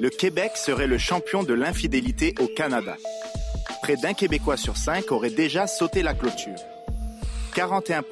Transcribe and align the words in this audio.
Le 0.00 0.08
Québec 0.08 0.52
serait 0.56 0.86
le 0.86 0.96
champion 0.96 1.42
de 1.42 1.52
l'infidélité 1.52 2.34
au 2.40 2.46
Canada. 2.46 2.96
Près 3.82 3.96
d'un 3.96 4.14
Québécois 4.14 4.56
sur 4.56 4.78
cinq 4.78 5.12
aurait 5.12 5.30
déjà 5.30 5.66
sauté 5.66 6.02
la 6.02 6.14
clôture. 6.14 6.56
41% 7.54 8.02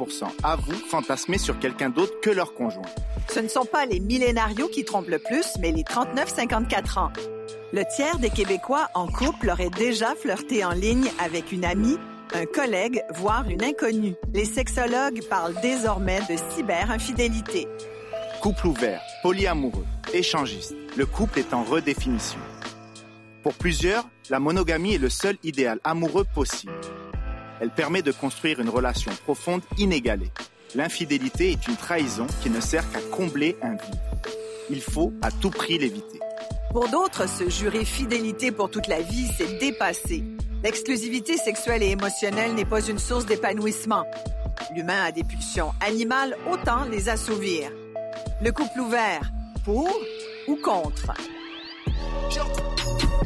avouent 0.42 0.72
fantasmer 0.90 1.38
sur 1.38 1.58
quelqu'un 1.58 1.88
d'autre 1.88 2.12
que 2.20 2.28
leur 2.28 2.52
conjoint. 2.52 2.84
Ce 3.32 3.40
ne 3.40 3.48
sont 3.48 3.64
pas 3.64 3.86
les 3.86 4.00
millénarios 4.00 4.68
qui 4.68 4.84
trompent 4.84 5.08
le 5.08 5.18
plus, 5.18 5.46
mais 5.60 5.72
les 5.72 5.84
39-54 5.84 6.98
ans. 6.98 7.12
Le 7.72 7.84
tiers 7.96 8.18
des 8.18 8.30
Québécois 8.30 8.88
en 8.94 9.06
couple 9.06 9.48
aurait 9.48 9.70
déjà 9.70 10.14
flirté 10.14 10.62
en 10.62 10.72
ligne 10.72 11.10
avec 11.24 11.52
une 11.52 11.64
amie, 11.64 11.96
un 12.34 12.44
collègue, 12.44 13.02
voire 13.14 13.48
une 13.48 13.64
inconnue. 13.64 14.14
Les 14.34 14.44
sexologues 14.44 15.22
parlent 15.30 15.58
désormais 15.62 16.20
de 16.28 16.36
cyber-infidélité. 16.54 17.66
Couple 18.44 18.66
ouvert, 18.66 19.00
polyamoureux, 19.22 19.86
échangiste, 20.12 20.74
le 20.98 21.06
couple 21.06 21.38
est 21.38 21.54
en 21.54 21.64
redéfinition. 21.64 22.38
Pour 23.42 23.54
plusieurs, 23.54 24.06
la 24.28 24.38
monogamie 24.38 24.96
est 24.96 24.98
le 24.98 25.08
seul 25.08 25.38
idéal 25.42 25.80
amoureux 25.82 26.26
possible. 26.34 26.74
Elle 27.62 27.70
permet 27.70 28.02
de 28.02 28.12
construire 28.12 28.60
une 28.60 28.68
relation 28.68 29.12
profonde 29.24 29.62
inégalée. 29.78 30.30
L'infidélité 30.74 31.52
est 31.52 31.68
une 31.68 31.76
trahison 31.76 32.26
qui 32.42 32.50
ne 32.50 32.60
sert 32.60 32.84
qu'à 32.92 33.00
combler 33.10 33.56
un 33.62 33.76
vide. 33.76 34.00
Il 34.68 34.82
faut 34.82 35.14
à 35.22 35.30
tout 35.30 35.48
prix 35.48 35.78
l'éviter. 35.78 36.20
Pour 36.70 36.90
d'autres, 36.90 37.26
se 37.26 37.48
jurer 37.48 37.86
fidélité 37.86 38.52
pour 38.52 38.70
toute 38.70 38.88
la 38.88 39.00
vie, 39.00 39.26
c'est 39.38 39.58
dépassé. 39.58 40.22
L'exclusivité 40.62 41.38
sexuelle 41.38 41.82
et 41.82 41.92
émotionnelle 41.92 42.54
n'est 42.54 42.66
pas 42.66 42.86
une 42.86 42.98
source 42.98 43.24
d'épanouissement. 43.24 44.04
L'humain 44.76 45.04
a 45.04 45.12
des 45.12 45.24
pulsions 45.24 45.72
animales, 45.80 46.36
autant 46.46 46.84
les 46.84 47.08
assouvir. 47.08 47.70
Le 48.42 48.50
couple 48.52 48.80
ouvert, 48.80 49.22
pour 49.64 49.88
ou 50.46 50.56
contre? 50.56 51.14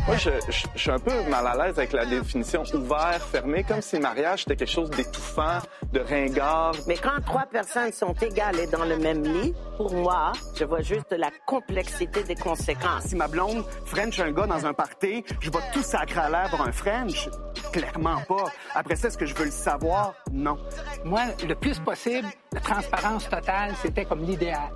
Moi, 0.07 0.17
je, 0.17 0.31
je, 0.49 0.67
je, 0.75 0.79
suis 0.79 0.91
un 0.91 0.99
peu 0.99 1.13
mal 1.29 1.47
à 1.47 1.55
l'aise 1.55 1.79
avec 1.79 1.93
la 1.93 2.07
définition 2.07 2.63
ouvert, 2.73 3.21
fermé, 3.21 3.63
comme 3.63 3.83
si 3.83 3.97
le 3.97 4.03
mariage 4.03 4.43
était 4.43 4.57
quelque 4.57 4.71
chose 4.71 4.89
d'étouffant, 4.89 5.59
de 5.93 6.01
ringard. 6.01 6.73
Mais 6.87 6.97
quand 6.97 7.21
trois 7.27 7.45
personnes 7.45 7.93
sont 7.93 8.15
égales 8.15 8.59
et 8.59 8.67
dans 8.67 8.87
le 8.87 8.97
même 8.97 9.23
lit, 9.23 9.53
pour 9.77 9.93
moi, 9.93 10.33
je 10.59 10.65
vois 10.65 10.81
juste 10.81 11.13
la 11.13 11.31
complexité 11.47 12.23
des 12.23 12.37
conséquences. 12.37 13.05
Si 13.09 13.17
ma 13.17 13.29
blonde 13.29 13.65
French 13.85 14.19
un 14.21 14.31
gars 14.33 14.47
dans 14.47 14.65
un 14.65 14.73
party, 14.73 15.25
je 15.41 15.51
vais 15.51 15.59
tout 15.75 15.83
sacrer 15.83 16.21
à 16.21 16.31
l'air 16.31 16.51
pour 16.51 16.63
un 16.63 16.73
French. 16.73 17.29
Clairement 17.73 18.21
pas. 18.29 18.47
Après 18.75 18.97
ça, 18.97 19.09
est-ce 19.09 19.19
que 19.19 19.27
je 19.27 19.35
veux 19.35 19.45
le 19.47 19.51
savoir? 19.51 20.15
Non. 20.33 20.59
Moi, 21.05 21.23
le 21.47 21.55
plus 21.55 21.79
possible, 21.79 22.29
la 22.53 22.61
transparence 22.61 23.29
totale, 23.29 23.75
c'était 23.83 24.05
comme 24.05 24.23
l'idéal. 24.23 24.71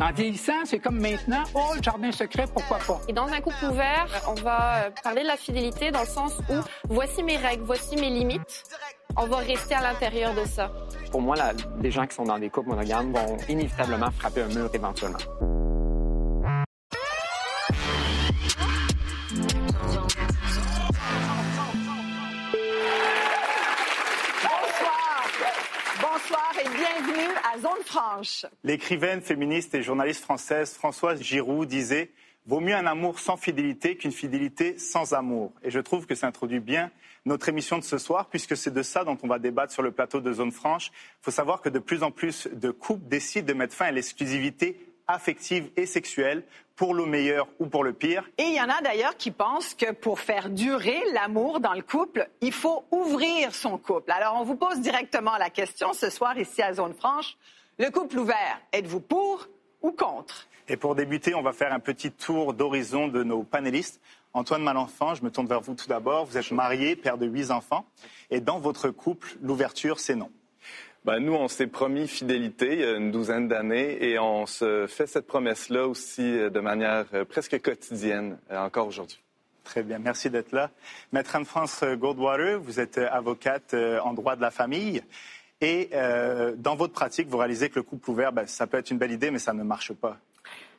En 0.00 0.12
vieillissant, 0.12 0.64
c'est 0.64 0.80
comme 0.80 1.00
maintenant, 1.00 1.44
oh, 1.54 1.72
le 1.76 1.82
jardin 1.82 2.10
secret, 2.10 2.46
pourquoi 2.52 2.78
pas? 2.78 3.00
Et 3.06 3.12
dans 3.12 3.26
un 3.28 3.40
couple 3.40 3.64
ouvert, 3.70 4.06
on 4.26 4.34
va 4.34 4.90
parler 5.02 5.22
de 5.22 5.28
la 5.28 5.36
fidélité 5.36 5.90
dans 5.92 6.00
le 6.00 6.06
sens 6.06 6.38
où 6.50 6.54
voici 6.88 7.22
mes 7.22 7.36
règles, 7.36 7.62
voici 7.64 7.94
mes 7.96 8.10
limites. 8.10 8.64
On 9.16 9.26
va 9.26 9.36
rester 9.36 9.74
à 9.74 9.82
l'intérieur 9.82 10.34
de 10.34 10.44
ça. 10.44 10.72
Pour 11.12 11.22
moi, 11.22 11.36
la, 11.36 11.52
les 11.80 11.92
gens 11.92 12.06
qui 12.06 12.16
sont 12.16 12.24
dans 12.24 12.38
des 12.38 12.50
couples 12.50 12.70
monogames 12.70 13.12
vont 13.12 13.36
inévitablement 13.48 14.10
frapper 14.10 14.42
un 14.42 14.48
mur 14.48 14.68
éventuellement. 14.74 15.18
Bienvenue 26.28 27.34
à 27.52 27.58
Zone 27.58 27.84
Franche. 27.84 28.46
L'écrivaine 28.62 29.20
féministe 29.20 29.74
et 29.74 29.82
journaliste 29.82 30.22
française 30.22 30.74
Françoise 30.74 31.20
Giroud 31.20 31.68
disait 31.68 32.10
Vaut 32.46 32.60
mieux 32.60 32.74
un 32.74 32.86
amour 32.86 33.18
sans 33.18 33.36
fidélité 33.36 33.96
qu'une 33.96 34.12
fidélité 34.12 34.78
sans 34.78 35.12
amour. 35.12 35.52
Et 35.62 35.70
je 35.70 35.80
trouve 35.80 36.06
que 36.06 36.14
ça 36.14 36.26
introduit 36.26 36.60
bien 36.60 36.90
notre 37.24 37.48
émission 37.48 37.78
de 37.78 37.84
ce 37.84 37.96
soir, 37.96 38.28
puisque 38.28 38.56
c'est 38.56 38.72
de 38.72 38.82
ça 38.82 39.04
dont 39.04 39.16
on 39.22 39.28
va 39.28 39.38
débattre 39.38 39.72
sur 39.72 39.82
le 39.82 39.92
plateau 39.92 40.20
de 40.20 40.32
Zone 40.32 40.52
Franche. 40.52 40.90
Il 40.92 41.24
faut 41.24 41.30
savoir 41.30 41.62
que 41.62 41.70
de 41.70 41.78
plus 41.78 42.02
en 42.02 42.10
plus 42.10 42.48
de 42.52 42.70
couples 42.70 43.08
décident 43.08 43.46
de 43.46 43.54
mettre 43.54 43.74
fin 43.74 43.86
à 43.86 43.92
l'exclusivité 43.92 44.78
affective 45.06 45.70
et 45.76 45.86
sexuelle 45.86 46.42
pour 46.76 46.94
le 46.94 47.06
meilleur 47.06 47.46
ou 47.58 47.66
pour 47.66 47.84
le 47.84 47.92
pire. 47.92 48.28
Et 48.38 48.44
il 48.44 48.54
y 48.54 48.60
en 48.60 48.68
a 48.68 48.80
d'ailleurs 48.82 49.16
qui 49.16 49.30
pensent 49.30 49.74
que 49.74 49.92
pour 49.92 50.20
faire 50.20 50.50
durer 50.50 51.00
l'amour 51.12 51.60
dans 51.60 51.72
le 51.74 51.82
couple, 51.82 52.28
il 52.40 52.52
faut 52.52 52.84
ouvrir 52.90 53.54
son 53.54 53.78
couple. 53.78 54.10
Alors 54.10 54.36
on 54.40 54.44
vous 54.44 54.56
pose 54.56 54.80
directement 54.80 55.36
la 55.36 55.50
question 55.50 55.92
ce 55.92 56.10
soir 56.10 56.36
ici 56.38 56.62
à 56.62 56.72
Zone 56.72 56.94
Franche. 56.94 57.36
Le 57.78 57.90
couple 57.90 58.18
ouvert, 58.18 58.60
êtes-vous 58.72 59.00
pour 59.00 59.48
ou 59.82 59.92
contre? 59.92 60.46
Et 60.68 60.76
pour 60.76 60.94
débuter, 60.94 61.34
on 61.34 61.42
va 61.42 61.52
faire 61.52 61.72
un 61.72 61.80
petit 61.80 62.10
tour 62.10 62.54
d'horizon 62.54 63.08
de 63.08 63.22
nos 63.22 63.42
panélistes. 63.42 64.00
Antoine 64.32 64.62
Malenfant, 64.62 65.14
je 65.14 65.22
me 65.22 65.30
tourne 65.30 65.46
vers 65.46 65.60
vous 65.60 65.74
tout 65.74 65.86
d'abord. 65.86 66.24
Vous 66.24 66.38
êtes 66.38 66.50
marié, 66.50 66.96
père 66.96 67.18
de 67.18 67.26
huit 67.26 67.50
enfants. 67.50 67.84
Et 68.30 68.40
dans 68.40 68.58
votre 68.58 68.88
couple, 68.88 69.36
l'ouverture, 69.42 70.00
c'est 70.00 70.16
non. 70.16 70.30
Ben, 71.04 71.18
nous, 71.18 71.34
on 71.34 71.48
s'est 71.48 71.66
promis 71.66 72.08
fidélité 72.08 72.72
il 72.72 72.80
y 72.80 72.84
a 72.84 72.96
une 72.96 73.10
douzaine 73.10 73.46
d'années 73.46 74.02
et 74.02 74.18
on 74.18 74.46
se 74.46 74.86
fait 74.86 75.06
cette 75.06 75.26
promesse-là 75.26 75.86
aussi 75.86 76.22
euh, 76.22 76.48
de 76.48 76.60
manière 76.60 77.04
euh, 77.12 77.26
presque 77.26 77.60
quotidienne 77.60 78.38
euh, 78.50 78.56
encore 78.64 78.86
aujourd'hui. 78.86 79.20
Très 79.64 79.82
bien, 79.82 79.98
merci 79.98 80.30
d'être 80.30 80.52
là. 80.52 80.70
Maître 81.12 81.36
Anne-France 81.36 81.84
Goldwater, 81.84 82.58
vous 82.58 82.80
êtes 82.80 82.96
avocate 82.96 83.74
en 83.74 84.12
droit 84.12 84.36
de 84.36 84.42
la 84.42 84.50
famille. 84.50 85.02
Et 85.62 85.88
dans 86.58 86.76
votre 86.76 86.92
pratique, 86.92 87.28
vous 87.28 87.38
réalisez 87.38 87.70
que 87.70 87.76
le 87.76 87.82
couple 87.82 88.10
ouvert, 88.10 88.30
ben, 88.30 88.46
ça 88.46 88.66
peut 88.66 88.76
être 88.76 88.90
une 88.90 88.98
belle 88.98 89.12
idée, 89.12 89.30
mais 89.30 89.38
ça 89.38 89.54
ne 89.54 89.62
marche 89.62 89.94
pas. 89.94 90.18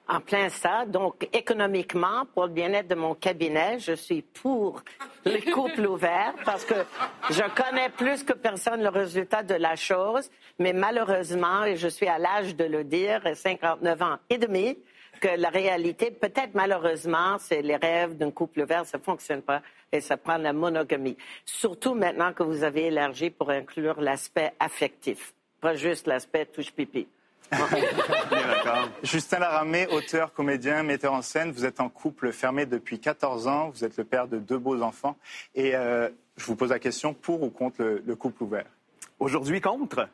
En 0.08 0.20
plein 0.20 0.50
ça. 0.50 0.86
Donc, 0.86 1.28
économiquement, 1.34 2.26
pour 2.34 2.46
le 2.46 2.52
bien-être 2.52 2.88
de 2.88 2.96
mon 2.96 3.16
cabinet, 3.16 3.80
je 3.80 3.94
suis 3.94 4.22
pour 4.22 4.84
le 5.26 5.52
couple 5.52 5.88
ouvert 5.88 6.34
parce 6.46 6.64
que 6.64 6.76
je 7.32 7.42
connais 7.56 7.90
plus 7.90 8.24
que 8.24 8.34
personne 8.34 8.84
le 8.84 8.90
résultat 8.90 9.42
de 9.42 9.56
la 9.56 9.76
chose. 9.76 10.30
Mais 10.60 10.74
malheureusement, 10.74 11.64
et 11.64 11.76
je 11.76 11.88
suis 11.88 12.08
à 12.08 12.20
l'âge 12.20 12.56
de 12.56 12.66
le 12.66 12.84
dire, 12.84 13.22
59 13.34 14.02
ans 14.04 14.18
et 14.30 14.38
demi, 14.38 14.78
que 15.20 15.28
la 15.40 15.50
réalité, 15.50 16.12
peut-être 16.12 16.54
malheureusement, 16.54 17.38
c'est 17.40 17.64
les 17.64 17.76
rêves 17.76 18.16
d'un 18.16 18.30
couple 18.30 18.62
ouvert, 18.62 18.86
ça 18.86 19.00
fonctionne 19.00 19.42
pas 19.42 19.62
et 19.92 20.02
ça 20.02 20.18
prend 20.18 20.38
la 20.38 20.54
monogamie. 20.54 21.18
Surtout 21.46 21.96
maintenant 21.96 22.34
que 22.34 22.44
vous 22.44 22.64
avez 22.64 22.88
élargi 22.88 23.32
pour 23.32 23.50
inclure 23.50 24.00
l'aspect 24.02 24.54
affectif, 24.60 25.34
pas 25.62 25.76
juste 25.76 26.06
l'aspect 26.06 26.46
touche-pipi. 26.46 27.08
Justin 29.04 29.40
Laramé, 29.40 29.88
auteur, 29.88 30.34
comédien, 30.34 30.84
metteur 30.84 31.14
en 31.14 31.22
scène, 31.22 31.52
vous 31.52 31.66
êtes 31.66 31.80
en 31.80 31.90
couple 31.90 32.32
fermé 32.32 32.66
depuis 32.66 33.00
14 33.00 33.48
ans, 33.48 33.70
vous 33.70 33.84
êtes 33.84 33.98
le 33.98 34.04
père 34.04 34.28
de 34.28 34.38
deux 34.38 34.58
beaux 34.58 34.82
enfants. 34.82 35.16
Et 35.54 35.76
euh, 35.76 36.10
je 36.38 36.46
vous 36.46 36.56
pose 36.56 36.70
la 36.70 36.80
question, 36.80 37.14
pour 37.14 37.44
ou 37.44 37.50
contre 37.50 37.82
le, 37.82 38.04
le 38.06 38.16
couple 38.16 38.44
ouvert? 38.44 38.66
Aujourd'hui, 39.20 39.62
contre. 39.62 40.08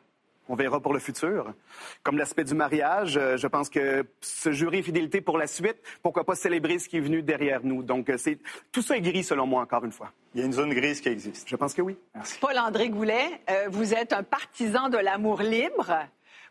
On 0.48 0.56
verra 0.56 0.80
pour 0.80 0.92
le 0.92 0.98
futur. 0.98 1.54
Comme 2.02 2.18
l'aspect 2.18 2.44
du 2.44 2.54
mariage, 2.54 3.16
euh, 3.16 3.36
je 3.36 3.46
pense 3.46 3.68
que 3.70 4.04
se 4.20 4.52
jurer 4.52 4.82
fidélité 4.82 5.20
pour 5.20 5.38
la 5.38 5.46
suite, 5.46 5.76
pourquoi 6.02 6.24
pas 6.24 6.34
célébrer 6.34 6.78
ce 6.80 6.88
qui 6.88 6.96
est 6.96 7.00
venu 7.00 7.22
derrière 7.22 7.60
nous. 7.62 7.82
Donc, 7.82 8.10
euh, 8.10 8.18
c'est 8.18 8.38
tout 8.72 8.82
ça 8.82 8.96
est 8.96 9.00
gris 9.00 9.22
selon 9.22 9.46
moi, 9.46 9.62
encore 9.62 9.84
une 9.84 9.92
fois. 9.92 10.10
Il 10.34 10.40
y 10.40 10.42
a 10.42 10.46
une 10.46 10.52
zone 10.52 10.74
grise 10.74 11.00
qui 11.00 11.08
existe. 11.08 11.48
Je 11.48 11.56
pense 11.56 11.74
que 11.74 11.82
oui. 11.82 11.96
Merci. 12.14 12.38
Paul-André 12.40 12.90
Goulet, 12.90 13.40
euh, 13.48 13.68
vous 13.70 13.94
êtes 13.94 14.12
un 14.12 14.24
partisan 14.24 14.88
de 14.88 14.98
l'amour 14.98 15.42
libre. 15.42 15.92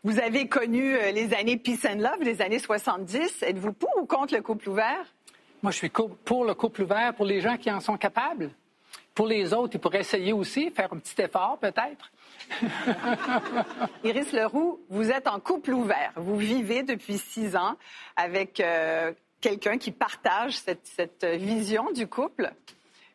Vous 0.04 0.18
avez 0.18 0.48
connu 0.48 0.96
euh, 0.96 1.12
les 1.12 1.32
années 1.32 1.56
Peace 1.56 1.86
and 1.86 2.00
Love, 2.00 2.22
les 2.22 2.42
années 2.42 2.58
70. 2.58 3.44
Êtes-vous 3.44 3.72
pour 3.72 3.96
ou 3.98 4.04
contre 4.04 4.34
le 4.34 4.42
couple 4.42 4.68
ouvert? 4.68 5.04
Moi, 5.62 5.70
je 5.70 5.76
suis 5.76 5.90
pour 5.90 6.44
le 6.44 6.54
couple 6.54 6.82
ouvert 6.82 7.14
pour 7.14 7.24
les 7.24 7.40
gens 7.40 7.56
qui 7.56 7.70
en 7.70 7.78
sont 7.78 7.96
capables. 7.96 8.50
Pour 9.14 9.28
les 9.28 9.54
autres, 9.54 9.76
ils 9.76 9.78
pourraient 9.78 10.00
essayer 10.00 10.32
aussi, 10.32 10.72
faire 10.72 10.92
un 10.92 10.98
petit 10.98 11.22
effort 11.22 11.56
peut-être. 11.60 12.10
Iris 14.04 14.32
Leroux, 14.32 14.80
vous 14.88 15.08
êtes 15.08 15.28
en 15.28 15.38
couple 15.38 15.72
ouvert. 15.72 16.12
Vous 16.16 16.36
vivez 16.36 16.82
depuis 16.82 17.18
six 17.18 17.54
ans 17.54 17.76
avec 18.16 18.58
euh, 18.58 19.12
quelqu'un 19.40 19.78
qui 19.78 19.92
partage 19.92 20.58
cette, 20.58 20.84
cette, 20.84 21.24
vision 21.24 21.92
du 21.92 22.08
couple. 22.08 22.52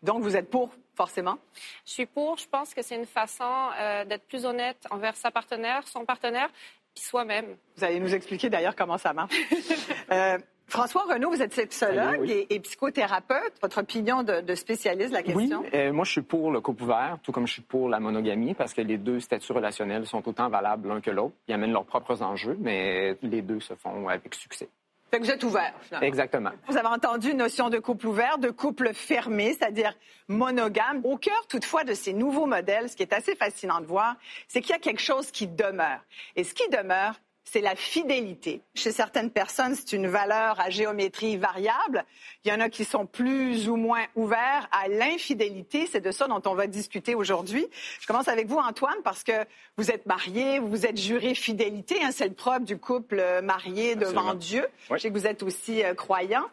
Donc, 0.03 0.21
vous 0.21 0.37
êtes 0.37 0.49
pour, 0.49 0.69
forcément? 0.95 1.37
Je 1.85 1.91
suis 1.91 2.05
pour. 2.05 2.37
Je 2.37 2.47
pense 2.47 2.73
que 2.73 2.81
c'est 2.81 2.95
une 2.95 3.05
façon 3.05 3.69
euh, 3.77 4.05
d'être 4.05 4.25
plus 4.25 4.45
honnête 4.45 4.77
envers 4.89 5.17
sa 5.17 5.31
partenaire, 5.31 5.85
son 5.85 6.05
partenaire, 6.05 6.49
soi-même. 6.99 7.57
Vous 7.75 7.83
allez 7.83 7.99
nous 7.99 8.13
expliquer 8.13 8.49
d'ailleurs 8.49 8.75
comment 8.75 8.97
ça 8.97 9.13
marche. 9.13 9.35
euh, 10.11 10.37
François 10.67 11.03
Renaud, 11.03 11.29
vous 11.29 11.41
êtes 11.41 11.53
sexologue 11.53 12.19
oui. 12.19 12.31
Et, 12.31 12.55
et, 12.55 12.59
psychothérapeute. 12.59 13.53
Votre 13.61 13.79
opinion 13.79 14.23
de, 14.23 14.41
de 14.41 14.55
spécialiste 14.55 15.09
de 15.09 15.13
la 15.13 15.23
question? 15.23 15.61
Oui, 15.61 15.69
euh, 15.73 15.93
moi 15.93 16.03
je 16.03 16.11
suis 16.11 16.21
pour 16.21 16.51
le 16.51 16.59
couple 16.59 16.83
ouvert, 16.83 17.17
tout 17.23 17.31
comme 17.31 17.47
je 17.47 17.53
suis 17.53 17.61
pour 17.61 17.87
la 17.87 18.01
monogamie, 18.01 18.53
parce 18.53 18.73
que 18.73 18.81
les 18.81 18.97
deux 18.97 19.21
statuts 19.21 19.53
relationnels 19.53 20.05
sont 20.05 20.27
autant 20.27 20.49
valables 20.49 20.89
l'un 20.89 20.99
que 20.99 21.11
l'autre. 21.11 21.35
Ils 21.47 21.53
amènent 21.53 21.71
leurs 21.71 21.85
propres 21.85 22.21
enjeux, 22.21 22.57
mais 22.59 23.17
les 23.21 23.41
deux 23.41 23.61
se 23.61 23.75
font 23.75 24.09
avec 24.09 24.35
succès. 24.35 24.67
Fait 25.09 25.19
que 25.19 25.23
vous 25.23 25.31
êtes 25.31 25.43
ouvert, 25.43 25.73
finalement. 25.81 26.07
Exactement. 26.07 26.51
Vous 26.67 26.77
avez 26.77 26.87
entendu 26.87 27.31
une 27.31 27.37
notion 27.37 27.69
de 27.69 27.79
couple 27.79 28.07
ouvert, 28.07 28.37
de 28.39 28.49
couple 28.49 28.93
fermé, 28.93 29.53
c'est-à-dire 29.53 29.93
monogame. 30.27 31.01
Au 31.05 31.17
cœur, 31.17 31.47
toutefois, 31.47 31.85
de 31.85 31.93
ces 31.93 32.11
nouveaux 32.11 32.45
modèles, 32.45 32.89
ce 32.89 32.95
qui 32.95 33.03
est 33.03 33.13
assez 33.13 33.35
fascinant 33.35 33.79
de 33.79 33.85
voir, 33.85 34.15
c'est 34.47 34.59
qu'il 34.61 34.71
y 34.71 34.75
a 34.75 34.79
quelque 34.79 35.01
chose 35.01 35.31
qui 35.31 35.47
demeure. 35.47 36.01
Et 36.35 36.43
ce 36.43 36.53
qui 36.53 36.67
demeure, 36.69 37.15
c'est 37.49 37.61
la 37.61 37.75
fidélité. 37.75 38.61
Chez 38.75 38.91
certaines 38.91 39.31
personnes, 39.31 39.73
c'est 39.75 39.93
une 39.93 40.07
valeur 40.07 40.59
à 40.59 40.69
géométrie 40.69 41.37
variable. 41.37 42.03
Il 42.43 42.51
y 42.51 42.53
en 42.53 42.59
a 42.59 42.69
qui 42.69 42.83
sont 42.83 43.05
plus 43.05 43.69
ou 43.69 43.77
moins 43.77 44.03
ouverts 44.15 44.67
à 44.71 44.89
l'infidélité. 44.89 45.87
C'est 45.89 46.01
de 46.01 46.11
ça 46.11 46.27
dont 46.27 46.41
on 46.45 46.55
va 46.55 46.67
discuter 46.67 47.15
aujourd'hui. 47.15 47.65
Je 48.01 48.07
commence 48.07 48.27
avec 48.27 48.47
vous, 48.47 48.57
Antoine, 48.57 48.97
parce 49.03 49.23
que 49.23 49.31
vous 49.77 49.91
êtes 49.91 50.05
marié, 50.05 50.59
vous 50.59 50.85
êtes 50.85 50.97
juré 50.97 51.35
fidélité. 51.35 51.95
Hein, 52.03 52.09
c'est 52.11 52.27
le 52.27 52.33
propre 52.33 52.65
du 52.65 52.77
couple 52.77 53.23
marié 53.43 53.95
devant 53.95 54.33
Dieu. 54.33 54.67
Je 54.91 54.97
sais 54.97 55.09
que 55.09 55.17
vous 55.17 55.27
êtes 55.27 55.41
aussi 55.41 55.83
euh, 55.83 55.93
croyant. 55.93 56.45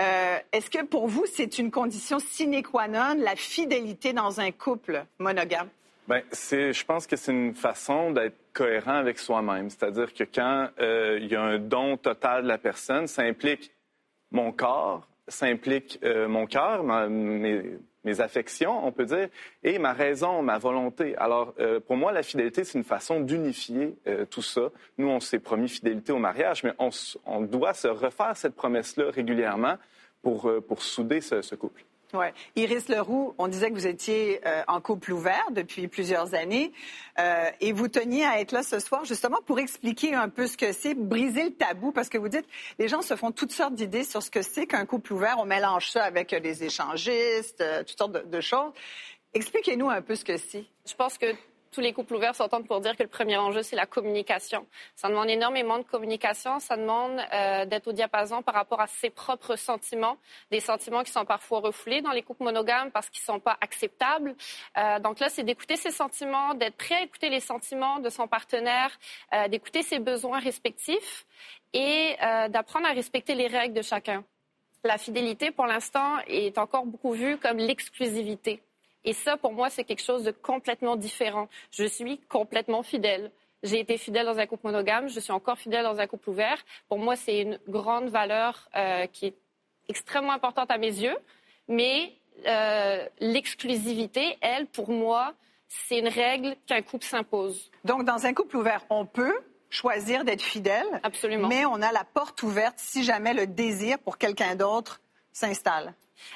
Euh, 0.00 0.38
est-ce 0.52 0.70
que 0.70 0.84
pour 0.84 1.06
vous, 1.06 1.24
c'est 1.32 1.58
une 1.58 1.70
condition 1.70 2.18
sine 2.18 2.62
qua 2.62 2.88
non, 2.88 3.14
la 3.18 3.36
fidélité 3.36 4.12
dans 4.12 4.40
un 4.40 4.50
couple 4.50 5.04
monogame? 5.18 5.68
Bien, 6.08 6.20
je 6.32 6.84
pense 6.84 7.06
que 7.06 7.14
c'est 7.14 7.30
une 7.30 7.54
façon 7.54 8.10
d'être 8.10 8.36
cohérent 8.52 8.96
avec 8.96 9.18
soi-même. 9.18 9.70
C'est-à-dire 9.70 10.12
que 10.12 10.24
quand 10.24 10.68
euh, 10.80 11.18
il 11.20 11.28
y 11.28 11.36
a 11.36 11.42
un 11.42 11.58
don 11.58 11.96
total 11.96 12.42
de 12.42 12.48
la 12.48 12.58
personne, 12.58 13.06
ça 13.06 13.22
implique 13.22 13.72
mon 14.32 14.50
corps, 14.50 15.06
ça 15.28 15.46
implique 15.46 16.00
euh, 16.02 16.26
mon 16.26 16.46
cœur, 16.46 16.82
mes, 16.82 17.78
affections, 18.18 18.84
on 18.84 18.90
peut 18.90 19.04
dire, 19.04 19.28
et 19.62 19.78
ma 19.78 19.92
raison, 19.92 20.42
ma 20.42 20.58
volonté. 20.58 21.16
Alors, 21.18 21.54
euh, 21.60 21.78
pour 21.78 21.96
moi, 21.96 22.10
la 22.10 22.24
fidélité, 22.24 22.64
c'est 22.64 22.78
une 22.78 22.84
façon 22.84 23.20
d'unifier 23.20 23.94
tout 24.28 24.42
ça. 24.42 24.70
Nous, 24.98 25.08
on 25.08 25.20
s'est 25.20 25.38
promis 25.38 25.68
fidélité 25.68 26.10
au 26.10 26.18
mariage, 26.18 26.64
mais 26.64 26.72
on, 26.80 27.42
doit 27.42 27.74
se 27.74 27.86
refaire 27.86 28.36
cette 28.36 28.56
promesse-là 28.56 29.12
régulièrement 29.12 29.76
pour, 30.20 30.50
pour 30.66 30.82
souder 30.82 31.20
ce 31.20 31.54
couple. 31.54 31.84
Iris 32.56 32.88
Leroux, 32.88 33.34
on 33.38 33.48
disait 33.48 33.70
que 33.70 33.74
vous 33.74 33.86
étiez 33.86 34.40
euh, 34.46 34.62
en 34.68 34.80
couple 34.80 35.12
ouvert 35.12 35.46
depuis 35.50 35.88
plusieurs 35.88 36.34
années 36.34 36.72
euh, 37.18 37.50
et 37.60 37.72
vous 37.72 37.88
teniez 37.88 38.24
à 38.24 38.40
être 38.40 38.52
là 38.52 38.62
ce 38.62 38.78
soir 38.80 39.04
justement 39.04 39.38
pour 39.46 39.58
expliquer 39.58 40.14
un 40.14 40.28
peu 40.28 40.46
ce 40.46 40.56
que 40.56 40.72
c'est, 40.72 40.94
briser 40.94 41.44
le 41.44 41.54
tabou, 41.54 41.90
parce 41.92 42.08
que 42.08 42.18
vous 42.18 42.28
dites, 42.28 42.46
les 42.78 42.88
gens 42.88 43.02
se 43.02 43.16
font 43.16 43.30
toutes 43.30 43.52
sortes 43.52 43.74
d'idées 43.74 44.04
sur 44.04 44.22
ce 44.22 44.30
que 44.30 44.42
c'est 44.42 44.66
qu'un 44.66 44.84
couple 44.84 45.14
ouvert. 45.14 45.36
On 45.38 45.46
mélange 45.46 45.90
ça 45.90 46.04
avec 46.04 46.32
les 46.32 46.64
échangistes, 46.64 47.60
euh, 47.60 47.82
toutes 47.82 47.98
sortes 47.98 48.12
de, 48.12 48.20
de 48.20 48.40
choses. 48.40 48.72
Expliquez-nous 49.34 49.88
un 49.88 50.02
peu 50.02 50.14
ce 50.14 50.24
que 50.24 50.36
c'est. 50.36 50.64
Je 50.86 50.94
pense 50.94 51.16
que 51.16 51.26
tous 51.72 51.80
les 51.80 51.92
couples 51.92 52.14
ouverts 52.14 52.36
s'entendent 52.36 52.66
pour 52.66 52.80
dire 52.80 52.96
que 52.96 53.02
le 53.02 53.08
premier 53.08 53.36
enjeu, 53.38 53.62
c'est 53.62 53.76
la 53.76 53.86
communication. 53.86 54.66
Ça 54.94 55.08
demande 55.08 55.30
énormément 55.30 55.78
de 55.78 55.84
communication, 55.84 56.60
ça 56.60 56.76
demande 56.76 57.18
euh, 57.32 57.64
d'être 57.64 57.88
au 57.88 57.92
diapason 57.92 58.42
par 58.42 58.54
rapport 58.54 58.80
à 58.80 58.86
ses 58.86 59.10
propres 59.10 59.56
sentiments, 59.56 60.16
des 60.50 60.60
sentiments 60.60 61.02
qui 61.02 61.10
sont 61.10 61.24
parfois 61.24 61.60
refoulés 61.60 62.02
dans 62.02 62.12
les 62.12 62.22
couples 62.22 62.44
monogames 62.44 62.90
parce 62.90 63.08
qu'ils 63.08 63.22
ne 63.22 63.34
sont 63.34 63.40
pas 63.40 63.56
acceptables. 63.60 64.36
Euh, 64.76 65.00
donc 65.00 65.18
là, 65.18 65.28
c'est 65.30 65.42
d'écouter 65.42 65.76
ses 65.76 65.90
sentiments, 65.90 66.54
d'être 66.54 66.76
prêt 66.76 66.96
à 66.96 67.02
écouter 67.02 67.30
les 67.30 67.40
sentiments 67.40 67.98
de 67.98 68.10
son 68.10 68.28
partenaire, 68.28 68.90
euh, 69.32 69.48
d'écouter 69.48 69.82
ses 69.82 69.98
besoins 69.98 70.38
respectifs 70.38 71.26
et 71.72 72.16
d'apprendre 72.50 72.86
à 72.86 72.92
respecter 72.92 73.34
les 73.34 73.46
règles 73.46 73.74
de 73.74 73.80
chacun. 73.80 74.24
La 74.84 74.98
fidélité, 74.98 75.50
pour 75.50 75.66
l'instant, 75.66 76.18
est 76.26 76.58
encore 76.58 76.84
beaucoup 76.84 77.12
vue 77.12 77.38
comme 77.38 77.56
l'exclusivité. 77.56 78.62
Et 79.04 79.12
ça, 79.12 79.36
pour 79.36 79.52
moi, 79.52 79.70
c'est 79.70 79.84
quelque 79.84 80.02
chose 80.02 80.24
de 80.24 80.30
complètement 80.30 80.96
différent. 80.96 81.48
Je 81.70 81.84
suis 81.84 82.18
complètement 82.28 82.82
fidèle. 82.82 83.30
J'ai 83.62 83.78
été 83.78 83.96
fidèle 83.96 84.26
dans 84.26 84.38
un 84.38 84.46
couple 84.46 84.66
monogame, 84.66 85.08
je 85.08 85.20
suis 85.20 85.32
encore 85.32 85.56
fidèle 85.58 85.84
dans 85.84 86.00
un 86.00 86.06
couple 86.06 86.30
ouvert. 86.30 86.58
Pour 86.88 86.98
moi, 86.98 87.14
c'est 87.14 87.40
une 87.40 87.58
grande 87.68 88.08
valeur 88.08 88.68
euh, 88.74 89.06
qui 89.06 89.26
est 89.26 89.34
extrêmement 89.88 90.32
importante 90.32 90.70
à 90.70 90.78
mes 90.78 90.88
yeux. 90.88 91.16
Mais 91.68 92.12
euh, 92.46 93.06
l'exclusivité, 93.20 94.36
elle, 94.40 94.66
pour 94.66 94.90
moi, 94.90 95.34
c'est 95.68 95.98
une 95.98 96.08
règle 96.08 96.56
qu'un 96.66 96.82
couple 96.82 97.04
s'impose. 97.04 97.70
Donc, 97.84 98.04
dans 98.04 98.26
un 98.26 98.34
couple 98.34 98.56
ouvert, 98.56 98.84
on 98.90 99.06
peut 99.06 99.34
choisir 99.70 100.24
d'être 100.24 100.42
fidèle. 100.42 100.86
Absolument. 101.02 101.48
Mais 101.48 101.64
on 101.64 101.80
a 101.80 101.92
la 101.92 102.04
porte 102.04 102.42
ouverte 102.42 102.74
si 102.78 103.04
jamais 103.04 103.32
le 103.32 103.46
désir 103.46 103.98
pour 104.00 104.18
quelqu'un 104.18 104.56
d'autre 104.56 105.00
s'installe. 105.32 105.94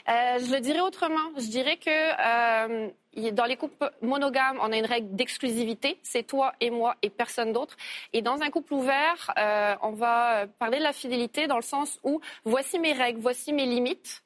Euh, 0.08 0.38
je 0.38 0.52
le 0.52 0.60
dirais 0.60 0.80
autrement. 0.80 1.30
Je 1.36 1.46
dirais 1.48 1.76
que 1.76 1.90
euh, 1.90 2.90
dans 3.32 3.44
les 3.44 3.56
couples 3.56 3.90
monogames, 4.02 4.58
on 4.62 4.72
a 4.72 4.76
une 4.76 4.86
règle 4.86 5.14
d'exclusivité. 5.14 5.98
C'est 6.02 6.24
toi 6.24 6.52
et 6.60 6.70
moi 6.70 6.96
et 7.02 7.10
personne 7.10 7.52
d'autre. 7.52 7.76
Et 8.12 8.22
dans 8.22 8.42
un 8.42 8.50
couple 8.50 8.74
ouvert, 8.74 9.32
euh, 9.38 9.74
on 9.82 9.92
va 9.92 10.46
parler 10.58 10.78
de 10.78 10.82
la 10.82 10.92
fidélité 10.92 11.46
dans 11.46 11.56
le 11.56 11.62
sens 11.62 11.98
où 12.04 12.20
voici 12.44 12.78
mes 12.78 12.92
règles, 12.92 13.20
voici 13.20 13.52
mes 13.52 13.66
limites. 13.66 14.22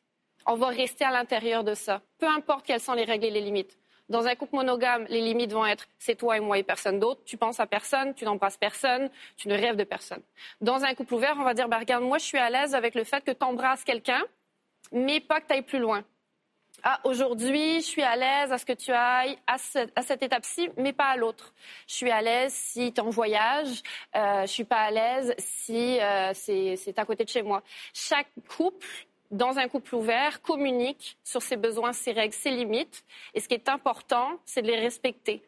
On 0.47 0.55
va 0.55 0.69
rester 0.69 1.05
à 1.05 1.11
l'intérieur 1.11 1.65
de 1.65 1.75
ça. 1.75 2.03
Peu 2.19 2.27
importe 2.27 2.67
quelles 2.67 2.81
sont 2.81 2.95
les 2.95 3.05
règles 3.05 3.27
et 3.27 3.31
les 3.31 3.41
limites. 3.41 3.77
Dans 4.11 4.27
un 4.27 4.35
couple 4.35 4.57
monogame, 4.57 5.07
les 5.09 5.21
limites 5.21 5.53
vont 5.53 5.65
être 5.65 5.87
c'est 6.01 6.17
toi 6.17 6.37
et 6.37 6.41
moi 6.41 6.59
et 6.59 6.65
personne 6.65 6.99
d'autre. 6.99 7.21
Tu 7.25 7.37
penses 7.37 7.61
à 7.61 7.67
personne, 7.67 8.13
tu 8.13 8.25
n'embrasses 8.25 8.57
personne, 8.57 9.09
tu 9.37 9.47
ne 9.47 9.55
rêves 9.55 9.77
de 9.77 9.85
personne. 9.85 10.21
Dans 10.61 10.83
un 10.83 10.95
couple 10.95 11.15
ouvert, 11.15 11.37
on 11.39 11.45
va 11.45 11.55
dire 11.55 11.69
bah, 11.69 11.79
regarde, 11.79 12.03
moi 12.03 12.19
je 12.19 12.25
suis 12.25 12.39
à 12.39 12.51
l'aise 12.51 12.75
avec 12.75 12.97
le 12.97 13.05
fait 13.05 13.23
que 13.23 13.31
tu 13.31 13.45
embrasses 13.45 13.85
quelqu'un, 13.85 14.21
mais 14.93 15.21
pas 15.21 15.41
que 15.41 15.47
tu 15.49 15.55
ailles 15.55 15.63
plus 15.63 15.79
loin. 15.79 16.05
Ah, 16.83 16.99
aujourd'hui, 17.05 17.81
je 17.81 17.87
suis 17.87 18.03
à 18.03 18.17
l'aise 18.17 18.53
à 18.53 18.59
ce 18.59 18.65
que 18.65 18.73
tu 18.73 18.91
ailles 18.91 19.37
à, 19.47 19.59
cette 19.59 20.23
étape-ci, 20.23 20.71
mais 20.77 20.93
pas 20.93 21.09
à 21.09 21.17
l'autre. 21.17 21.53
Je 21.87 21.95
suis 21.95 22.11
à 22.11 22.23
l'aise 22.23 22.55
si 22.55 22.93
tu 22.93 23.01
en 23.01 23.11
voyage. 23.11 23.83
Euh, 24.17 24.43
je 24.43 24.47
suis 24.47 24.65
pas 24.65 24.83
à 24.83 24.91
l'aise 24.91 25.35
si 25.39 26.01
euh, 26.01 26.33
c'est 26.35 26.99
à 26.99 27.05
côté 27.05 27.25
de 27.25 27.29
chez 27.29 27.43
moi. 27.43 27.63
Chaque 27.93 28.31
couple, 28.49 28.87
dans 29.31 29.59
un 29.59 29.69
couple 29.69 29.95
ouvert, 29.95 30.41
communique 30.41 31.19
sur 31.23 31.43
ses 31.43 31.57
besoins, 31.57 31.93
ses 31.93 32.13
règles, 32.13 32.35
ses 32.35 32.51
limites. 32.51 33.05
Et 33.35 33.41
ce 33.41 33.49
qui 33.49 33.55
est 33.55 33.69
important, 33.69 34.41
c'est 34.47 34.63
de 34.63 34.69
les 34.69 34.81
respecter. 34.81 35.43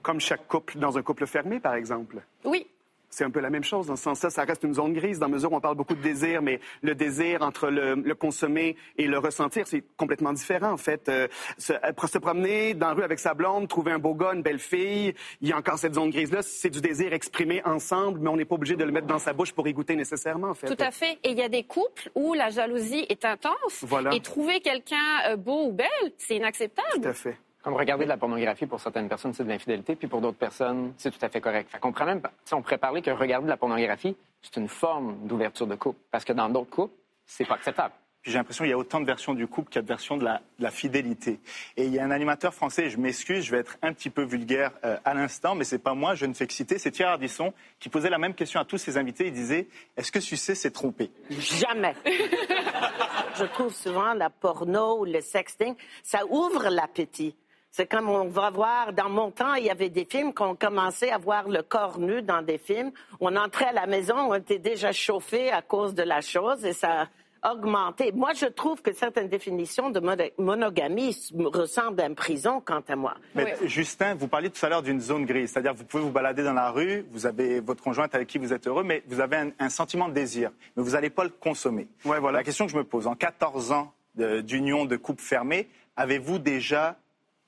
Comme 0.00 0.20
chaque 0.20 0.46
couple 0.48 0.78
dans 0.78 0.96
un 0.96 1.02
couple 1.02 1.26
fermé, 1.26 1.60
par 1.60 1.74
exemple. 1.74 2.22
Oui, 2.44 2.66
c'est 3.12 3.24
un 3.24 3.30
peu 3.30 3.40
la 3.40 3.50
même 3.50 3.62
chose. 3.62 3.86
Dans 3.86 3.96
ce 3.96 4.02
sens-là, 4.04 4.30
ça 4.30 4.44
reste 4.44 4.64
une 4.64 4.74
zone 4.74 4.94
grise 4.94 5.18
dans 5.18 5.28
mesure 5.28 5.52
où 5.52 5.56
on 5.56 5.60
parle 5.60 5.76
beaucoup 5.76 5.94
de 5.94 6.02
désir, 6.02 6.42
mais 6.42 6.60
le 6.80 6.94
désir 6.94 7.42
entre 7.42 7.68
le, 7.68 8.14
consommer 8.14 8.76
et 8.96 9.06
le 9.06 9.18
ressentir, 9.18 9.66
c'est 9.66 9.84
complètement 9.96 10.32
différent, 10.32 10.72
en 10.72 10.76
fait. 10.76 11.08
Euh, 11.08 11.28
se, 11.58 11.72
euh, 11.72 12.06
se, 12.06 12.18
promener 12.18 12.74
dans 12.74 12.88
la 12.88 12.94
rue 12.94 13.02
avec 13.02 13.18
sa 13.18 13.34
blonde, 13.34 13.68
trouver 13.68 13.92
un 13.92 13.98
beau 13.98 14.14
gars, 14.14 14.32
une 14.32 14.42
belle 14.42 14.58
fille, 14.58 15.14
il 15.40 15.48
y 15.48 15.52
a 15.52 15.58
encore 15.58 15.78
cette 15.78 15.94
zone 15.94 16.10
grise-là. 16.10 16.40
C'est 16.42 16.70
du 16.70 16.80
désir 16.80 17.12
exprimé 17.12 17.62
ensemble, 17.64 18.20
mais 18.20 18.30
on 18.30 18.36
n'est 18.36 18.44
pas 18.44 18.54
obligé 18.54 18.76
de 18.76 18.84
le 18.84 18.92
mettre 18.92 19.06
dans 19.06 19.18
sa 19.18 19.32
bouche 19.32 19.52
pour 19.52 19.68
y 19.68 19.72
goûter 19.72 19.94
nécessairement, 19.94 20.48
en 20.48 20.54
fait. 20.54 20.74
Tout 20.74 20.82
à 20.82 20.90
fait. 20.90 21.18
Et 21.22 21.32
il 21.32 21.38
y 21.38 21.42
a 21.42 21.48
des 21.48 21.64
couples 21.64 22.10
où 22.14 22.32
la 22.32 22.50
jalousie 22.50 23.04
est 23.08 23.24
intense. 23.24 23.82
Voilà. 23.82 24.14
Et 24.14 24.20
trouver 24.20 24.60
quelqu'un 24.60 24.96
euh, 25.28 25.36
beau 25.36 25.66
ou 25.66 25.72
belle, 25.72 25.88
c'est 26.16 26.36
inacceptable. 26.36 27.02
Tout 27.02 27.08
à 27.08 27.12
fait. 27.12 27.36
Comme 27.62 27.74
regarder 27.74 28.04
de 28.04 28.08
la 28.08 28.16
pornographie, 28.16 28.66
pour 28.66 28.80
certaines 28.80 29.08
personnes, 29.08 29.32
c'est 29.32 29.44
de 29.44 29.48
l'infidélité, 29.48 29.94
puis 29.94 30.08
pour 30.08 30.20
d'autres 30.20 30.38
personnes, 30.38 30.94
c'est 30.96 31.12
tout 31.12 31.24
à 31.24 31.28
fait 31.28 31.40
correct. 31.40 31.70
Fait 31.70 31.78
qu'on 31.78 31.92
même, 32.04 32.20
si 32.44 32.54
on 32.54 32.62
pourrait 32.62 32.78
parler 32.78 33.02
que 33.02 33.10
regarder 33.12 33.44
de 33.44 33.50
la 33.50 33.56
pornographie, 33.56 34.16
c'est 34.42 34.56
une 34.56 34.68
forme 34.68 35.26
d'ouverture 35.28 35.68
de 35.68 35.76
couple, 35.76 36.00
parce 36.10 36.24
que 36.24 36.32
dans 36.32 36.48
d'autres 36.48 36.70
couples, 36.70 36.94
c'est 37.24 37.44
pas 37.44 37.54
acceptable. 37.54 37.94
J'ai 38.24 38.34
l'impression 38.34 38.64
qu'il 38.64 38.70
y 38.70 38.74
a 38.74 38.78
autant 38.78 39.00
de 39.00 39.04
versions 39.04 39.34
du 39.34 39.48
couple 39.48 39.68
qu'il 39.68 39.76
y 39.76 39.78
a 39.80 39.82
de 39.82 39.88
versions 39.88 40.16
de 40.16 40.24
la, 40.24 40.70
fidélité. 40.70 41.40
Et 41.76 41.86
il 41.86 41.92
y 41.92 41.98
a 41.98 42.04
un 42.04 42.12
animateur 42.12 42.54
français, 42.54 42.88
je 42.88 42.96
m'excuse, 42.96 43.44
je 43.44 43.50
vais 43.50 43.58
être 43.58 43.78
un 43.82 43.92
petit 43.92 44.10
peu 44.10 44.22
vulgaire 44.22 44.70
euh, 44.84 44.96
à 45.04 45.12
l'instant, 45.12 45.56
mais 45.56 45.64
c'est 45.64 45.80
pas 45.80 45.94
moi, 45.94 46.14
je 46.14 46.26
ne 46.26 46.32
fais 46.32 46.46
que 46.46 46.52
citer, 46.52 46.78
c'est 46.78 46.92
Thierry 46.92 47.12
Ardisson 47.12 47.52
qui 47.80 47.88
posait 47.88 48.10
la 48.10 48.18
même 48.18 48.34
question 48.34 48.60
à 48.60 48.64
tous 48.64 48.78
ses 48.78 48.96
invités. 48.96 49.26
Il 49.26 49.32
disait 49.32 49.66
Est-ce 49.96 50.12
que 50.12 50.20
succès 50.20 50.54
s'est 50.54 50.70
trompé? 50.70 51.10
Jamais. 51.30 51.94
je 53.34 53.44
trouve 53.46 53.74
souvent 53.74 54.14
la 54.14 54.30
porno 54.30 55.00
ou 55.00 55.04
le 55.04 55.20
sexting, 55.20 55.74
ça 56.04 56.24
ouvre 56.30 56.68
l'appétit. 56.68 57.34
C'est 57.74 57.86
comme 57.86 58.10
on 58.10 58.26
va 58.26 58.50
voir, 58.50 58.92
dans 58.92 59.08
mon 59.08 59.30
temps, 59.30 59.54
il 59.54 59.64
y 59.64 59.70
avait 59.70 59.88
des 59.88 60.04
films 60.04 60.34
qu'on 60.34 60.54
commençait 60.54 61.10
à 61.10 61.16
voir 61.16 61.48
le 61.48 61.62
corps 61.62 61.98
nu 61.98 62.20
dans 62.20 62.42
des 62.42 62.58
films. 62.58 62.92
On 63.18 63.34
entrait 63.34 63.68
à 63.68 63.72
la 63.72 63.86
maison, 63.86 64.14
on 64.14 64.34
était 64.34 64.58
déjà 64.58 64.92
chauffé 64.92 65.50
à 65.50 65.62
cause 65.62 65.94
de 65.94 66.02
la 66.02 66.20
chose 66.20 66.66
et 66.66 66.74
ça 66.74 67.08
a 67.40 67.52
augmenté. 67.54 68.12
Moi, 68.12 68.34
je 68.34 68.44
trouve 68.44 68.82
que 68.82 68.92
certaines 68.92 69.30
définitions 69.30 69.88
de 69.88 70.00
monogamie 70.36 71.16
ressemblent 71.34 72.02
à 72.02 72.08
une 72.08 72.14
prison, 72.14 72.60
quant 72.62 72.82
à 72.86 72.94
moi. 72.94 73.14
Mais 73.34 73.56
Justin, 73.64 74.16
vous 74.16 74.28
parliez 74.28 74.50
tout 74.50 74.66
à 74.66 74.68
l'heure 74.68 74.82
d'une 74.82 75.00
zone 75.00 75.24
grise, 75.24 75.52
c'est-à-dire 75.52 75.72
vous 75.72 75.86
pouvez 75.86 76.02
vous 76.02 76.12
balader 76.12 76.44
dans 76.44 76.52
la 76.52 76.70
rue, 76.70 77.06
vous 77.10 77.24
avez 77.24 77.60
votre 77.60 77.82
conjointe 77.82 78.14
avec 78.14 78.28
qui 78.28 78.36
vous 78.36 78.52
êtes 78.52 78.66
heureux, 78.66 78.84
mais 78.84 79.02
vous 79.08 79.20
avez 79.20 79.50
un, 79.58 79.68
sentiment 79.70 80.10
de 80.10 80.14
désir, 80.14 80.50
mais 80.76 80.82
vous 80.82 80.90
n'allez 80.90 81.08
pas 81.08 81.24
le 81.24 81.30
consommer. 81.30 81.88
Ouais, 82.04 82.20
voilà. 82.20 82.40
La 82.40 82.44
question 82.44 82.66
que 82.66 82.72
je 82.72 82.76
me 82.76 82.84
pose, 82.84 83.06
en 83.06 83.14
14 83.14 83.72
ans 83.72 83.94
d'union 84.14 84.84
de 84.84 84.96
couple 84.96 85.22
fermé, 85.22 85.70
avez-vous 85.96 86.38
déjà 86.38 86.98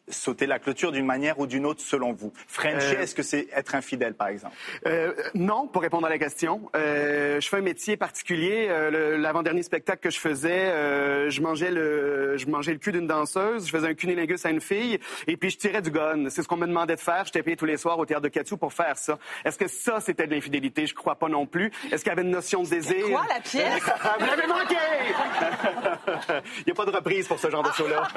sauter 0.08 0.46
la 0.46 0.58
clôture 0.58 0.92
d'une 0.92 1.06
manière 1.06 1.38
ou 1.38 1.46
d'une 1.46 1.64
autre 1.66 1.80
selon 1.80 2.12
vous 2.12 2.32
Frencher, 2.46 2.96
euh, 2.98 3.02
est-ce 3.02 3.14
que 3.14 3.22
c'est 3.22 3.48
être 3.54 3.74
infidèle, 3.74 4.14
par 4.14 4.28
exemple? 4.28 4.54
Euh, 4.86 5.12
Non, 5.34 5.66
pour 5.66 5.82
répondre 5.82 6.06
à 6.06 6.10
la 6.10 6.18
question. 6.18 6.70
Euh, 6.76 7.40
je 7.40 7.48
fais 7.48 7.56
un 7.58 7.62
métier 7.62 7.96
particulier. 7.96 8.66
Euh, 8.68 9.16
l'avant-dernier 9.16 9.62
spectacle 9.62 10.00
que 10.00 10.10
je 10.10 10.18
faisais, 10.20 10.50
euh, 10.70 11.30
je 11.30 11.40
mangeais 11.40 11.70
le, 11.70 12.36
je 12.36 12.46
mangeais 12.46 12.72
le 12.72 12.78
cul 12.78 12.92
d'une 12.92 13.06
danseuse, 13.06 13.66
je 13.66 13.70
faisais 13.70 13.88
un 13.88 13.94
cunilingus 13.94 14.44
à 14.44 14.50
une 14.50 14.60
fille, 14.60 14.98
et 15.26 15.36
puis 15.36 15.50
je 15.50 15.58
tirais 15.58 15.82
du 15.82 15.90
gun. 15.90 16.28
C'est 16.28 16.42
ce 16.42 16.48
qu'on 16.48 16.56
me 16.56 16.66
demandait 16.66 16.96
de 16.96 17.00
faire. 17.00 17.24
J'étais 17.24 17.42
payé 17.42 17.56
tous 17.56 17.64
les 17.64 17.76
soirs 17.76 17.98
au 17.98 18.04
théâtre 18.06 18.22
de 18.22 18.28
Katsu 18.28 18.56
pour 18.56 18.72
faire 18.72 18.96
ça. 18.98 19.18
Est-ce 19.44 19.58
que 19.58 19.68
ça, 19.68 20.00
c'était 20.00 20.26
de 20.26 20.34
l'infidélité? 20.34 20.86
Je 20.86 20.94
crois 20.94 21.14
pas 21.16 21.28
non 21.28 21.46
plus. 21.46 21.70
Est-ce 21.90 22.02
qu'il 22.02 22.10
y 22.10 22.12
avait 22.12 22.22
une 22.22 22.30
notion 22.30 22.62
de 22.62 22.68
désir? 22.68 23.06
Quoi, 23.08 23.24
la 23.28 23.40
pièce? 23.40 23.82
Vous 24.20 24.26
l'avez 24.26 24.46
manqué 24.46 24.74
Il 26.58 26.64
n'y 26.66 26.72
a 26.72 26.74
pas 26.74 26.84
de 26.84 26.90
reprise 26.90 27.26
pour 27.26 27.38
ce 27.38 27.50
genre 27.50 27.62
de 27.62 27.72
show-là. 27.76 28.08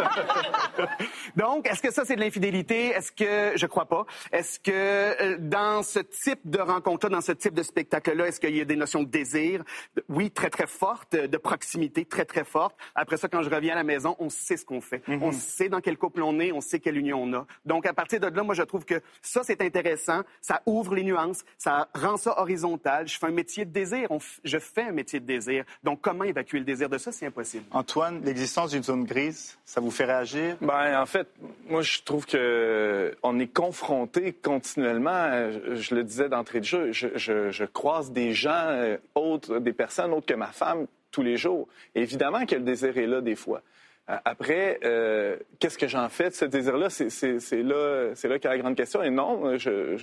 Donc, 1.36 1.68
Est-ce 1.78 1.88
que 1.90 1.94
ça, 1.94 2.06
c'est 2.06 2.16
de 2.16 2.22
l'infidélité? 2.22 2.88
Est-ce 2.88 3.12
que... 3.12 3.56
Je 3.56 3.68
crois 3.68 3.86
pas. 3.86 4.08
Est-ce 4.32 4.60
que 4.60 4.72
euh, 4.72 5.38
dans 5.40 5.84
ce 5.84 6.00
type 6.00 6.40
de 6.46 6.58
rencontre-là, 6.60 7.12
dans 7.18 7.22
ce 7.22 7.34
type 7.34 7.54
de 7.54 7.62
spectacle-là, 7.62 8.26
est-ce 8.30 8.40
qu'il 8.40 8.56
y 8.58 8.62
a 8.62 8.66
des 8.66 8.76
notions 8.76 9.04
de 9.04 9.08
désir? 9.08 9.64
Oui, 10.10 10.32
très, 10.32 10.50
très 10.50 10.66
fortes, 10.66 11.16
de 11.16 11.38
proximité 11.38 12.04
très, 12.04 12.26
très 12.26 12.44
forte. 12.44 12.76
Après 12.96 13.18
ça, 13.18 13.28
quand 13.28 13.44
je 13.44 13.50
reviens 13.52 13.74
à 13.74 13.76
la 13.76 13.84
maison, 13.84 14.16
on 14.18 14.32
sait 14.32 14.58
ce 14.58 14.66
qu'on 14.66 14.82
fait. 14.82 15.08
Mhm. 15.08 15.22
On 15.22 15.32
sait 15.32 15.70
dans 15.70 15.80
quel 15.80 15.98
couple 16.00 16.24
on 16.24 16.40
est, 16.40 16.52
on 16.52 16.62
sait 16.62 16.80
quelle 16.80 16.98
union 16.98 17.22
on 17.22 17.32
a. 17.34 17.46
Donc, 17.64 17.86
à 17.86 17.94
partir 17.94 18.20
de 18.20 18.26
là, 18.26 18.42
moi, 18.42 18.56
je 18.56 18.64
trouve 18.64 18.84
que 18.84 19.00
ça, 19.22 19.42
c'est 19.44 19.62
intéressant. 19.62 20.22
Ça 20.42 20.64
ouvre 20.66 20.96
les 20.96 21.04
nuances, 21.04 21.44
ça 21.60 21.90
rend 21.94 22.18
ça 22.18 22.40
horizontal. 22.42 23.08
Je 23.08 23.20
fais 23.20 23.28
un 23.28 23.32
métier 23.32 23.66
de 23.66 23.72
désir. 23.72 24.08
On 24.10 24.18
f- 24.18 24.40
Je 24.44 24.58
fais 24.58 24.82
un 24.82 24.92
métier 24.94 25.20
de 25.20 25.26
désir. 25.28 25.64
Donc, 25.84 26.02
comment 26.02 26.24
évacuer 26.24 26.58
le 26.58 26.66
désir 26.66 26.90
de 26.90 26.98
ça? 26.98 27.12
C'est 27.12 27.28
impossible. 27.28 27.66
Antoine, 27.70 28.22
l'existence 28.24 28.72
d'une 28.72 28.82
zone 28.84 29.04
grise, 29.06 29.60
ça 29.64 29.80
vous 29.80 29.92
fait 29.92 30.06
réagir? 30.06 30.58
Ben, 30.62 31.00
en 31.00 31.06
fait, 31.06 31.28
moi, 31.70 31.82
je 31.82 32.02
trouve 32.04 32.26
que 32.26 33.16
on 33.24 33.40
est 33.40 33.48
confronté 33.54 34.34
continuellement. 34.34 35.52
Je, 35.52 35.76
je 35.76 35.96
le 35.96 36.04
disais 36.04 36.30
d'entrée 36.30 36.60
de 36.60 36.66
jeu, 36.66 36.92
je, 36.92 37.08
je- 37.16 37.50
je 37.52 37.66
croise 37.66 38.12
des 38.12 38.34
gens 38.34 38.52
euh, 38.70 38.98
autres, 39.16 39.60
des 39.60 39.74
personnes 39.74 40.12
autres 40.14 40.26
que 40.26 40.34
ma 40.34 40.48
femme 40.52 40.88
tous 41.12 41.22
les 41.24 41.38
jours. 41.38 41.68
Et 41.96 42.02
évidemment 42.02 42.46
que 42.46 42.56
le 42.56 42.62
désir 42.62 42.98
est 42.98 43.08
là 43.08 43.22
des 43.22 43.36
fois. 43.36 43.62
Euh, 44.10 44.16
Après, 44.26 44.80
euh, 44.84 45.38
qu'est-ce 45.60 45.78
que 45.78 45.88
j'en 45.88 46.08
fais 46.10 46.30
de 46.30 46.34
ce 46.36 46.46
désir-là? 46.46 46.90
C'est- 46.90 47.64
là, 47.64 48.12
c'est 48.16 48.28
là 48.28 48.40
qu'est 48.40 48.48
la 48.50 48.58
grande 48.58 48.76
question. 48.76 49.04
Et 49.04 49.10
non, 49.10 49.58
je 49.58 49.98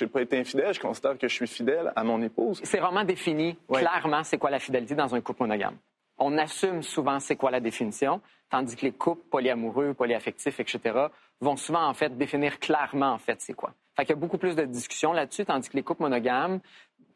n'ai 0.00 0.06
pas 0.10 0.22
été 0.22 0.38
infidèle. 0.38 0.72
Je 0.74 0.80
considère 0.80 1.18
que 1.18 1.28
je 1.28 1.34
suis 1.34 1.46
fidèle 1.46 1.92
à 1.96 2.04
mon 2.04 2.20
épouse. 2.22 2.60
C'est 2.64 2.78
vraiment 2.78 3.04
défini 3.04 3.56
Ouais. 3.68 3.80
clairement 3.80 4.22
c'est 4.24 4.38
quoi 4.38 4.50
la 4.50 4.58
fidélité 4.60 4.94
dans 4.94 5.14
un 5.14 5.20
couple 5.20 5.42
monogame. 5.42 5.76
On 6.18 6.38
assume 6.38 6.82
souvent 6.82 7.18
c'est 7.20 7.36
quoi 7.36 7.50
la 7.50 7.60
définition, 7.60 8.20
tandis 8.50 8.76
que 8.76 8.82
les 8.82 8.92
couples 8.92 9.22
polyamoureux, 9.30 9.94
polyaffectifs, 9.94 10.60
etc., 10.60 10.80
vont 11.40 11.56
souvent 11.56 11.86
en 11.86 11.94
fait 11.94 12.16
définir 12.16 12.58
clairement 12.60 13.12
en 13.12 13.18
fait 13.18 13.40
c'est 13.40 13.54
quoi. 13.54 13.74
Fait 13.96 14.04
qu'il 14.04 14.14
y 14.14 14.18
a 14.18 14.20
beaucoup 14.20 14.38
plus 14.38 14.56
de 14.56 14.64
discussions 14.64 15.12
là-dessus, 15.12 15.44
tandis 15.44 15.68
que 15.68 15.76
les 15.76 15.82
couples 15.82 16.02
monogames 16.02 16.60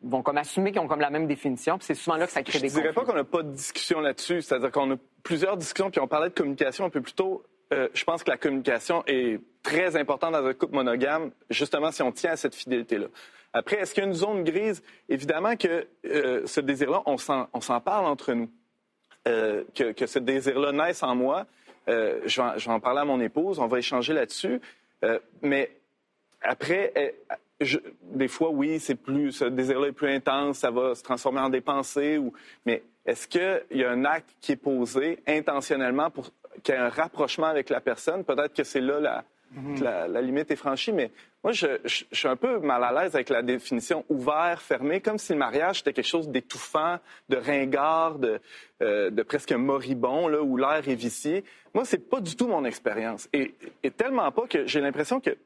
vont 0.03 0.23
comme 0.23 0.39
assumer 0.39 0.71
qu'ils 0.71 0.81
ont 0.81 0.87
comme 0.87 1.01
la 1.01 1.11
même 1.11 1.27
définition, 1.27 1.77
puis 1.79 1.87
c'est 1.87 1.95
souvent 1.95 2.17
là 2.17 2.27
que 2.27 2.33
ça 2.33 2.43
crée 2.43 2.59
Je 2.59 2.63
des 2.63 2.69
ne 2.69 2.73
dirais 2.73 2.93
pas 2.93 3.01
conflits. 3.01 3.11
qu'on 3.13 3.17
n'a 3.19 3.25
pas 3.25 3.43
de 3.43 3.51
discussion 3.53 4.01
là-dessus. 4.01 4.43
C'est-à-dire 4.43 4.71
qu'on 4.71 4.93
a 4.93 4.97
plusieurs 5.25 5.57
discussions, 5.57 5.91
puis 5.91 6.01
on 6.01 6.07
parlait 6.07 6.29
de 6.29 6.35
communication 6.35 6.85
un 6.85 6.91
peu 6.91 7.01
plus 7.01 7.15
tôt. 7.15 7.43
Euh, 7.73 7.89
je 7.95 8.05
pense 8.05 8.23
que 8.23 8.31
la 8.31 8.37
communication 8.37 9.03
est 9.07 9.41
très 9.63 9.97
importante 9.97 10.33
dans 10.33 10.47
un 10.47 10.55
couple 10.55 10.75
monogame, 10.75 11.33
justement 11.51 11.91
si 11.91 12.03
on 12.03 12.13
tient 12.13 12.31
à 12.33 12.37
cette 12.37 12.55
fidélité-là. 12.55 13.07
Après, 13.53 13.77
est-ce 13.77 13.93
qu'il 13.93 14.03
y 14.03 14.07
a 14.07 14.09
une 14.09 14.15
zone 14.15 14.45
grise? 14.45 14.83
Évidemment 15.09 15.57
que 15.57 15.89
euh, 16.07 16.47
ce 16.47 16.61
désir-là, 16.61 17.03
on 17.07 17.17
s'en 17.17 17.81
parle 17.81 18.07
entre 18.07 18.35
nous. 18.35 18.49
Euh, 19.27 19.65
que, 19.75 19.93
que 19.93 20.07
ce 20.07 20.19
désir-là 20.19 20.73
naisse 20.73 21.03
en 21.03 21.15
moi. 21.15 21.47
Euh, 21.89 22.21
je, 22.25 22.41
vais 22.41 22.71
en, 22.71 22.81
parler 22.81 23.01
à 23.01 23.05
mon 23.05 23.21
épouse, 23.21 23.59
on 23.59 23.67
va 23.67 23.79
échanger 23.79 24.13
là-dessus. 24.13 24.61
Euh, 25.05 25.19
mais 25.43 25.71
après, 26.41 27.15
des 28.03 28.29
fois, 28.29 28.51
oui, 28.51 28.79
c'est 28.79 28.95
plus, 28.95 29.33
ce 29.33 29.45
désir-là 29.47 29.89
est 29.89 29.93
plus 29.93 30.11
intense, 30.11 30.59
ça 30.59 30.71
va 30.71 30.95
se 30.95 31.03
transformer 31.03 31.41
en 31.41 31.51
des 31.51 31.61
pensées. 31.61 32.17
Ou, 32.17 32.33
mais 32.65 32.83
est-ce 33.05 33.27
qu'il 33.27 33.63
y 33.73 33.85
a 33.85 33.91
un 33.91 34.05
acte 34.05 34.31
qui 34.41 34.53
est 34.53 34.57
posé 34.57 35.19
intentionnellement 35.27 36.11
pour 36.11 36.31
qu'il 36.63 36.75
y 36.75 36.79
ait 36.79 36.81
un 36.81 36.89
rapprochement 36.89 37.47
avec 37.49 37.71
la 37.71 37.81
personne? 37.81 38.25
Peut-être 38.25 38.55
que 38.55 38.65
c'est 38.65 38.81
là 38.81 39.01
la, 39.01 39.25
la, 39.81 40.21
limite 40.21 40.51
est 40.51 40.57
franchie, 40.57 40.93
mais 40.93 41.11
moi, 41.43 41.53
je, 41.53 41.67
suis 41.85 42.29
un 42.29 42.37
peu 42.37 42.59
mal 42.59 42.83
à 42.85 42.93
l'aise 42.93 43.15
avec 43.15 43.29
la 43.29 43.43
définition 43.43 44.05
ouvert, 44.09 44.61
fermé, 44.61 45.01
comme 45.01 45.19
si 45.19 45.33
le 45.33 45.39
mariage 45.39 45.81
était 45.81 45.93
quelque 45.93 46.07
chose 46.07 46.29
d'étouffant, 46.29 46.99
de 47.29 47.37
ringard, 47.37 48.19
de, 48.19 48.41
euh, 48.83 49.11
de 49.11 49.23
presque 49.23 49.53
moribond, 49.53 50.29
là, 50.29 50.43
où 50.43 50.57
l'air 50.57 50.89
est 50.89 50.95
vicié. 50.95 51.45
Moi, 51.75 51.85
c'est 51.85 52.09
pas 52.11 52.21
du 52.21 52.37
tout 52.37 52.49
mon 52.49 52.65
expérience. 52.65 53.29
Et, 53.33 53.55
tellement 53.97 54.31
pas 54.33 54.47
que 54.47 54.67
j'ai 54.67 54.81
l'impression 54.81 55.21
que 55.21 55.37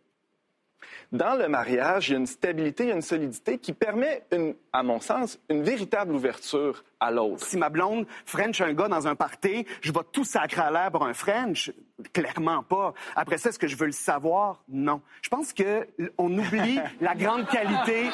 dans 1.12 1.36
le 1.36 1.46
mariage, 1.48 2.08
il 2.08 2.12
y 2.12 2.14
a 2.14 2.18
une 2.18 2.26
stabilité, 2.26 2.84
il 2.84 2.88
y 2.88 2.92
a 2.92 2.96
une 2.96 3.02
solidité 3.02 3.58
qui 3.58 3.72
permet, 3.72 4.22
à 4.72 4.82
mon 4.82 5.00
sens, 5.00 5.38
une 5.48 5.62
véritable 5.62 6.14
ouverture 6.14 6.84
à 7.02 7.10
l'autre. 7.10 7.44
Si 7.44 7.56
ma 7.56 7.68
blonde 7.68 8.06
French 8.24 8.60
un 8.60 8.72
gars 8.72 8.88
dans 8.88 9.06
un 9.06 9.16
party, 9.16 9.66
je 9.80 9.92
vais 9.92 10.00
tout 10.12 10.24
sacrer 10.24 10.62
à 10.62 10.70
l'air 10.70 10.90
pour 10.92 11.04
un 11.04 11.14
French? 11.14 11.72
Clairement 12.12 12.62
pas. 12.62 12.94
Après 13.16 13.38
ça, 13.38 13.48
est-ce 13.48 13.58
que 13.58 13.66
je 13.66 13.76
veux 13.76 13.86
le 13.86 13.92
savoir? 13.92 14.62
Non. 14.68 15.02
Je 15.20 15.28
pense 15.28 15.52
que 15.52 15.88
on 16.16 16.32
oublie 16.36 16.78
la 17.00 17.14
grande 17.14 17.46
qualité. 17.48 18.04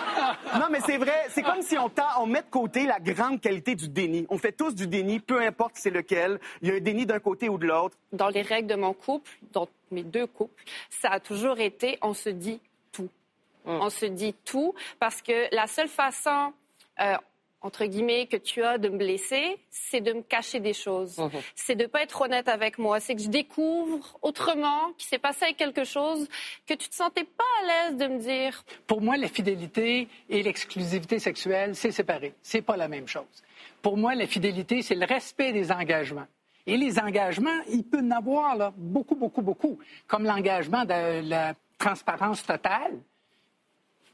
Non, 0.55 0.67
mais 0.71 0.81
c'est 0.81 0.97
vrai. 0.97 1.27
C'est 1.31 1.43
comme 1.43 1.63
si 1.63 1.77
on, 1.79 2.27
met 2.27 2.43
de 2.43 2.51
côté 2.51 2.87
la 2.87 2.99
grande 2.99 3.41
qualité 3.41 3.75
du 3.75 3.89
déni. 3.89 4.27
On 4.31 4.39
fait 4.39 4.53
tous 4.53 4.75
du 4.75 4.87
déni, 4.87 5.21
peu 5.21 5.41
importe 5.41 5.73
c'est 5.75 5.91
lequel. 5.91 6.41
Il 6.63 6.69
y 6.69 6.73
a 6.73 6.75
un 6.75 6.81
déni 6.81 7.07
d'un 7.07 7.21
côté 7.21 7.49
ou 7.49 7.59
de 7.59 7.67
l'autre. 7.67 7.97
Dans 8.13 8.29
les 8.29 8.43
règles 8.43 8.69
de 8.69 8.75
mon 8.75 8.95
couple, 8.95 9.31
dans 9.53 9.69
mes 9.91 10.03
deux 10.03 10.27
couples, 10.27 10.65
ça 10.91 11.11
a 11.11 11.21
toujours 11.21 11.61
été 11.61 11.99
on 12.03 12.15
se 12.15 12.31
dit 12.31 12.61
tout. 12.93 13.09
On 13.65 13.91
se 13.91 14.07
dit 14.07 14.35
tout 14.47 14.75
parce 14.99 15.21
que 15.21 15.55
la 15.55 15.67
seule 15.67 15.89
façon, 15.89 16.53
euh, 17.01 17.17
entre 17.61 17.85
guillemets, 17.87 18.27
que 18.27 18.37
tu 18.37 18.63
as 18.63 18.79
de 18.79 18.89
me 18.89 18.99
blesser, 18.99 19.59
c'est 19.71 20.01
de 20.01 20.13
me 20.13 20.23
cacher 20.23 20.61
des 20.61 20.73
choses. 20.73 21.17
C'est 21.55 21.75
de 21.75 21.87
pas 21.87 22.03
être 22.03 22.21
honnête 22.21 22.49
avec 22.49 22.79
moi. 22.79 23.01
C'est 23.01 23.17
que 23.17 23.23
je 23.23 23.29
découvre 23.29 24.17
autrement 24.23 24.93
qu'il 24.97 25.09
s'est 25.09 25.19
passé 25.19 25.55
quelque 25.55 25.85
chose 25.85 26.29
que 26.67 26.75
tu 26.75 26.89
te 26.89 26.95
sentais 26.95 27.25
pas 27.25 27.45
à 27.63 27.67
l'aise 27.67 27.97
de 27.97 28.07
me 28.07 28.19
dire. 28.19 28.65
Pour 28.87 29.01
moi, 29.01 29.17
la 29.17 29.29
fidélité 29.29 30.09
et 30.29 30.43
l'exclusivité 30.43 31.19
sexuelle, 31.19 31.75
c'est 31.75 31.91
séparé. 31.93 32.35
C'est 32.43 32.63
pas 32.63 32.77
la 32.77 32.89
même 32.89 33.09
chose. 33.09 33.25
Pour 33.83 33.97
moi, 33.97 34.15
la 34.15 34.27
fidélité, 34.27 34.83
c'est 34.83 34.95
le 34.95 35.07
respect 35.07 35.53
des 35.53 35.73
engagements. 35.73 36.27
Et 36.67 36.77
les 36.77 36.99
engagements, 36.99 37.61
il 37.71 37.83
peut 37.83 38.01
en 38.01 38.11
avoir 38.11 38.55
là, 38.55 38.73
beaucoup, 38.77 39.17
beaucoup, 39.17 39.43
beaucoup. 39.43 39.79
Comme 40.07 40.25
l'engagement 40.25 40.85
de 40.85 41.29
la 41.29 41.55
transparence 41.79 42.45
totale. 42.45 42.99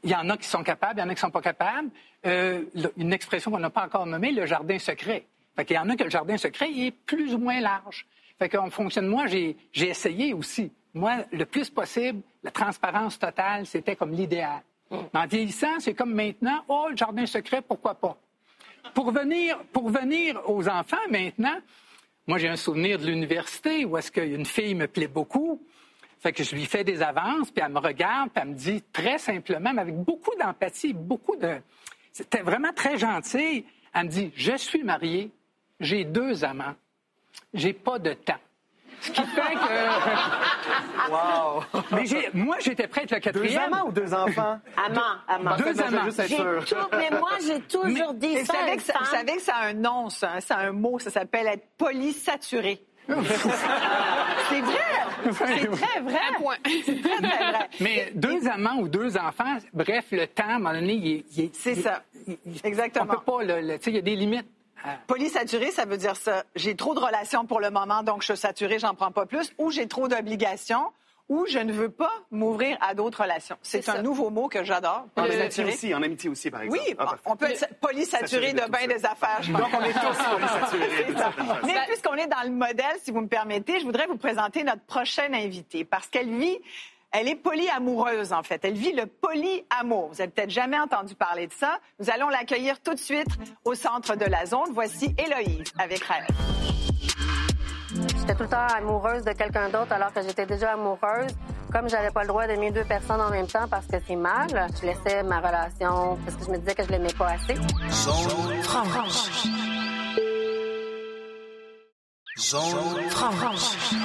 Il 0.05 0.11
y 0.11 0.15
en 0.15 0.29
a 0.29 0.37
qui 0.37 0.47
sont 0.47 0.63
capables, 0.63 0.99
il 0.99 1.01
y 1.01 1.03
en 1.03 1.09
a 1.09 1.15
qui 1.15 1.15
ne 1.15 1.27
sont 1.27 1.31
pas 1.31 1.41
capables. 1.41 1.89
Euh, 2.27 2.63
une 2.95 3.11
expression 3.11 3.49
qu'on 3.49 3.59
n'a 3.59 3.71
pas 3.71 3.85
encore 3.85 4.05
nommée, 4.05 4.31
le 4.31 4.45
jardin 4.45 4.77
secret. 4.77 5.25
Fait 5.55 5.65
qu'il 5.65 5.75
y 5.75 5.79
en 5.79 5.89
a 5.89 5.95
que 5.95 6.03
le 6.03 6.11
jardin 6.11 6.37
secret 6.37 6.69
il 6.71 6.87
est 6.87 6.91
plus 6.91 7.33
ou 7.33 7.39
moins 7.39 7.59
large. 7.59 8.05
Fait 8.37 8.47
qu'en 8.47 8.69
fonction 8.69 9.01
de 9.01 9.07
moi, 9.07 9.25
j'ai 9.25 9.55
essayé 9.73 10.33
aussi. 10.33 10.71
Moi, 10.93 11.25
le 11.31 11.45
plus 11.45 11.69
possible, 11.69 12.21
la 12.43 12.51
transparence 12.51 13.17
totale, 13.17 13.65
c'était 13.65 13.95
comme 13.95 14.11
l'idéal. 14.11 14.61
Mais 14.91 14.99
En 15.13 15.25
vieillissant, 15.25 15.79
c'est 15.79 15.95
comme 15.95 16.13
maintenant, 16.13 16.63
oh, 16.67 16.87
le 16.91 16.95
jardin 16.95 17.25
secret, 17.25 17.61
pourquoi 17.61 17.95
pas? 17.95 18.15
Pour 18.93 19.11
venir, 19.11 19.57
pour 19.73 19.89
venir 19.89 20.39
aux 20.45 20.69
enfants 20.69 20.97
maintenant, 21.09 21.57
moi, 22.27 22.37
j'ai 22.37 22.47
un 22.47 22.55
souvenir 22.55 22.99
de 22.99 23.05
l'université 23.05 23.85
où 23.85 23.97
est-ce 23.97 24.11
qu'une 24.11 24.45
fille 24.45 24.75
me 24.75 24.87
plaît 24.87 25.07
beaucoup. 25.07 25.61
Fait 26.25 26.33
que 26.33 26.43
je 26.43 26.55
lui 26.55 26.65
fais 26.65 26.83
des 26.83 27.03
avances, 27.03 27.51
puis 27.51 27.63
elle 27.63 27.71
me 27.71 27.77
regarde, 27.77 28.31
puis 28.31 28.41
elle 28.41 28.47
me 28.49 28.55
dit 28.55 28.81
très 28.91 29.19
simplement, 29.19 29.71
mais 29.75 29.81
avec 29.83 29.95
beaucoup 29.95 30.33
d'empathie, 30.39 30.91
beaucoup 30.91 31.35
de... 31.35 31.57
C'était 32.11 32.41
vraiment 32.41 32.73
très 32.73 32.97
gentil. 32.97 33.63
Elle 33.93 34.05
me 34.05 34.09
dit, 34.09 34.31
je 34.35 34.57
suis 34.57 34.81
mariée, 34.83 35.29
j'ai 35.79 36.03
deux 36.03 36.43
amants, 36.43 36.73
j'ai 37.53 37.73
pas 37.73 37.99
de 37.99 38.13
temps. 38.13 38.39
Ce 39.01 39.11
qui 39.11 39.21
fait 39.21 39.53
que... 39.53 41.11
Wow! 41.11 41.63
Mais 41.91 42.07
j'ai- 42.07 42.31
moi, 42.33 42.55
j'étais 42.59 42.87
prête 42.87 43.11
le 43.11 43.17
Deux 43.17 43.21
quatrième. 43.21 43.61
amants 43.71 43.85
ou 43.87 43.91
deux 43.91 44.11
enfants? 44.11 44.59
Amant, 44.83 45.01
amant. 45.27 45.57
Deux 45.57 45.79
amants. 45.79 46.09
tout- 46.09 46.75
mais 46.97 47.11
moi, 47.19 47.33
j'ai 47.45 47.59
toujours 47.69 48.15
dit 48.15 48.35
vous 48.39 48.45
ça. 48.45 48.53
à 48.53 48.65
savez, 48.65 48.77
que 48.77 48.81
ça, 48.81 48.93
vous 48.99 49.05
savez 49.05 49.35
que 49.35 49.41
ça 49.43 49.55
a 49.57 49.67
un 49.67 49.73
nom, 49.73 50.09
ça. 50.09 50.41
Ça 50.41 50.55
a 50.55 50.65
un 50.69 50.71
mot, 50.71 50.97
ça 50.97 51.11
s'appelle 51.11 51.45
être 51.45 51.67
polysaturé. 51.77 52.83
C'est 53.07 54.61
vrai! 54.61 54.77
C'est 55.31 55.67
très 55.71 55.99
vrai! 56.01 56.19
Un 56.29 56.39
point. 56.41 56.55
Très, 56.63 56.81
très 56.83 57.17
vrai. 57.51 57.69
Mais 57.79 58.11
deux 58.15 58.47
amants 58.47 58.77
ou 58.79 58.87
deux 58.87 59.17
enfants, 59.17 59.57
bref, 59.73 60.05
le 60.11 60.27
temps, 60.27 60.43
à 60.47 60.53
un 60.55 60.59
moment 60.59 60.73
donné, 60.73 60.93
il 60.93 61.07
est... 61.13 61.25
il 61.37 61.43
est- 61.45 61.55
C'est 61.55 61.75
ça. 61.75 62.03
il- 62.27 62.37
Exactement. 62.63 63.05
On 63.09 63.15
peut 63.15 63.21
pas, 63.21 63.43
le, 63.43 63.61
le- 63.67 63.77
tu 63.77 63.85
sais, 63.85 63.91
il 63.91 63.95
y 63.95 63.99
a 63.99 64.01
des 64.01 64.15
limites. 64.15 64.47
Polysaturé, 65.07 65.71
ça 65.71 65.85
veut 65.85 65.97
dire 65.97 66.15
ça. 66.15 66.43
J'ai 66.55 66.75
trop 66.75 66.93
de 66.93 66.99
relations 66.99 67.45
pour 67.45 67.59
le 67.59 67.71
moment, 67.71 68.03
donc 68.03 68.21
je 68.21 68.27
suis 68.33 68.37
saturée, 68.37 68.77
j'en 68.77 68.93
prends 68.93 69.11
pas 69.11 69.25
plus. 69.25 69.51
Ou 69.57 69.71
j'ai 69.71 69.87
trop 69.87 70.07
d'obligations, 70.07 70.91
ou 71.29 71.45
je 71.49 71.59
ne 71.59 71.71
veux 71.73 71.89
pas 71.89 72.11
m'ouvrir 72.31 72.77
à 72.81 72.93
d'autres 72.93 73.23
relations. 73.23 73.57
C'est 73.61 73.87
un 73.89 73.95
ça. 73.95 74.01
nouveau 74.01 74.29
mot 74.29 74.47
que 74.47 74.63
j'adore. 74.63 75.05
En 75.15 75.23
amitié 75.23 75.65
aussi, 75.65 75.93
en 75.95 76.01
amitié 76.03 76.29
aussi, 76.29 76.51
par 76.51 76.61
exemple. 76.61 76.83
Oui, 76.87 76.95
Ah, 76.99 77.15
on 77.25 77.35
peut 77.35 77.49
être 77.49 77.67
polysaturé 77.79 78.27
Saturé 78.27 78.53
de 78.53 78.59
de 78.61 78.71
bien 78.77 78.87
des 78.87 79.05
affaires, 79.05 79.41
je. 79.41 79.51
Donc, 79.51 79.67
on 79.73 79.81
est 79.81 79.93
tous 79.93 80.23
polysaturés. 80.31 81.13
Mais 81.65 81.73
puisqu'on 81.87 82.15
est 82.15 82.27
dans 82.27 82.43
le 82.43 82.51
modèle, 82.51 82.95
si 83.03 83.11
vous 83.11 83.21
me 83.21 83.27
permettez, 83.27 83.79
je 83.79 83.85
voudrais 83.85 84.07
vous 84.07 84.17
présenter 84.17 84.63
notre 84.63 84.83
prochaine 84.83 85.33
invitée 85.33 85.83
parce 85.85 86.07
qu'elle 86.07 86.29
vit, 86.29 86.57
elle 87.11 87.27
est 87.27 87.35
polyamoureuse 87.35 88.33
en 88.33 88.43
fait. 88.43 88.63
Elle 88.65 88.73
vit 88.73 88.91
le 88.93 89.05
polyamour. 89.05 90.09
Vous 90.09 90.21
avez 90.21 90.29
peut-être 90.29 90.49
jamais 90.49 90.77
entendu 90.77 91.15
parler 91.15 91.47
de 91.47 91.53
ça. 91.53 91.79
Nous 91.99 92.09
allons 92.09 92.29
l'accueillir 92.29 92.81
tout 92.81 92.93
de 92.93 92.99
suite 92.99 93.27
au 93.63 93.73
centre 93.73 94.15
de 94.15 94.25
la 94.25 94.45
zone. 94.45 94.69
Voici 94.73 95.15
Héloïse 95.17 95.71
avec 95.79 96.03
Rêve. 96.03 96.27
J'étais 98.19 98.35
tout 98.35 98.43
le 98.43 98.49
temps 98.49 98.67
amoureuse 98.77 99.23
de 99.23 99.31
quelqu'un 99.31 99.69
d'autre 99.69 99.91
alors 99.91 100.11
que 100.13 100.21
j'étais 100.21 100.45
déjà 100.45 100.73
amoureuse. 100.73 101.31
Comme 101.71 101.89
j'avais 101.89 102.11
pas 102.11 102.21
le 102.21 102.27
droit 102.27 102.47
d'aimer 102.47 102.71
deux 102.71 102.83
personnes 102.85 103.19
en 103.21 103.29
même 103.29 103.47
temps 103.47 103.67
parce 103.69 103.85
que 103.87 103.97
c'est 104.07 104.15
mal, 104.15 104.47
je 104.49 104.85
laissais 104.85 105.23
ma 105.23 105.39
relation 105.39 106.17
parce 106.23 106.37
que 106.37 106.45
je 106.45 106.51
me 106.51 106.57
disais 106.57 106.75
que 106.75 106.83
je 106.83 106.89
l'aimais 106.89 107.13
pas 107.17 107.31
assez. 107.31 107.55
Zone 107.91 108.63
franche. 108.63 109.43
Zone 112.37 113.09
franche. 113.09 113.95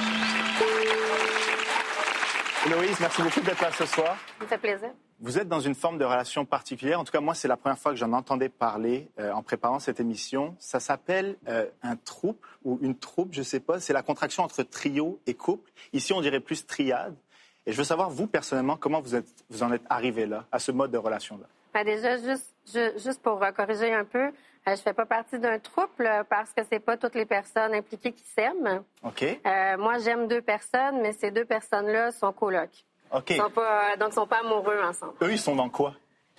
Héloïse, 2.65 2.99
merci 2.99 3.21
beaucoup 3.21 3.41
d'être 3.41 3.61
là 3.61 3.69
ce 3.77 3.85
soir. 3.85 4.15
Ça 4.39 4.43
me 4.43 4.47
fait 4.47 4.57
plaisir. 4.57 4.89
Vous 5.23 5.37
êtes 5.37 5.47
dans 5.47 5.59
une 5.59 5.75
forme 5.75 5.99
de 5.99 6.03
relation 6.05 6.45
particulière. 6.45 6.99
En 6.99 7.03
tout 7.03 7.11
cas, 7.11 7.19
moi, 7.19 7.35
c'est 7.35 7.47
la 7.47 7.55
première 7.55 7.77
fois 7.77 7.91
que 7.91 7.97
j'en 7.97 8.11
entendais 8.11 8.49
parler 8.49 9.07
euh, 9.19 9.31
en 9.31 9.43
préparant 9.43 9.77
cette 9.77 9.99
émission. 9.99 10.55
Ça 10.57 10.79
s'appelle 10.79 11.37
euh, 11.47 11.67
un 11.83 11.95
troupe 11.95 12.43
ou 12.63 12.79
une 12.81 12.97
troupe, 12.97 13.29
je 13.33 13.39
ne 13.39 13.43
sais 13.43 13.59
pas. 13.59 13.79
C'est 13.79 13.93
la 13.93 14.01
contraction 14.01 14.43
entre 14.43 14.63
trio 14.63 15.19
et 15.27 15.35
couple. 15.35 15.69
Ici, 15.93 16.11
on 16.11 16.21
dirait 16.21 16.39
plus 16.39 16.65
triade. 16.65 17.15
Et 17.67 17.71
je 17.71 17.77
veux 17.77 17.83
savoir, 17.83 18.09
vous, 18.09 18.25
personnellement, 18.25 18.77
comment 18.77 18.99
vous, 18.99 19.13
êtes, 19.13 19.27
vous 19.51 19.61
en 19.61 19.71
êtes 19.71 19.83
arrivé 19.91 20.25
là, 20.25 20.45
à 20.51 20.57
ce 20.57 20.71
mode 20.71 20.89
de 20.89 20.97
relation-là? 20.97 21.45
Ben 21.73 21.85
déjà, 21.85 22.17
juste, 22.17 22.51
ju- 22.73 22.91
juste 22.97 23.21
pour 23.21 23.43
euh, 23.43 23.51
corriger 23.51 23.93
un 23.93 24.05
peu, 24.05 24.25
euh, 24.25 24.31
je 24.67 24.75
fais 24.81 24.93
pas 24.93 25.05
partie 25.05 25.37
d'un 25.37 25.59
trouble 25.59 26.09
parce 26.31 26.51
que 26.51 26.61
c'est 26.67 26.79
pas 26.79 26.97
toutes 26.97 27.13
les 27.15 27.27
personnes 27.27 27.75
impliquées 27.75 28.11
qui 28.11 28.23
s'aiment. 28.23 28.83
OK? 29.03 29.39
Moi, 29.77 29.99
j'aime 29.99 30.27
deux 30.27 30.41
personnes, 30.41 30.99
mais 31.01 31.13
ces 31.13 31.29
deux 31.29 31.45
personnes-là 31.45 32.11
sont 32.11 32.33
colocs. 32.33 32.85
OK. 33.13 33.29
Ils 33.31 33.37
sont 33.37 33.49
pas, 33.49 33.95
donc, 33.97 34.09
ils 34.11 34.15
sont 34.15 34.27
pas 34.27 34.39
amoureux 34.39 34.79
ensemble. 34.83 35.13
Eux, 35.21 35.31
ils 35.31 35.39
sont 35.39 35.55
dans 35.55 35.69
quoi? 35.69 35.93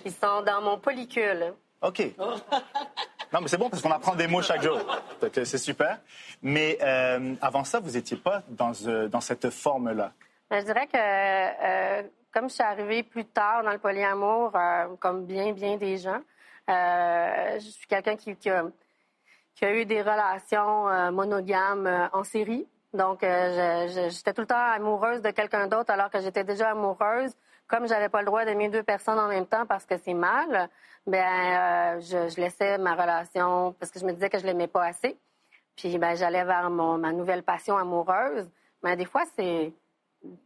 Ils 0.05 0.13
sont 0.13 0.43
dans 0.43 0.61
mon 0.63 0.79
polycule. 0.79 1.53
OK. 1.83 2.03
Non, 3.33 3.41
mais 3.41 3.49
c'est 3.49 3.57
bon 3.57 3.71
parce 3.71 3.83
qu'on 3.83 3.91
apprend 3.91 4.15
des 4.15 4.27
mots 4.27 4.43
chaque 4.43 4.63
jour. 4.63 4.79
Donc, 5.21 5.31
C'est 5.33 5.59
super. 5.59 5.99
Mais 6.43 6.79
euh, 6.83 7.35
avant 7.41 7.65
ça, 7.65 7.81
vous 7.81 7.93
n'étiez 7.93 8.17
pas 8.17 8.43
dans, 8.49 8.73
euh, 8.87 9.09
dans 9.09 9.21
cette 9.21 9.49
forme-là? 9.51 10.13
Ben, 10.51 10.61
je 10.61 10.67
dirais 10.67 10.87
que 10.87 10.99
euh, 10.99 12.03
comme 12.33 12.49
je 12.49 12.55
suis 12.55 12.63
arrivée 12.63 13.03
plus 13.03 13.25
tard 13.25 13.63
dans 13.65 13.71
le 13.71 13.79
polyamour, 13.79 14.53
comme 15.01 15.25
bien, 15.25 15.53
bien 15.53 15.77
des 15.77 15.97
gens, 15.99 16.21
je 16.69 17.59
suis 17.61 17.87
quelqu'un 17.87 18.17
qui, 18.17 18.37
qui 18.37 18.51
a, 18.51 18.65
qui 19.55 19.65
a 19.65 19.75
eu 19.75 19.85
des 19.85 20.03
relations 20.03 21.11
monogames 21.11 22.09
en 22.13 22.25
série. 22.25 22.67
Donc, 22.93 23.23
euh, 23.23 23.89
j'étais 24.11 24.33
tout 24.33 24.43
le 24.43 24.47
temps 24.47 24.57
amoureuse 24.57 25.23
de 25.23 25.31
quelqu'un 25.31 25.67
d'autre 25.67 25.91
alors 25.91 26.11
que 26.11 26.21
j'étais 26.21 26.45
déjà 26.45 26.71
amoureuse. 26.71 27.33
Comme 27.67 27.89
j'avais 27.89 28.11
pas 28.11 28.21
le 28.21 28.27
droit 28.27 28.45
d'aimer 28.45 28.69
deux 28.69 28.83
personnes 28.83 29.19
en 29.19 29.29
même 29.29 29.47
temps 29.47 29.65
parce 29.65 29.87
que 29.87 29.97
c'est 29.97 30.15
mal, 30.15 30.69
ben 31.07 31.97
euh, 31.97 32.01
je, 32.01 32.39
laissais 32.39 32.77
ma 32.77 32.95
relation 32.95 33.75
parce 33.79 33.91
que 33.91 33.99
je 33.99 34.05
me 34.05 34.13
disais 34.13 34.29
que 34.29 34.39
je 34.39 34.45
l'aimais 34.45 34.67
pas 34.67 34.85
assez. 34.85 35.17
Puis 35.75 35.97
ben 35.97 36.15
j'allais 36.15 36.45
vers 36.45 36.69
mon, 36.69 36.99
ma 36.99 37.13
nouvelle 37.13 37.43
passion 37.43 37.79
amoureuse. 37.79 38.51
Mais 38.83 38.95
des 38.97 39.07
fois 39.07 39.23
c'est 39.37 39.73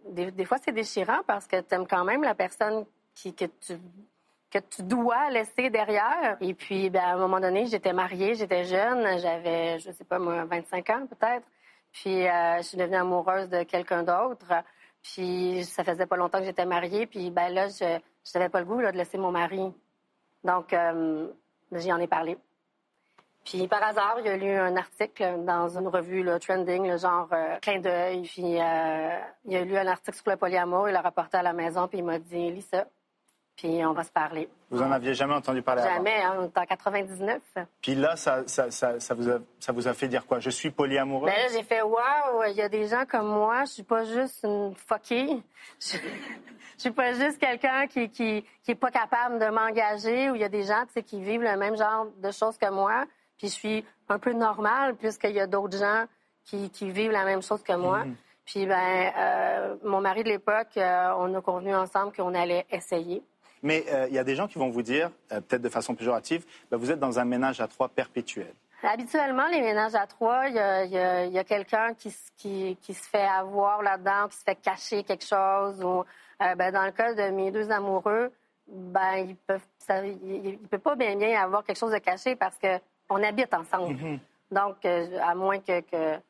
des, 0.05 0.31
des 0.31 0.45
fois 0.45 0.59
c'est 0.59 0.71
déchirant 0.71 1.23
parce 1.27 1.49
que 1.49 1.61
tu 1.61 1.75
aimes 1.75 1.89
quand 1.89 2.05
même 2.05 2.23
la 2.23 2.37
personne 2.37 2.85
que 3.15 3.47
tu 3.47 3.81
que 4.51 4.59
tu 4.59 4.83
dois 4.83 5.31
laisser 5.31 5.71
derrière. 5.71 6.37
Et 6.41 6.55
puis, 6.55 6.89
ben, 6.89 7.03
à 7.03 7.15
un 7.15 7.17
moment 7.17 7.41
donné, 7.41 7.67
j'étais 7.67 7.93
mariée, 7.93 8.35
j'étais 8.35 8.65
jeune, 8.65 9.19
j'avais, 9.19 9.79
je 9.81 9.91
sais 9.91 10.05
pas 10.05 10.19
moi, 10.19 10.45
25 10.45 10.91
ans 10.91 11.07
peut-être. 11.07 11.47
Puis, 11.97 12.29
euh, 12.29 12.59
je 12.59 12.63
suis 12.63 12.77
devenue 12.77 12.97
amoureuse 12.97 13.49
de 13.49 13.63
quelqu'un 13.63 14.03
d'autre. 14.03 14.53
Puis, 15.03 15.65
ça 15.65 15.83
faisait 15.83 16.05
pas 16.05 16.17
longtemps 16.17 16.39
que 16.41 16.45
j'étais 16.45 16.67
mariée. 16.67 17.07
Puis, 17.07 17.31
ben 17.31 17.49
là, 17.49 17.69
je 17.69 17.99
n'avais 18.35 18.51
pas 18.51 18.61
le 18.61 18.67
goût 18.67 18.81
là, 18.81 18.93
de 18.93 18.99
laisser 18.99 19.17
mon 19.17 19.31
mari. 19.31 19.73
Donc, 20.45 20.75
euh, 20.75 21.29
j'y 21.73 21.91
en 21.91 21.99
ai 21.99 22.07
parlé. 22.07 22.37
Puis, 23.47 23.67
par 23.67 23.83
hasard, 23.83 24.17
il 24.19 24.27
y 24.27 24.29
a 24.29 24.37
lu 24.37 24.51
un 24.51 24.77
article 24.77 25.45
dans 25.45 25.69
une 25.79 25.89
revue 25.89 26.23
là, 26.23 26.39
trending, 26.39 26.87
le 26.87 26.99
genre 26.99 27.29
euh, 27.33 27.57
clin 27.63 27.81
d'œil. 27.81 28.23
Puis, 28.23 28.61
euh, 28.61 29.19
il 29.47 29.57
a 29.57 29.65
lu 29.65 29.79
un 29.79 29.87
article 29.87 30.19
sur 30.19 30.31
le 30.31 30.37
polyamour, 30.37 30.91
il 30.91 30.93
l'a 30.93 31.01
rapporté 31.01 31.39
à 31.39 31.43
la 31.43 31.55
maison, 31.55 31.89
puis 31.89 31.99
il 31.99 32.05
m'a 32.05 32.19
dit, 32.19 32.51
lis 32.51 32.69
ça. 32.71 32.87
Puis, 33.57 33.85
on 33.85 33.93
va 33.93 34.05
se 34.05 34.11
parler. 34.11 34.49
Vous 34.71 34.83
en 34.83 34.91
aviez 34.91 35.15
jamais 35.15 35.35
entendu 35.35 35.63
parler 35.63 35.83
avant? 35.83 35.95
Jamais, 35.95 36.23
hein, 36.23 36.37
on 36.39 36.45
est 36.45 36.59
en 36.59 36.67
99. 36.67 37.41
Puis 37.81 37.95
là, 37.95 38.17
ça, 38.17 38.43
ça, 38.47 38.71
ça, 38.71 39.01
ça 39.01 39.15
vous 39.15 39.31
a, 39.31 39.39
ça 39.61 39.73
vous 39.73 39.89
a 39.89 39.95
fait 39.95 40.09
dire 40.09 40.27
quoi? 40.27 40.41
Je 40.41 40.51
suis 40.51 40.71
polyamoureux? 40.71 41.27
Ben 41.27 41.35
là, 41.35 41.49
j'ai 41.53 41.63
fait 41.63 41.83
waouh, 41.83 42.45
il 42.49 42.57
y 42.57 42.63
a 42.63 42.69
des 42.69 42.87
gens 42.89 43.05
comme 43.07 43.29
moi, 43.29 43.65
je 43.65 43.73
suis 43.73 43.83
pas 43.83 44.05
juste 44.05 44.45
une 44.45 44.75
fuckée. 44.75 45.43
Je, 45.81 45.97
je 46.77 46.81
suis 46.81 46.91
pas 46.91 47.13
juste 47.13 47.39
quelqu'un 47.39 47.87
qui, 47.87 48.11
qui, 48.11 48.45
qui 48.63 48.71
est 48.73 48.77
pas 48.77 48.91
capable 48.91 49.39
de 49.39 49.47
m'engager 49.47 50.31
ou 50.31 50.35
il 50.35 50.41
y 50.41 50.45
a 50.45 50.49
des 50.49 50.65
gens, 50.65 50.85
tu 50.87 50.95
sais, 50.95 51.03
qui 51.03 51.23
vivent 51.23 51.43
le 51.43 51.57
même 51.57 51.77
genre 51.77 52.09
de 52.19 52.31
choses 52.31 52.59
que 52.59 52.71
moi, 52.71 53.05
puis 53.39 53.49
je 53.49 53.53
suis 53.53 53.85
un 54.09 54.19
peu 54.19 54.33
normale 54.33 54.97
puisqu'il 54.97 55.33
y 55.33 55.41
a 55.41 55.47
d'autres 55.47 55.79
gens 55.79 56.05
qui, 56.45 56.71
qui 56.71 56.91
vivent 56.91 57.13
la 57.13 57.25
même 57.25 57.43
chose 57.43 57.63
que 57.63 57.75
moi. 57.75 58.05
Puis 58.45 58.65
ben 58.65 59.13
euh, 59.19 59.75
mon 59.83 60.01
mari 60.01 60.23
de 60.23 60.29
l'époque, 60.29 60.77
euh, 60.77 61.13
on 61.19 61.35
a 61.35 61.41
convenu 61.41 61.75
ensemble 61.75 62.13
qu'on 62.13 62.33
allait 62.35 62.65
essayer. 62.71 63.23
Mais 63.63 63.85
euh, 63.89 64.07
il 64.09 64.15
y 64.15 64.19
a 64.19 64.25
des 64.25 64.35
gens 64.35 64.47
qui 64.49 64.59
vont 64.59 64.69
vous 64.71 64.83
dire, 64.83 65.11
euh, 65.33 65.41
peut-être 65.41 65.63
de 65.63 65.69
façon 65.69 65.95
péjorative, 65.95 66.45
ben, 66.71 66.77
vous 66.77 66.91
êtes 66.91 66.99
dans 67.01 67.19
un 67.19 67.25
ménage 67.25 67.61
à 67.61 67.67
trois 67.69 67.89
perpétuel. 67.89 68.53
Habituellement, 68.83 69.47
les 69.51 69.63
ménages 69.63 69.95
à 69.95 70.07
trois, 70.07 70.47
il 70.49 70.55
y 70.55 70.59
a, 70.59 70.85
il 71.27 71.35
il 71.35 71.45
quelqu'un 71.45 71.95
qui, 71.95 72.11
se- 72.11 72.31
qui, 72.37 72.77
qui 72.83 72.95
se 72.95 73.09
fait 73.09 73.27
avoir 73.27 73.83
là-dedans, 73.83 74.29
qui 74.29 74.37
se 74.37 74.45
fait 74.45 74.55
cacher 74.57 75.03
quelque 75.03 75.25
chose. 75.25 75.83
Ou, 75.83 76.05
euh, 76.43 76.55
ben, 76.55 76.71
dans 76.73 76.85
le 76.85 76.93
cas 76.93 77.15
de 77.15 77.31
mes 77.35 77.51
deux 77.51 77.71
amoureux, 77.71 78.31
ben, 78.69 79.15
ils 79.29 79.37
peuvent, 79.37 79.65
ça, 79.79 80.05
ils, 80.05 80.19
ils 80.47 80.59
peuvent 80.59 80.81
pas 80.81 80.95
bien 80.95 81.17
bien 81.17 81.41
avoir 81.43 81.65
quelque 81.65 81.79
chose 81.79 81.93
de 81.93 81.99
caché 81.99 82.37
parce 82.37 82.59
que 82.59 82.79
on 83.09 83.23
habite 83.23 83.53
ensemble. 83.55 83.97
Donc, 84.51 84.77
euh, 84.85 85.19
à 85.21 85.35
moins 85.35 85.59
que, 85.59 85.81
que- 85.81 86.21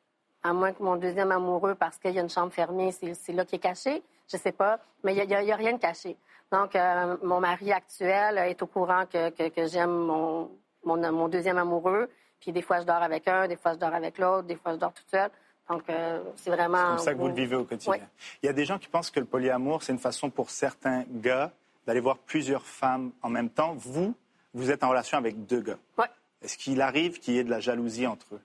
à 0.43 0.53
moins 0.53 0.71
que 0.71 0.81
mon 0.81 0.95
deuxième 0.95 1.31
amoureux, 1.31 1.75
parce 1.75 1.97
qu'il 1.97 2.11
y 2.11 2.19
a 2.19 2.21
une 2.21 2.29
chambre 2.29 2.53
fermée, 2.53 2.91
c'est 2.91 3.33
là 3.33 3.43
qui 3.43 3.55
est 3.57 3.59
caché, 3.59 4.01
je 4.31 4.37
sais 4.37 4.51
pas, 4.53 4.79
mais 5.03 5.13
il 5.13 5.17
y 5.17 5.33
a, 5.35 5.41
il 5.41 5.47
y 5.47 5.51
a 5.51 5.55
rien 5.55 5.73
de 5.73 5.79
caché. 5.79 6.15
Donc, 6.51 6.75
euh, 6.75 7.17
mon 7.23 7.39
mari 7.39 7.71
actuel 7.71 8.37
est 8.37 8.61
au 8.61 8.67
courant 8.67 9.05
que, 9.05 9.29
que, 9.31 9.49
que 9.49 9.67
j'aime 9.67 9.91
mon, 9.91 10.51
mon, 10.83 11.11
mon 11.11 11.27
deuxième 11.27 11.57
amoureux. 11.57 12.09
Puis 12.39 12.51
des 12.51 12.61
fois, 12.61 12.79
je 12.79 12.85
dors 12.85 13.01
avec 13.01 13.27
un, 13.27 13.47
des 13.47 13.57
fois, 13.57 13.73
je 13.73 13.79
dors 13.79 13.93
avec 13.93 14.17
l'autre, 14.17 14.47
des 14.47 14.55
fois, 14.55 14.73
je 14.73 14.77
dors 14.77 14.93
toute 14.93 15.09
seule. 15.09 15.29
Donc, 15.69 15.83
euh, 15.89 16.23
c'est 16.37 16.49
vraiment... 16.49 16.77
C'est 16.77 16.87
comme 16.87 16.99
ça 16.99 17.13
que 17.13 17.19
vous 17.19 17.27
le 17.27 17.33
vivez 17.33 17.55
au 17.55 17.65
quotidien. 17.65 17.93
Oui. 17.93 17.99
Il 18.41 18.45
y 18.45 18.49
a 18.49 18.53
des 18.53 18.63
gens 18.63 18.77
qui 18.77 18.87
pensent 18.87 19.11
que 19.11 19.19
le 19.19 19.25
polyamour, 19.25 19.83
c'est 19.83 19.91
une 19.91 19.99
façon 19.99 20.29
pour 20.29 20.49
certains 20.49 21.03
gars 21.09 21.51
d'aller 21.85 21.99
voir 21.99 22.17
plusieurs 22.17 22.65
femmes 22.65 23.11
en 23.21 23.29
même 23.29 23.49
temps. 23.49 23.73
Vous, 23.75 24.13
vous 24.53 24.71
êtes 24.71 24.83
en 24.83 24.89
relation 24.89 25.17
avec 25.17 25.45
deux 25.45 25.61
gars. 25.61 25.77
Ouais. 25.97 26.05
Est-ce 26.41 26.57
qu'il 26.57 26.79
arrive 26.81 27.19
qu'il 27.19 27.33
y 27.33 27.39
ait 27.39 27.43
de 27.43 27.49
la 27.49 27.59
jalousie 27.59 28.07
entre 28.07 28.35
eux? 28.35 28.41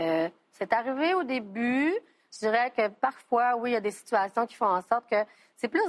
Euh, 0.00 0.28
c'est 0.52 0.72
arrivé 0.74 1.14
au 1.14 1.22
début. 1.22 1.94
Je 2.32 2.38
dirais 2.40 2.70
que 2.76 2.88
parfois, 2.88 3.56
oui, 3.56 3.70
il 3.70 3.72
y 3.72 3.76
a 3.76 3.80
des 3.80 3.90
situations 3.90 4.46
qui 4.46 4.54
font 4.54 4.66
en 4.66 4.82
sorte 4.82 5.08
que 5.08 5.24
c'est 5.56 5.68
plus 5.68 5.80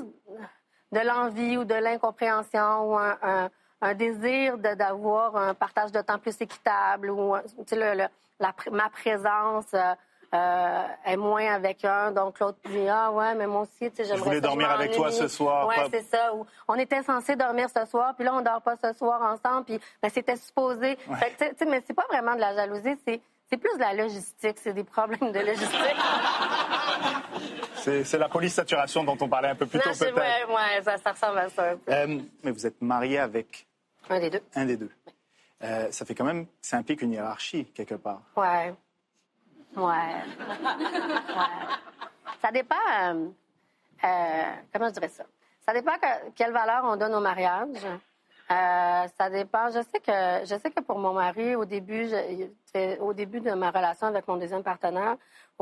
de 0.91 0.99
l'envie 0.99 1.57
ou 1.57 1.63
de 1.63 1.73
l'incompréhension 1.75 2.91
ou 2.91 2.97
un, 2.97 3.17
un- 3.21 3.49
un 3.83 3.93
désir 3.95 4.57
d'avoir 4.57 5.35
un 5.35 5.53
partage 5.53 5.91
de 5.91 6.01
temps 6.01 6.19
plus 6.19 6.39
équitable 6.41 7.09
ou 7.09 7.35
tu 7.59 7.63
sais, 7.67 7.75
le- 7.75 8.01
le- 8.03 8.09
la 8.39 8.53
ma 8.71 8.89
présence 8.89 9.65
euh, 9.73 9.93
euh, 10.33 10.83
est 11.05 11.17
moins 11.17 11.53
avec 11.53 11.83
un, 11.83 12.11
donc 12.11 12.39
l'autre 12.39 12.57
dit 12.65 12.87
ah 12.89 13.11
ouais 13.11 13.33
mais 13.35 13.47
moi 13.47 13.61
aussi 13.61 13.89
tu 13.91 13.97
sais 13.97 14.05
j'aimerais 14.05 14.17
voulais 14.21 14.35
ça, 14.35 14.35
je 14.37 14.41
dormir 14.41 14.71
avec 14.71 14.91
toi 14.93 15.11
ce 15.11 15.27
soir, 15.27 15.67
Ouais 15.67 15.75
pas- 15.75 15.87
c'est 15.91 16.03
ça. 16.03 16.33
Ou 16.35 16.45
on 16.67 16.75
était 16.75 17.03
censé 17.03 17.35
dormir 17.35 17.67
ce 17.75 17.85
soir 17.85 18.13
puis 18.15 18.23
là 18.23 18.33
on 18.33 18.41
dort 18.41 18.61
pas 18.61 18.75
ce 18.81 18.93
soir 18.93 19.21
ensemble 19.21 19.65
puis 19.65 19.79
ben, 20.01 20.09
c'était 20.09 20.37
supposé. 20.37 20.95
Fait 21.19 21.31
que, 21.31 21.37
tu 21.37 21.45
sais- 21.45 21.49
tu 21.53 21.57
sais, 21.57 21.65
mais 21.65 21.83
c'est 21.85 21.93
pas 21.93 22.05
vraiment 22.09 22.35
de 22.35 22.39
la 22.41 22.53
jalousie 22.55 22.97
c'est 23.05 23.19
c'est 23.49 23.57
plus 23.57 23.73
de 23.75 23.81
la 23.81 23.93
logistique, 23.93 24.57
c'est 24.61 24.71
des 24.71 24.85
problèmes 24.85 25.31
de 25.33 25.39
logistique. 25.39 25.95
C'est 27.81 28.17
la 28.17 28.29
police 28.29 28.53
saturation 28.53 29.03
dont 29.03 29.17
on 29.19 29.27
parlait 29.29 29.49
un 29.49 29.55
peu 29.55 29.65
plus 29.65 29.79
tôt, 29.79 29.89
Non, 29.89 29.95
peut-être. 29.97 30.15
ouais, 30.17 30.53
ouais, 30.55 30.81
ça, 30.83 30.97
ça 30.97 31.11
ressemble 31.11 31.39
à 31.39 31.49
ça. 31.49 31.71
un 31.71 31.77
peu. 31.77 31.91
Euh, 31.91 32.19
mais 32.43 32.51
vous 32.51 32.65
êtes 32.65 32.81
marié 32.81 33.19
avec 33.19 33.65
Un 34.09 34.19
des 34.19 34.29
deux. 34.29 34.41
un 34.55 34.65
des 34.65 34.77
deux. 34.77 34.91
Euh, 35.63 35.91
ça 35.91 36.05
fait 36.05 36.15
quand 36.15 36.25
même, 36.25 36.47
ça 36.61 36.77
implique 36.77 37.01
une 37.01 37.11
hiérarchie 37.13 37.65
quelque 37.73 37.95
part. 37.95 38.21
Ouais. 38.35 38.73
Ouais. 39.75 39.83
ouais. 39.85 41.67
Ça 42.41 42.51
dépend. 42.51 42.75
euh, 43.03 43.27
euh, 44.03 44.43
comment 44.73 44.87
je 44.87 44.93
dirais 44.93 45.09
ça? 45.09 45.23
Ça 45.65 45.73
dépend 45.73 45.93
que- 45.95 46.31
quelle 46.35 46.51
valeur 46.51 46.83
on 46.85 46.95
donne 46.95 47.13
au 47.13 47.19
mariage. 47.19 47.77
Euh, 47.85 49.07
ça 49.17 49.29
dépend. 49.29 49.67
Je 49.69 49.81
sais 49.83 49.99
que 49.99 50.45
je 50.45 50.59
sais 50.61 50.71
que 50.71 50.81
pour 50.81 50.97
mon 50.97 51.13
mari, 51.13 51.55
au 51.55 51.63
début, 51.65 52.07
je- 52.09 52.99
au 52.99 53.13
début 53.13 53.39
de 53.39 53.51
ma 53.51 53.69
relation 53.71 54.07
avec 54.07 54.27
mon 54.27 54.37
deuxième 54.37 54.63
partenaire, 54.63 55.15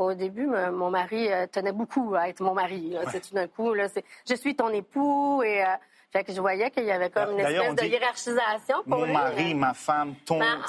au 0.06 0.14
début, 0.14 0.48
mon 0.48 0.90
mari 0.90 1.32
euh, 1.32 1.48
tenait 1.48 1.72
beaucoup 1.72 2.16
à 2.16 2.30
être 2.30 2.42
mon 2.42 2.54
mari. 2.54 2.96
C'est 3.12 3.22
tout 3.28 3.36
d'un 3.36 3.48
coup, 3.48 3.74
là, 3.74 3.86
je 4.28 4.36
suis 4.36 4.56
ton 4.56 4.70
époux 4.70 5.44
et 5.44 5.64
euh, 5.64 5.68
fait 6.12 6.24
que 6.24 6.32
je 6.34 6.42
voyais 6.42 6.72
qu'il 6.72 6.86
y 6.86 6.92
avait 6.92 7.10
comme 7.10 7.32
une 7.32 7.40
espèce 7.40 7.76
de 7.76 7.84
hiérarchisation 7.86 8.78
pour 8.88 8.98
Mon 9.00 9.06
lui. 9.06 9.14
mari, 9.14 9.54
ma 9.56 9.74
femme, 9.74 10.16
ton. 10.26 10.40
Ben, 10.40 10.60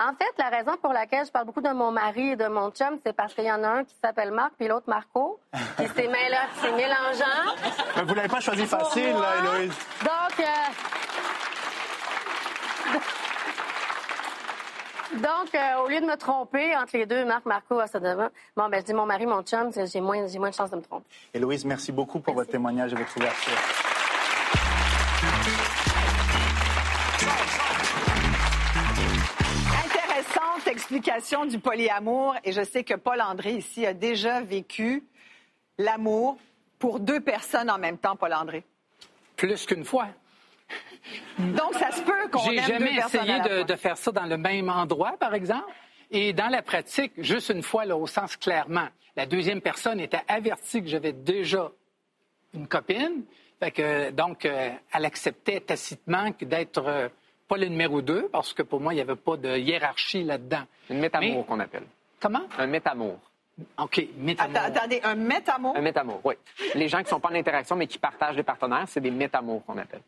En 0.00 0.12
fait, 0.14 0.32
la 0.38 0.48
raison 0.50 0.76
pour 0.82 0.92
laquelle 0.92 1.24
je 1.24 1.30
parle 1.30 1.46
beaucoup 1.46 1.62
de 1.62 1.70
mon 1.70 1.90
mari 1.90 2.30
et 2.32 2.36
de 2.36 2.46
mon 2.48 2.70
chum, 2.70 2.98
c'est 3.04 3.12
parce 3.14 3.32
qu'il 3.32 3.44
y 3.44 3.52
en 3.52 3.62
a 3.64 3.68
un 3.68 3.84
qui 3.84 3.94
s'appelle 4.02 4.30
Marc, 4.32 4.52
puis 4.58 4.68
l'autre 4.68 4.88
Marco. 4.88 5.40
Puis 5.78 5.86
c'est 5.96 6.08
mélangeant. 6.08 7.54
Mais 7.96 8.02
vous 8.02 8.14
l'avez 8.14 8.28
pas 8.28 8.40
choisi 8.40 8.66
facile, 8.66 9.12
là. 9.14 9.36
Héloïse. 9.38 9.72
Donc, 10.02 10.40
euh, 10.40 10.44
donc 15.20 15.54
euh, 15.54 15.84
au 15.84 15.88
lieu 15.88 16.00
de 16.00 16.06
me 16.06 16.16
tromper 16.16 16.76
entre 16.76 16.96
les 16.96 17.06
deux, 17.06 17.24
Marc, 17.24 17.46
Marco, 17.46 17.76
devant, 17.76 18.28
bon, 18.56 18.68
ben, 18.68 18.80
je 18.80 18.86
dis 18.86 18.94
mon 18.94 19.06
mari, 19.06 19.26
mon 19.26 19.42
chum, 19.42 19.70
j'ai 19.72 20.00
moins, 20.00 20.26
j'ai 20.26 20.38
moins 20.38 20.50
de 20.50 20.54
chances 20.54 20.70
de 20.70 20.76
me 20.76 20.82
tromper. 20.82 21.06
Héloïse, 21.32 21.64
merci 21.64 21.92
beaucoup 21.92 22.20
pour 22.20 22.34
votre 22.34 22.50
témoignage 22.50 22.92
et 22.92 22.96
votre 22.96 23.16
ouverture. 23.16 23.52
Intéressante 29.84 30.66
explication 30.66 31.46
du 31.46 31.58
polyamour. 31.58 32.34
Et 32.44 32.52
je 32.52 32.62
sais 32.62 32.84
que 32.84 32.94
Paul 32.94 33.20
André 33.20 33.52
ici 33.52 33.86
a 33.86 33.94
déjà 33.94 34.40
vécu 34.40 35.04
l'amour 35.78 36.36
pour 36.78 37.00
deux 37.00 37.20
personnes 37.20 37.70
en 37.70 37.78
même 37.78 37.98
temps, 37.98 38.16
Paul-André? 38.16 38.64
Plus 39.36 39.66
qu'une 39.66 39.84
fois. 39.84 40.08
Donc, 41.38 41.74
ça 41.74 41.90
se 41.90 42.02
peut 42.02 42.28
qu'on 42.30 42.38
J'ai 42.40 42.56
aime 42.56 42.64
jamais 42.66 42.90
deux 42.90 42.96
personnes 42.96 43.20
essayé 43.22 43.34
à 43.34 43.38
la 43.38 43.44
de, 43.48 43.54
fois. 43.56 43.64
de 43.64 43.76
faire 43.76 43.96
ça 43.96 44.12
dans 44.12 44.26
le 44.26 44.36
même 44.36 44.68
endroit, 44.68 45.16
par 45.18 45.34
exemple. 45.34 45.72
Et 46.10 46.32
dans 46.32 46.48
la 46.48 46.62
pratique, 46.62 47.12
juste 47.18 47.48
une 47.50 47.62
fois, 47.62 47.84
là, 47.84 47.96
au 47.96 48.06
sens 48.06 48.36
clairement, 48.36 48.86
la 49.16 49.26
deuxième 49.26 49.60
personne 49.60 50.00
était 50.00 50.22
avertie 50.28 50.82
que 50.82 50.88
j'avais 50.88 51.12
déjà 51.12 51.70
une 52.54 52.66
copine. 52.68 53.24
Fait 53.60 53.70
que, 53.70 54.10
donc, 54.10 54.44
euh, 54.44 54.70
elle 54.92 55.04
acceptait 55.04 55.60
tacitement 55.60 56.32
que 56.32 56.44
d'être 56.44 56.82
euh, 56.86 57.08
pas 57.48 57.56
le 57.56 57.66
numéro 57.66 58.00
deux, 58.02 58.28
parce 58.32 58.52
que 58.52 58.62
pour 58.62 58.80
moi, 58.80 58.92
il 58.92 58.96
n'y 58.96 59.02
avait 59.02 59.16
pas 59.16 59.36
de 59.36 59.56
hiérarchie 59.58 60.24
là-dedans. 60.24 60.62
Une 60.90 60.98
métamour 61.00 61.38
Mais- 61.38 61.44
qu'on 61.44 61.60
appelle. 61.60 61.84
Comment? 62.20 62.42
Un 62.58 62.66
métamour. 62.66 63.18
OK, 63.78 64.02
métamour. 64.16 64.56
Attends, 64.56 64.66
attendez, 64.66 65.00
un 65.04 65.14
métamour? 65.14 65.76
Un 65.76 65.80
métamour, 65.80 66.20
oui. 66.24 66.34
Les 66.74 66.88
gens 66.88 66.98
qui 66.98 67.04
ne 67.04 67.08
sont 67.10 67.20
pas 67.20 67.28
en 67.30 67.34
interaction 67.34 67.76
mais 67.76 67.86
qui 67.86 67.98
partagent 67.98 68.34
des 68.36 68.42
partenaires, 68.42 68.84
c'est 68.88 69.00
des 69.00 69.10
métamours 69.12 69.64
qu'on 69.64 69.78
appelle. 69.78 70.02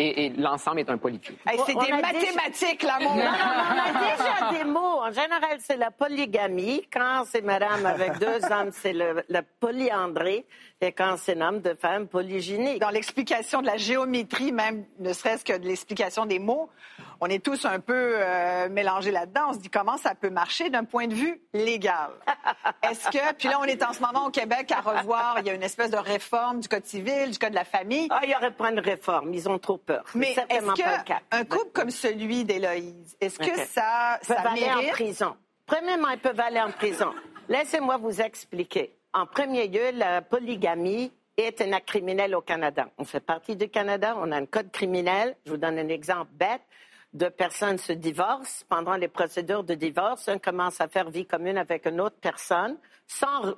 Et, 0.00 0.26
et 0.26 0.28
l'ensemble 0.30 0.78
est 0.80 0.90
un 0.90 0.96
polycule. 0.98 1.34
Hey, 1.46 1.58
c'est 1.66 1.74
des 1.74 1.80
a 1.80 1.84
déjà- 1.84 1.96
mathématiques, 2.00 2.82
l'amour. 2.84 3.16
Non, 3.16 3.22
non, 3.24 3.30
non, 3.30 3.74
on 3.74 3.96
a 3.96 4.52
déjà 4.52 4.58
des 4.58 4.64
mots. 4.70 5.00
En 5.00 5.10
général, 5.10 5.58
c'est 5.58 5.76
la 5.76 5.90
polygamie. 5.90 6.86
Quand 6.92 7.24
c'est 7.26 7.42
madame 7.42 7.84
avec 7.84 8.18
deux 8.18 8.40
hommes, 8.50 8.70
c'est 8.72 8.92
le, 8.92 9.24
la 9.28 9.42
polyandrée. 9.42 10.46
Et 10.80 10.92
quand 10.92 11.16
c'est 11.16 11.36
un 11.36 11.48
homme 11.48 11.60
de 11.60 11.74
femme, 11.74 12.06
polygynique. 12.06 12.80
Dans 12.80 12.90
l'explication 12.90 13.60
de 13.62 13.66
la 13.66 13.76
géométrie, 13.76 14.52
même, 14.52 14.84
ne 15.00 15.12
serait-ce 15.12 15.44
que 15.44 15.56
de 15.56 15.66
l'explication 15.66 16.24
des 16.24 16.38
mots, 16.38 16.70
on 17.20 17.26
est 17.26 17.44
tous 17.44 17.64
un 17.64 17.80
peu 17.80 18.12
euh, 18.14 18.68
mélangés 18.68 19.10
là-dedans. 19.10 19.48
On 19.48 19.52
se 19.54 19.58
dit 19.58 19.70
comment 19.70 19.96
ça 19.96 20.14
peut 20.14 20.30
marcher 20.30 20.70
d'un 20.70 20.84
point 20.84 21.08
de 21.08 21.14
vue 21.14 21.40
légal. 21.52 22.10
Est-ce 22.88 23.08
que, 23.10 23.34
puis 23.34 23.48
là, 23.48 23.58
on 23.60 23.64
est 23.64 23.82
en 23.82 23.92
ce 23.92 24.00
moment 24.00 24.26
au 24.26 24.30
Québec 24.30 24.70
à 24.70 24.80
revoir, 24.80 25.38
il 25.40 25.46
y 25.46 25.50
a 25.50 25.54
une 25.54 25.64
espèce 25.64 25.90
de 25.90 25.96
réforme 25.96 26.60
du 26.60 26.68
Code 26.68 26.86
civil, 26.86 27.32
du 27.32 27.38
Code 27.38 27.50
de 27.50 27.56
la 27.56 27.64
famille. 27.64 28.06
Ah, 28.10 28.20
il 28.22 28.28
n'y 28.28 28.36
aurait 28.36 28.52
pas 28.52 28.70
une 28.70 28.78
réforme. 28.78 29.34
Ils 29.34 29.48
ont 29.48 29.58
trop 29.58 29.78
peur. 29.78 30.04
Mais 30.14 30.30
est-ce 30.30 30.64
pas 30.64 30.74
le 30.76 31.02
cas. 31.02 31.20
qu'un 31.30 31.44
couple 31.44 31.72
comme 31.72 31.90
celui 31.90 32.44
d'Héloïse, 32.44 33.16
est-ce 33.20 33.38
que 33.40 33.56
ça, 33.66 34.20
ça 34.22 34.34
aller 34.42 34.70
en 34.70 34.76
mérite? 34.76 34.92
prison. 34.92 35.36
Premièrement, 35.66 36.10
ils 36.10 36.20
peuvent 36.20 36.40
aller 36.40 36.60
en 36.60 36.70
prison. 36.70 37.12
Laissez-moi 37.48 37.96
vous 37.96 38.20
expliquer. 38.20 38.97
En 39.14 39.24
premier 39.24 39.68
lieu, 39.68 39.90
la 39.94 40.20
polygamie 40.20 41.10
est 41.38 41.62
un 41.62 41.72
acte 41.72 41.88
criminel 41.88 42.34
au 42.34 42.42
Canada. 42.42 42.90
On 42.98 43.04
fait 43.04 43.20
partie 43.20 43.56
du 43.56 43.70
Canada, 43.70 44.14
on 44.18 44.30
a 44.32 44.36
un 44.36 44.44
code 44.44 44.70
criminel. 44.70 45.34
Je 45.46 45.52
vous 45.52 45.56
donne 45.56 45.78
un 45.78 45.88
exemple 45.88 46.30
bête. 46.34 46.60
Deux 47.14 47.30
personnes 47.30 47.78
se 47.78 47.92
divorcent. 47.92 48.66
Pendant 48.68 48.96
les 48.96 49.08
procédures 49.08 49.64
de 49.64 49.74
divorce, 49.74 50.28
un 50.28 50.38
commence 50.38 50.82
à 50.82 50.88
faire 50.88 51.08
vie 51.08 51.24
commune 51.24 51.56
avec 51.56 51.86
une 51.86 52.02
autre 52.02 52.16
personne 52.20 52.76
sans 53.06 53.54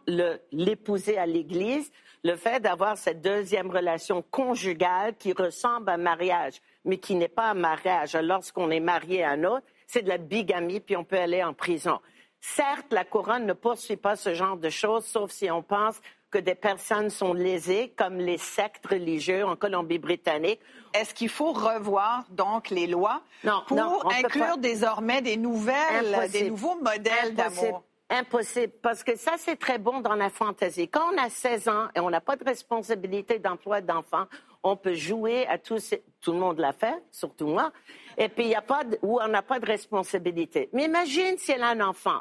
l'épouser 0.52 1.18
à 1.18 1.26
l'Église. 1.26 1.90
Le 2.22 2.36
fait 2.36 2.60
d'avoir 2.60 2.96
cette 2.96 3.20
deuxième 3.20 3.70
relation 3.70 4.22
conjugale 4.30 5.16
qui 5.16 5.32
ressemble 5.32 5.90
à 5.90 5.94
un 5.94 5.96
mariage, 5.96 6.60
mais 6.84 6.98
qui 6.98 7.16
n'est 7.16 7.28
pas 7.28 7.50
un 7.50 7.54
mariage 7.54 8.14
lorsqu'on 8.14 8.70
est 8.70 8.78
marié 8.78 9.24
à 9.24 9.30
un 9.30 9.42
autre, 9.42 9.66
c'est 9.88 10.02
de 10.02 10.08
la 10.08 10.18
bigamie, 10.18 10.78
puis 10.78 10.96
on 10.96 11.02
peut 11.02 11.18
aller 11.18 11.42
en 11.42 11.54
prison. 11.54 11.98
Certes, 12.40 12.86
la 12.92 13.04
couronne 13.04 13.46
ne 13.46 13.52
poursuit 13.52 13.96
pas 13.96 14.16
ce 14.16 14.34
genre 14.34 14.56
de 14.56 14.70
choses, 14.70 15.04
sauf 15.04 15.30
si 15.30 15.50
on 15.50 15.62
pense 15.62 16.00
que 16.30 16.38
des 16.38 16.54
personnes 16.54 17.10
sont 17.10 17.32
lésées, 17.34 17.92
comme 17.96 18.16
les 18.18 18.38
sectes 18.38 18.86
religieux 18.86 19.44
en 19.44 19.56
Colombie-Britannique. 19.56 20.60
Est-ce 20.94 21.12
qu'il 21.12 21.28
faut 21.28 21.52
revoir 21.52 22.24
donc 22.30 22.70
les 22.70 22.86
lois 22.86 23.20
Non, 23.44 23.62
pour 23.66 23.76
non, 23.76 23.98
inclure 24.10 24.56
désormais 24.58 25.22
des 25.22 25.36
nouvelles, 25.36 26.14
Impossible. 26.14 26.32
des 26.32 26.50
nouveaux 26.50 26.76
modèles 26.76 27.34
d'amour? 27.34 27.82
Impossible, 28.12 28.72
parce 28.82 29.04
que 29.04 29.16
ça, 29.16 29.32
c'est 29.38 29.56
très 29.56 29.78
bon 29.78 30.00
dans 30.00 30.14
la 30.16 30.30
fantaisie. 30.30 30.88
Quand 30.88 31.12
on 31.14 31.18
a 31.18 31.28
16 31.30 31.68
ans 31.68 31.88
et 31.94 32.00
on 32.00 32.10
n'a 32.10 32.20
pas 32.20 32.36
de 32.36 32.44
responsabilité 32.44 33.38
d'emploi 33.38 33.80
d'enfant, 33.80 34.24
on 34.64 34.76
peut 34.76 34.94
jouer 34.94 35.46
à 35.46 35.58
ces- 35.78 36.02
tout 36.20 36.32
le 36.32 36.38
monde 36.38 36.58
l'a 36.58 36.72
fait, 36.72 37.00
surtout 37.12 37.46
moi, 37.46 37.70
et 38.18 38.28
puis 38.28 38.44
il 38.44 38.50
y 38.50 38.54
a 38.56 38.62
pas 38.62 38.82
de, 38.84 38.98
ou 39.02 39.20
on 39.20 39.28
n'a 39.28 39.42
pas 39.42 39.58
de 39.60 39.66
responsabilité. 39.66 40.68
Mais 40.72 40.84
imagine 40.84 41.38
si 41.38 41.52
elle 41.52 41.62
a 41.62 41.68
un 41.68 41.80
enfant. 41.80 42.20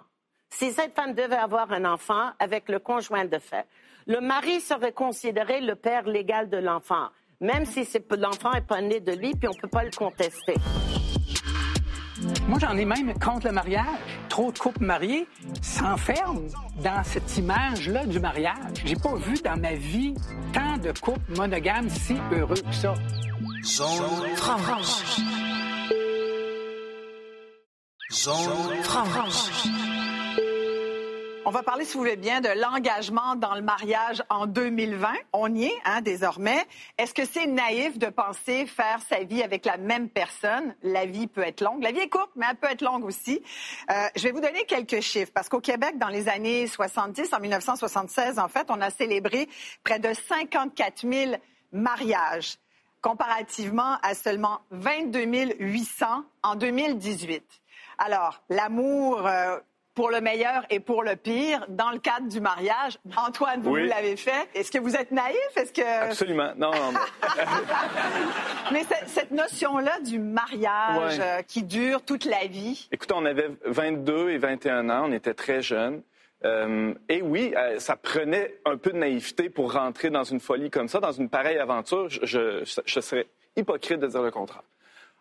Si 0.50 0.72
cette 0.72 0.96
femme 0.96 1.14
devait 1.14 1.36
avoir 1.36 1.72
un 1.72 1.86
enfant 1.86 2.32
avec 2.40 2.70
le 2.70 2.80
conjoint 2.80 3.26
de 3.26 3.40
fait, 3.40 3.66
le 4.08 4.20
mari 4.20 4.60
serait 4.60 4.92
considéré 4.92 5.62
le 5.62 5.76
père 5.76 6.08
légal 6.08 6.50
de 6.50 6.58
l'enfant, 6.58 7.10
même 7.40 7.66
si 7.66 7.88
l'enfant 8.18 8.52
n'est 8.52 8.62
pas 8.62 8.82
né 8.82 9.00
de 9.00 9.14
lui, 9.14 9.34
puis 9.36 9.48
on 9.48 9.54
ne 9.54 9.62
peut 9.62 9.68
pas 9.68 9.84
le 9.84 9.92
contester. 9.92 10.56
Moi, 12.48 12.60
j'en 12.60 12.76
ai 12.76 12.86
même 12.86 13.14
contre 13.20 13.48
le 13.48 13.54
mariage. 13.54 13.86
Trop 14.28 14.52
de 14.52 14.58
couples 14.58 14.84
mariés 14.84 15.28
s'enferment 15.62 16.48
dans 16.84 17.04
cette 17.04 17.38
image-là 17.38 18.06
du 18.06 18.20
mariage. 18.20 18.56
J'ai 18.84 18.96
pas 18.96 19.16
vu 19.16 19.36
dans 19.44 19.58
ma 19.58 19.74
vie 19.74 20.16
tant 20.54 20.78
de 20.78 20.92
couples 21.00 21.38
monogames 21.38 21.90
si 21.90 22.18
heureux 22.32 22.56
que 22.56 22.74
ça. 22.74 22.96
Zone 23.64 24.36
franche. 24.36 25.22
Zone 28.12 28.84
franche. 28.84 30.09
On 31.50 31.52
va 31.52 31.64
parler, 31.64 31.84
si 31.84 31.94
vous 31.94 32.02
voulez 32.02 32.16
bien, 32.16 32.42
de 32.42 32.62
l'engagement 32.62 33.36
dans 33.36 33.56
le 33.56 33.64
mariage 33.64 34.22
en 34.30 34.46
2020. 34.46 35.12
On 35.34 35.52
y 35.56 35.66
est, 35.66 35.76
hein, 35.84 36.02
désormais. 36.02 36.64
Est-ce 37.00 37.12
que 37.12 37.26
c'est 37.26 37.48
naïf 37.48 37.98
de 37.98 38.06
penser 38.06 38.68
faire 38.68 39.00
sa 39.10 39.24
vie 39.24 39.42
avec 39.42 39.66
la 39.66 39.78
même 39.78 40.10
personne? 40.10 40.76
La 40.84 41.08
vie 41.08 41.26
peut 41.26 41.42
être 41.42 41.62
longue. 41.62 41.82
La 41.82 41.92
vie 41.92 42.02
est 42.02 42.08
courte, 42.08 42.30
mais 42.36 42.46
elle 42.48 42.56
peut 42.56 42.70
être 42.70 42.84
longue 42.84 43.04
aussi. 43.04 43.42
Euh, 43.90 43.94
je 44.16 44.22
vais 44.22 44.32
vous 44.32 44.42
donner 44.42 44.64
quelques 44.66 45.00
chiffres, 45.00 45.32
parce 45.34 45.50
qu'au 45.50 45.60
Québec, 45.60 45.98
dans 45.98 46.10
les 46.10 46.30
années 46.30 46.68
70, 46.68 47.34
en 47.34 47.40
1976, 47.40 48.38
en 48.38 48.48
fait, 48.48 48.68
on 48.70 48.80
a 48.80 48.92
célébré 48.92 49.50
près 49.84 49.98
de 49.98 50.14
54 50.14 51.02
000 51.12 51.32
mariages, 51.72 52.58
comparativement 53.02 53.98
à 54.04 54.14
seulement 54.14 54.60
22 54.70 55.26
800 55.58 56.06
en 56.44 56.56
2018. 56.56 57.44
Alors, 57.98 58.44
l'amour... 58.50 59.26
euh, 59.26 59.58
pour 60.00 60.12
le 60.12 60.22
meilleur 60.22 60.64
et 60.70 60.80
pour 60.80 61.04
le 61.04 61.18
pire 61.18 61.66
dans 61.68 61.90
le 61.92 62.00
cadre 62.00 62.30
du 62.30 62.40
mariage. 62.40 62.98
Antoine, 63.18 63.62
vous, 63.62 63.72
Oui. 63.72 63.82
vous 63.84 63.90
l'avez 63.90 64.16
fait. 64.16 64.48
Est-ce 64.56 64.72
que 64.72 64.78
vous 64.78 64.96
êtes 64.96 65.12
naïf? 65.12 65.36
Est-ce 65.58 65.74
que... 65.74 65.82
Absolument. 66.08 66.54
Non, 66.56 66.72
non, 66.72 66.94
non. 66.94 67.00
Mais 68.72 68.84
ce- 68.84 69.08
cette 69.12 69.32
notion-là 69.32 70.00
du 70.00 70.18
mariage 70.18 71.18
Ouais. 71.18 71.22
euh, 71.24 71.42
qui 71.42 71.64
dure 71.64 72.02
toute 72.02 72.24
la 72.24 72.46
vie, 72.48 72.88
Écoutez, 72.94 73.14
on 73.18 73.26
avait 73.26 73.50
22 73.66 74.30
et 74.30 74.38
21 74.38 74.90
ans, 74.90 75.04
on 75.08 75.12
était 75.12 75.34
très 75.34 75.62
jeunes. 75.62 76.02
Euh, 76.46 76.94
et 77.10 77.22
oui, 77.22 77.54
euh, 77.58 77.78
ça 77.80 77.98
prenait 77.98 78.56
un 78.66 78.78
peu 78.78 78.92
de 78.92 78.98
naïveté 78.98 79.50
pour 79.50 79.74
rentrer 79.74 80.10
dans 80.10 80.24
une 80.24 80.40
folie 80.40 80.70
comme 80.70 80.88
ça, 80.88 81.02
dans 81.02 81.12
une 81.12 81.28
pareille 81.30 81.58
aventure. 81.58 82.08
Je, 82.10 82.20
je- 82.24 82.82
je 82.86 83.00
serais 83.02 83.28
hypocrite 83.58 84.00
de 84.00 84.08
dire 84.08 84.22
le 84.22 84.32
contraire. 84.32 84.64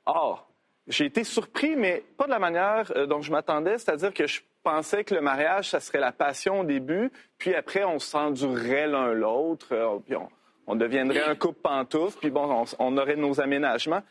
Or, 0.06 0.48
j'ai 0.86 1.06
été 1.06 1.24
surpris, 1.24 1.74
mais 1.74 2.04
pas 2.16 2.26
de 2.26 2.30
la 2.30 2.38
manière 2.38 2.92
dont 3.08 3.20
je 3.22 3.32
m'attendais, 3.32 3.76
c'est-à-dire 3.78 4.14
que 4.14 4.26
je 4.28 4.40
pensais 4.68 5.04
que 5.04 5.14
le 5.14 5.22
mariage, 5.22 5.70
ça 5.70 5.80
serait 5.80 6.00
la 6.00 6.12
passion 6.12 6.60
au 6.60 6.64
début, 6.64 7.10
puis 7.38 7.54
après, 7.54 7.84
on 7.84 7.98
s'endurerait 7.98 8.86
l'un 8.86 9.12
l'autre, 9.14 9.68
euh, 9.72 9.98
puis 10.04 10.16
on, 10.16 10.28
on 10.66 10.76
deviendrait 10.76 11.22
un 11.22 11.34
couple 11.34 11.60
pantoufle, 11.62 12.18
puis 12.18 12.30
bon, 12.30 12.46
on, 12.50 12.64
on 12.78 12.98
aurait 12.98 13.16
nos 13.16 13.40
aménagements. 13.40 14.02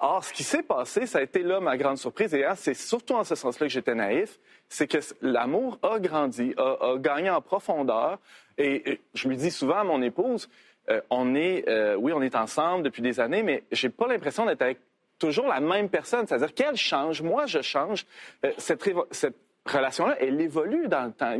Or, 0.00 0.22
ce 0.22 0.32
qui 0.32 0.44
s'est 0.44 0.62
passé, 0.62 1.06
ça 1.06 1.18
a 1.18 1.22
été 1.22 1.42
là 1.42 1.58
ma 1.58 1.76
grande 1.76 1.98
surprise, 1.98 2.32
et 2.32 2.44
hein, 2.44 2.54
c'est 2.54 2.74
surtout 2.74 3.14
en 3.14 3.24
ce 3.24 3.34
sens-là 3.34 3.66
que 3.66 3.72
j'étais 3.72 3.96
naïf, 3.96 4.38
c'est 4.68 4.86
que 4.86 4.98
l'amour 5.20 5.78
a 5.82 5.98
grandi, 5.98 6.54
a, 6.56 6.92
a 6.92 6.98
gagné 6.98 7.30
en 7.30 7.40
profondeur, 7.40 8.18
et, 8.56 8.92
et 8.92 9.00
je 9.14 9.28
lui 9.28 9.36
dis 9.36 9.50
souvent 9.50 9.78
à 9.78 9.84
mon 9.84 10.00
épouse, 10.02 10.48
euh, 10.90 11.00
on 11.10 11.34
est, 11.34 11.68
euh, 11.68 11.96
oui, 11.96 12.12
on 12.14 12.22
est 12.22 12.36
ensemble 12.36 12.84
depuis 12.84 13.02
des 13.02 13.18
années, 13.18 13.42
mais 13.42 13.64
j'ai 13.72 13.88
pas 13.88 14.06
l'impression 14.06 14.46
d'être 14.46 14.62
avec 14.62 14.78
toujours 15.18 15.48
la 15.48 15.60
même 15.60 15.88
personne, 15.88 16.26
c'est-à-dire 16.28 16.54
qu'elle 16.54 16.76
change, 16.76 17.20
moi 17.22 17.46
je 17.46 17.60
change, 17.60 18.06
Euh, 18.44 18.52
cette, 18.56 18.88
cette 19.10 19.36
relation-là, 19.70 20.16
elle 20.20 20.40
évolue 20.40 20.88
dans 20.88 21.04
le 21.04 21.12
temps. 21.12 21.36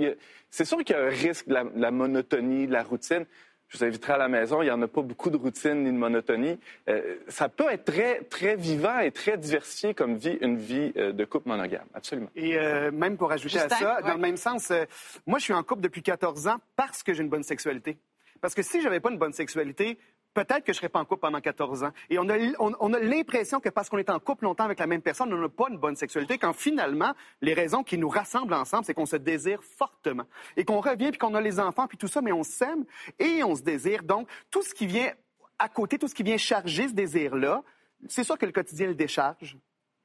C'est 0.50 0.64
sûr 0.64 0.78
qu'il 0.78 0.96
y 0.96 0.98
a 0.98 1.02
un 1.02 1.08
risque 1.08 1.48
de 1.48 1.54
la, 1.54 1.64
de 1.64 1.80
la 1.80 1.90
monotonie, 1.90 2.66
de 2.66 2.72
la 2.72 2.82
routine. 2.82 3.26
Je 3.68 3.76
vous 3.76 3.84
inviterai 3.84 4.14
à 4.14 4.16
la 4.16 4.28
maison, 4.28 4.62
il 4.62 4.64
n'y 4.64 4.70
en 4.70 4.80
a 4.80 4.88
pas 4.88 5.02
beaucoup 5.02 5.28
de 5.28 5.36
routine 5.36 5.84
ni 5.84 5.92
de 5.92 5.96
monotonie. 5.96 6.58
Euh, 6.88 7.16
ça 7.28 7.50
peut 7.50 7.70
être 7.70 7.84
très, 7.84 8.20
très 8.22 8.56
vivant 8.56 8.98
et 9.00 9.10
très 9.10 9.36
diversifié 9.36 9.92
comme 9.92 10.16
vie, 10.16 10.38
une 10.40 10.56
vie 10.56 10.92
euh, 10.96 11.12
de 11.12 11.24
couple 11.26 11.50
monogame, 11.50 11.84
absolument. 11.92 12.30
Et 12.34 12.56
euh, 12.56 12.90
même 12.90 13.18
pour 13.18 13.30
ajouter 13.30 13.58
à 13.58 13.68
ça, 13.68 13.96
ouais. 13.96 14.02
dans 14.08 14.14
le 14.14 14.20
même 14.20 14.38
sens, 14.38 14.70
euh, 14.70 14.84
moi, 15.26 15.38
je 15.38 15.44
suis 15.44 15.52
en 15.52 15.62
couple 15.62 15.82
depuis 15.82 16.02
14 16.02 16.48
ans 16.48 16.56
parce 16.76 17.02
que 17.02 17.12
j'ai 17.12 17.22
une 17.22 17.28
bonne 17.28 17.42
sexualité. 17.42 17.98
Parce 18.40 18.54
que 18.54 18.62
si 18.62 18.80
j'avais 18.80 19.00
pas 19.00 19.10
une 19.10 19.18
bonne 19.18 19.34
sexualité, 19.34 19.98
peut-être 20.44 20.64
que 20.64 20.72
je 20.72 20.78
serais 20.78 20.88
pas 20.88 21.00
en 21.00 21.04
couple 21.04 21.22
pendant 21.22 21.40
14 21.40 21.82
ans. 21.82 21.92
Et 22.10 22.18
on 22.18 22.28
a, 22.28 22.36
on 22.58 22.92
a 22.92 22.98
l'impression 23.00 23.58
que 23.58 23.70
parce 23.70 23.88
qu'on 23.88 23.98
est 23.98 24.10
en 24.10 24.20
couple 24.20 24.44
longtemps 24.44 24.64
avec 24.64 24.78
la 24.78 24.86
même 24.86 25.02
personne, 25.02 25.32
on 25.32 25.38
n'a 25.38 25.48
pas 25.48 25.66
une 25.68 25.78
bonne 25.78 25.96
sexualité, 25.96 26.38
quand 26.38 26.52
finalement, 26.52 27.12
les 27.42 27.54
raisons 27.54 27.82
qui 27.82 27.98
nous 27.98 28.08
rassemblent 28.08 28.54
ensemble, 28.54 28.84
c'est 28.84 28.94
qu'on 28.94 29.06
se 29.06 29.16
désire 29.16 29.62
fortement. 29.64 30.24
Et 30.56 30.64
qu'on 30.64 30.80
revient, 30.80 31.10
puis 31.10 31.18
qu'on 31.18 31.34
a 31.34 31.40
les 31.40 31.58
enfants, 31.58 31.88
puis 31.88 31.98
tout 31.98 32.06
ça, 32.06 32.20
mais 32.20 32.32
on 32.32 32.44
s'aime 32.44 32.84
et 33.18 33.42
on 33.42 33.56
se 33.56 33.62
désire. 33.62 34.04
Donc, 34.04 34.28
tout 34.50 34.62
ce 34.62 34.74
qui 34.74 34.86
vient 34.86 35.10
à 35.58 35.68
côté, 35.68 35.98
tout 35.98 36.06
ce 36.06 36.14
qui 36.14 36.22
vient 36.22 36.36
charger 36.36 36.86
ce 36.86 36.94
désir-là, 36.94 37.64
c'est 38.06 38.22
sûr 38.22 38.38
que 38.38 38.46
le 38.46 38.52
quotidien 38.52 38.86
le 38.86 38.94
décharge. 38.94 39.58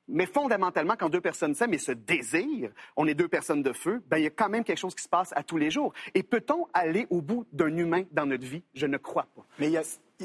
Mais 0.07 0.25
fondamentalement, 0.25 0.95
quand 0.97 1.09
deux 1.09 1.21
personnes 1.21 1.55
s'aiment 1.55 1.73
et 1.73 1.77
se 1.77 1.91
désirent, 1.91 2.71
on 2.97 3.07
est 3.07 3.13
deux 3.13 3.29
personnes 3.29 3.63
de 3.63 3.71
feu, 3.71 4.03
ben, 4.07 4.17
il 4.17 4.23
y 4.23 4.27
a 4.27 4.31
quand 4.31 4.49
même 4.49 4.63
quelque 4.63 4.79
chose 4.79 4.95
qui 4.95 5.03
se 5.03 5.09
passe 5.09 5.31
à 5.33 5.43
tous 5.43 5.57
les 5.57 5.71
jours. 5.71 5.93
Et 6.13 6.23
peut-on 6.23 6.67
aller 6.73 7.07
au 7.09 7.21
bout 7.21 7.45
d'un 7.53 7.75
humain 7.77 8.03
dans 8.11 8.25
notre 8.25 8.45
vie? 8.45 8.63
Je 8.73 8.85
ne 8.85 8.97
crois 8.97 9.27
pas. 9.35 9.45
Mais 9.59 9.67
il 9.67 9.71
y 9.71 9.77
a, 9.77 9.83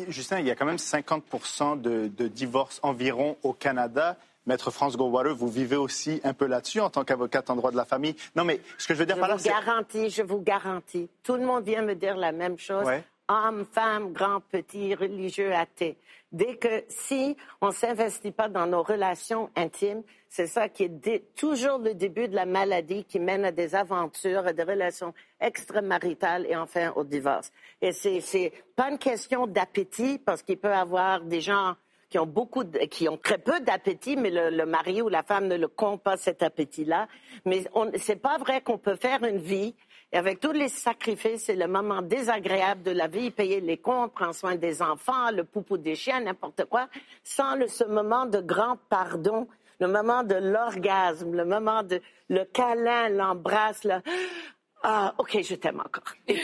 Justin, 0.08 0.40
il 0.40 0.46
y 0.46 0.50
a 0.50 0.54
quand 0.54 0.66
même 0.66 0.78
50 0.78 1.80
de, 1.80 2.08
de 2.08 2.28
divorces 2.28 2.80
environ 2.82 3.37
au 3.42 3.52
Canada. 3.52 4.16
Maître 4.46 4.70
France 4.70 4.96
Goldwater, 4.96 5.34
vous 5.34 5.48
vivez 5.48 5.76
aussi 5.76 6.22
un 6.24 6.32
peu 6.32 6.46
là-dessus 6.46 6.80
en 6.80 6.88
tant 6.88 7.04
qu'avocate 7.04 7.50
en 7.50 7.56
droit 7.56 7.70
de 7.70 7.76
la 7.76 7.84
famille. 7.84 8.16
Non, 8.34 8.44
mais 8.44 8.61
ce 8.78 8.88
que 8.88 8.94
je 8.94 8.98
veux 8.98 9.06
dire 9.06 9.16
je 9.16 9.20
par 9.20 9.28
là, 9.28 9.37
vous 9.37 9.44
garantis, 9.44 10.08
je 10.08 10.22
vous 10.22 10.40
garantis. 10.40 11.08
Tout 11.22 11.34
le 11.34 11.44
monde 11.44 11.64
vient 11.64 11.82
me 11.82 11.94
dire 11.94 12.16
la 12.16 12.32
même 12.32 12.58
chose. 12.58 12.87
Ouais. 12.87 13.04
Homme, 13.28 13.66
femme, 13.66 14.12
grand, 14.12 14.40
petit, 14.40 14.94
religieux, 14.94 15.52
athée. 15.52 15.98
Dès 16.32 16.56
que 16.56 16.84
si 16.88 17.36
on 17.60 17.70
s'investit 17.70 18.32
pas 18.32 18.48
dans 18.48 18.66
nos 18.66 18.82
relations 18.82 19.50
intimes, 19.56 20.02
c'est 20.28 20.46
ça 20.46 20.68
qui 20.68 20.84
est 20.84 21.34
toujours 21.34 21.78
le 21.78 21.94
début 21.94 22.28
de 22.28 22.34
la 22.34 22.46
maladie 22.46 23.04
qui 23.04 23.18
mène 23.18 23.44
à 23.46 23.52
des 23.52 23.74
aventures, 23.74 24.46
à 24.46 24.52
des 24.52 24.62
relations 24.62 25.14
extramaritales 25.40 26.46
et 26.46 26.56
enfin 26.56 26.92
au 26.96 27.04
divorce. 27.04 27.50
Et 27.80 27.92
c'est 27.92 28.52
pas 28.76 28.90
une 28.90 28.98
question 28.98 29.46
d'appétit 29.46 30.18
parce 30.18 30.42
qu'il 30.42 30.58
peut 30.58 30.68
y 30.68 30.72
avoir 30.72 31.22
des 31.22 31.40
gens 31.40 31.74
qui 32.10 32.18
ont 32.18 32.26
beaucoup, 32.26 32.64
qui 32.90 33.08
ont 33.08 33.18
très 33.18 33.38
peu 33.38 33.60
d'appétit, 33.60 34.16
mais 34.16 34.30
le, 34.30 34.50
le 34.50 34.64
mari 34.64 35.02
ou 35.02 35.08
la 35.08 35.22
femme 35.22 35.46
ne 35.46 35.56
le 35.56 35.68
compte 35.68 36.02
pas 36.02 36.16
cet 36.16 36.42
appétit-là. 36.42 37.06
Mais 37.44 37.64
c'est 37.96 38.16
pas 38.16 38.38
vrai 38.38 38.62
qu'on 38.62 38.78
peut 38.78 38.96
faire 38.96 39.24
une 39.24 39.38
vie 39.38 39.74
et 40.10 40.16
avec 40.16 40.40
tous 40.40 40.52
les 40.52 40.68
sacrifices, 40.68 41.44
c'est 41.44 41.56
le 41.56 41.68
moment 41.68 42.00
désagréable 42.00 42.82
de 42.82 42.92
la 42.92 43.08
vie, 43.08 43.30
payer 43.30 43.60
les 43.60 43.76
comptes, 43.76 44.14
prendre 44.14 44.34
soin 44.34 44.56
des 44.56 44.80
enfants, 44.80 45.30
le 45.30 45.44
poupou 45.44 45.76
des 45.76 45.94
chiens, 45.94 46.20
n'importe 46.20 46.64
quoi, 46.64 46.88
sans 47.22 47.56
le, 47.56 47.68
ce 47.68 47.84
moment 47.84 48.24
de 48.24 48.40
grand 48.40 48.78
pardon, 48.88 49.46
le 49.80 49.86
moment 49.86 50.22
de 50.22 50.34
l'orgasme, 50.34 51.34
le 51.34 51.44
moment 51.44 51.82
de 51.82 52.00
le 52.30 52.44
câlin, 52.44 53.10
l'embrasse, 53.10 53.84
le 53.84 53.96
ah, 54.84 55.12
ok, 55.18 55.38
je 55.42 55.56
t'aime 55.56 55.80
encore. 55.80 56.14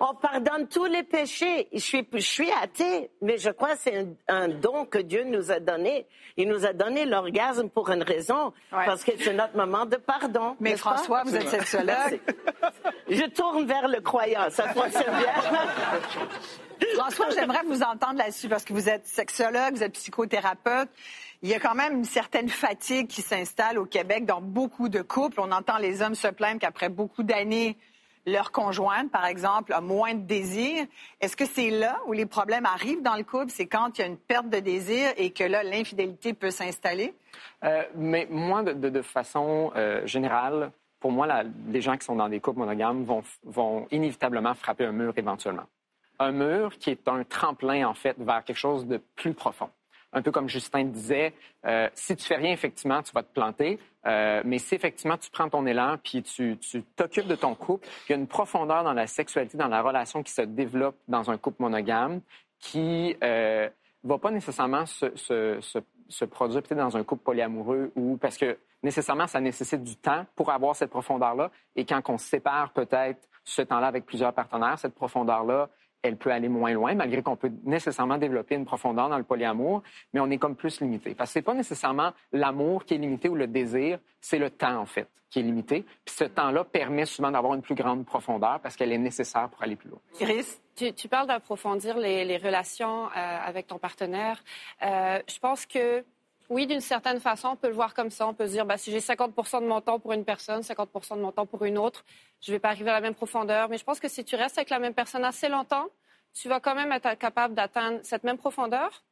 On 0.00 0.14
pardonne 0.14 0.68
tous 0.68 0.84
les 0.84 1.02
péchés. 1.02 1.68
Je 1.72 1.78
suis, 1.78 2.06
je 2.12 2.18
suis 2.18 2.50
athée, 2.62 3.10
mais 3.22 3.38
je 3.38 3.48
crois 3.50 3.70
que 3.76 3.78
c'est 3.80 3.96
un, 3.98 4.08
un 4.28 4.48
don 4.48 4.84
que 4.84 4.98
Dieu 4.98 5.24
nous 5.24 5.50
a 5.50 5.58
donné. 5.58 6.06
Il 6.36 6.48
nous 6.48 6.66
a 6.66 6.72
donné 6.74 7.06
l'orgasme 7.06 7.70
pour 7.70 7.88
une 7.90 8.02
raison, 8.02 8.52
Ouais. 8.72 8.84
parce 8.86 9.02
que 9.04 9.12
c'est 9.18 9.32
notre 9.32 9.56
moment 9.56 9.86
de 9.86 9.96
pardon. 9.96 10.56
Mais? 10.60 10.76
François, 10.76 11.22
vous 11.24 11.34
êtes 11.34 11.48
sexologue. 11.48 12.20
Je 13.08 13.24
tourne 13.30 13.64
vers 13.66 13.88
le 13.88 14.00
croyant, 14.00 14.48
ça 14.50 14.68
fonctionne 14.74 15.04
bien. 15.18 16.88
François, 16.94 17.30
j'aimerais 17.30 17.62
vous 17.66 17.82
entendre 17.82 18.18
là-dessus 18.18 18.48
parce 18.48 18.64
que 18.64 18.72
vous 18.72 18.88
êtes 18.88 19.06
sexologue, 19.06 19.74
vous 19.74 19.82
êtes 19.82 19.92
psychothérapeute. 19.94 20.88
Il 21.44 21.48
y 21.48 21.54
a 21.54 21.58
quand 21.58 21.74
même 21.74 21.96
une 21.96 22.04
certaine 22.04 22.48
fatigue 22.48 23.08
qui 23.08 23.20
s'installe 23.20 23.76
au 23.76 23.84
Québec 23.84 24.24
dans 24.26 24.40
beaucoup 24.40 24.88
de 24.88 25.02
couples. 25.02 25.40
On 25.40 25.50
entend 25.50 25.78
les 25.78 26.00
hommes 26.00 26.14
se 26.14 26.28
plaindre 26.28 26.60
qu'après 26.60 26.88
beaucoup 26.88 27.24
d'années, 27.24 27.76
leur 28.26 28.52
conjointe, 28.52 29.10
par 29.10 29.26
exemple, 29.26 29.72
a 29.72 29.80
moins 29.80 30.14
de 30.14 30.20
désir. 30.20 30.86
Est-ce 31.20 31.36
que 31.36 31.44
c'est 31.44 31.70
là 31.70 31.98
où 32.06 32.12
les 32.12 32.26
problèmes 32.26 32.64
arrivent 32.64 33.02
dans 33.02 33.16
le 33.16 33.24
couple? 33.24 33.48
C'est 33.48 33.66
quand 33.66 33.98
il 33.98 34.02
y 34.02 34.04
a 34.04 34.06
une 34.06 34.18
perte 34.18 34.50
de 34.50 34.60
désir 34.60 35.12
et 35.16 35.30
que 35.30 35.42
là, 35.42 35.64
l'infidélité 35.64 36.32
peut 36.32 36.52
s'installer? 36.52 37.12
Euh, 37.64 37.82
mais 37.96 38.28
moi, 38.30 38.62
de, 38.62 39.02
façon 39.02 39.72
euh, 39.74 40.06
générale, 40.06 40.70
pour 41.00 41.10
moi, 41.10 41.26
les 41.68 41.80
gens 41.80 41.96
qui 41.96 42.04
sont 42.04 42.14
dans 42.14 42.28
des 42.28 42.38
couples 42.38 42.60
monogames 42.60 43.04
vont 43.42 43.88
inévitablement 43.90 44.54
frapper 44.54 44.84
un 44.84 44.92
mur 44.92 45.12
éventuellement. 45.16 45.66
Un 46.20 46.30
mur 46.30 46.78
qui 46.78 46.90
est 46.90 47.08
un 47.08 47.24
tremplin, 47.24 47.88
en 47.88 47.94
fait, 47.94 48.14
vers 48.18 48.44
quelque 48.44 48.56
chose 48.58 48.86
de 48.86 48.98
plus 49.16 49.34
profond. 49.34 49.70
Un 50.12 50.22
peu 50.22 50.30
comme 50.30 50.48
Justin 50.48 50.84
disait, 50.84 51.32
euh, 51.64 51.88
si 51.94 52.16
tu 52.16 52.24
fais 52.24 52.36
rien, 52.36 52.52
effectivement, 52.52 53.02
tu 53.02 53.12
vas 53.12 53.22
te 53.22 53.32
planter. 53.32 53.78
Euh, 54.04 54.42
mais 54.44 54.58
si 54.58 54.74
effectivement 54.74 55.16
tu 55.16 55.30
prends 55.30 55.48
ton 55.48 55.64
élan 55.64 55.96
puis 56.02 56.22
tu 56.22 56.58
t'occupes 56.96 57.28
de 57.28 57.36
ton 57.36 57.54
couple, 57.54 57.86
il 58.08 58.12
y 58.12 58.14
a 58.14 58.18
une 58.18 58.26
profondeur 58.26 58.82
dans 58.82 58.92
la 58.92 59.06
sexualité, 59.06 59.56
dans 59.56 59.68
la 59.68 59.80
relation 59.80 60.22
qui 60.22 60.32
se 60.32 60.42
développe 60.42 60.96
dans 61.06 61.30
un 61.30 61.38
couple 61.38 61.62
monogame 61.62 62.20
qui 62.58 63.16
euh, 63.22 63.68
va 64.02 64.18
pas 64.18 64.32
nécessairement 64.32 64.86
se, 64.86 65.16
se, 65.16 65.60
se, 65.60 65.78
se 66.08 66.24
produire 66.24 66.62
peut-être 66.62 66.78
dans 66.78 66.96
un 66.96 67.04
couple 67.04 67.22
polyamoureux 67.22 67.92
ou 67.94 68.16
parce 68.16 68.36
que 68.36 68.58
nécessairement 68.82 69.28
ça 69.28 69.40
nécessite 69.40 69.84
du 69.84 69.96
temps 69.96 70.26
pour 70.34 70.50
avoir 70.50 70.74
cette 70.74 70.90
profondeur-là. 70.90 71.50
Et 71.76 71.84
quand 71.84 72.02
on 72.08 72.18
sépare 72.18 72.72
peut-être 72.72 73.28
ce 73.44 73.62
temps-là 73.62 73.86
avec 73.86 74.04
plusieurs 74.04 74.32
partenaires, 74.32 74.78
cette 74.78 74.94
profondeur-là, 74.94 75.68
elle 76.02 76.16
peut 76.16 76.30
aller 76.30 76.48
moins 76.48 76.72
loin, 76.72 76.94
malgré 76.94 77.22
qu'on 77.22 77.36
peut 77.36 77.52
nécessairement 77.64 78.18
développer 78.18 78.56
une 78.56 78.64
profondeur 78.64 79.08
dans 79.08 79.18
le 79.18 79.24
polyamour, 79.24 79.82
mais 80.12 80.20
on 80.20 80.30
est 80.30 80.38
comme 80.38 80.56
plus 80.56 80.80
limité. 80.80 81.14
Parce 81.14 81.30
que 81.30 81.34
c'est 81.34 81.42
pas 81.42 81.54
nécessairement 81.54 82.12
l'amour 82.32 82.84
qui 82.84 82.94
est 82.94 82.98
limité 82.98 83.28
ou 83.28 83.36
le 83.36 83.46
désir, 83.46 83.98
c'est 84.20 84.38
le 84.38 84.50
temps, 84.50 84.80
en 84.80 84.86
fait, 84.86 85.08
qui 85.30 85.38
est 85.38 85.42
limité. 85.42 85.84
Puis 86.04 86.14
ce 86.14 86.24
temps-là 86.24 86.64
permet 86.64 87.06
souvent 87.06 87.30
d'avoir 87.30 87.54
une 87.54 87.62
plus 87.62 87.76
grande 87.76 88.04
profondeur 88.04 88.58
parce 88.60 88.76
qu'elle 88.76 88.92
est 88.92 88.98
nécessaire 88.98 89.48
pour 89.48 89.62
aller 89.62 89.76
plus 89.76 89.90
loin. 89.90 90.00
Iris? 90.20 90.60
Tu, 90.74 90.92
tu 90.94 91.06
parles 91.06 91.26
d'approfondir 91.26 91.98
les, 91.98 92.24
les 92.24 92.38
relations 92.38 93.06
euh, 93.06 93.10
avec 93.14 93.66
ton 93.66 93.78
partenaire. 93.78 94.42
Euh, 94.82 95.20
je 95.28 95.38
pense 95.38 95.66
que 95.66 96.02
oui, 96.52 96.66
d'une 96.66 96.82
certaine 96.82 97.18
façon, 97.18 97.48
on 97.48 97.56
peut 97.56 97.68
le 97.68 97.74
voir 97.74 97.94
comme 97.94 98.10
ça. 98.10 98.28
On 98.28 98.34
peut 98.34 98.46
se 98.46 98.52
dire, 98.52 98.66
bah, 98.66 98.76
si 98.76 98.90
j'ai 98.90 99.00
50% 99.00 99.62
de 99.62 99.66
mon 99.66 99.80
temps 99.80 99.98
pour 99.98 100.12
une 100.12 100.24
personne, 100.24 100.60
50% 100.60 101.16
de 101.16 101.22
mon 101.22 101.32
temps 101.32 101.46
pour 101.46 101.64
une 101.64 101.78
autre, 101.78 102.04
je 102.42 102.50
ne 102.50 102.56
vais 102.56 102.60
pas 102.60 102.68
arriver 102.68 102.90
à 102.90 102.94
la 102.94 103.00
même 103.00 103.14
profondeur. 103.14 103.70
Mais 103.70 103.78
je 103.78 103.84
pense 103.84 104.00
que 104.00 104.08
si 104.08 104.22
tu 104.22 104.36
restes 104.36 104.58
avec 104.58 104.68
la 104.68 104.78
même 104.78 104.92
personne 104.92 105.24
assez 105.24 105.48
longtemps, 105.48 105.86
tu 106.34 106.48
vas 106.48 106.60
quand 106.60 106.74
même 106.74 106.92
être 106.92 107.16
capable 107.18 107.54
d'atteindre 107.54 108.00
cette 108.02 108.22
même 108.24 108.36
profondeur. 108.36 109.02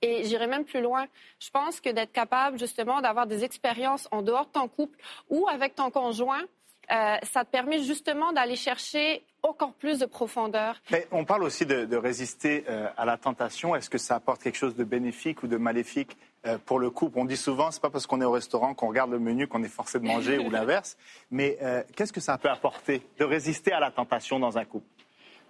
Et 0.00 0.24
j'irai 0.24 0.46
même 0.46 0.64
plus 0.64 0.80
loin. 0.80 1.06
Je 1.40 1.50
pense 1.50 1.80
que 1.80 1.90
d'être 1.90 2.12
capable 2.12 2.58
justement 2.58 3.00
d'avoir 3.00 3.26
des 3.26 3.42
expériences 3.42 4.08
en 4.12 4.22
dehors 4.22 4.46
de 4.46 4.52
ton 4.52 4.68
couple 4.68 4.98
ou 5.28 5.48
avec 5.48 5.74
ton 5.74 5.90
conjoint, 5.90 6.44
euh, 6.92 7.16
ça 7.24 7.44
te 7.44 7.50
permet 7.50 7.82
justement 7.82 8.32
d'aller 8.32 8.54
chercher 8.54 9.24
encore 9.42 9.72
plus 9.72 9.98
de 9.98 10.06
profondeur. 10.06 10.80
Mais 10.90 11.06
on 11.10 11.24
parle 11.24 11.42
aussi 11.42 11.66
de, 11.66 11.96
résister 11.96 12.64
euh, 12.68 12.88
à 12.96 13.04
la 13.04 13.16
tentation. 13.16 13.74
Est-ce 13.74 13.90
que 13.90 13.98
ça 13.98 14.16
apporte 14.16 14.42
quelque 14.42 14.56
chose 14.56 14.76
de 14.76 14.84
bénéfique 14.84 15.42
ou 15.42 15.48
de 15.48 15.56
maléfique 15.56 16.16
euh, 16.46 16.58
pour 16.64 16.78
le 16.78 16.90
couple 16.90 17.18
On 17.18 17.24
dit 17.24 17.36
souvent, 17.36 17.70
c'est 17.70 17.82
pas 17.82 17.90
parce 17.90 18.06
qu'on 18.06 18.20
est 18.20 18.24
au 18.24 18.30
restaurant 18.32 18.72
qu'on 18.74 18.88
regarde 18.88 19.10
le 19.10 19.18
menu 19.18 19.46
qu'on 19.48 19.62
est 19.64 19.68
forcé 19.68 19.98
de 19.98 20.04
manger 20.06 20.38
ou 20.38 20.50
l'inverse. 20.56 20.96
Mais 21.30 21.58
euh, 21.62 21.82
qu'est-ce 21.94 22.12
que 22.12 22.20
ça 22.20 22.38
peut 22.38 22.48
apporter 22.50 23.02
de 23.18 23.24
résister 23.24 23.72
à 23.72 23.80
la 23.80 23.90
tentation 23.90 24.38
dans 24.38 24.56
un 24.56 24.64
couple? 24.64 24.86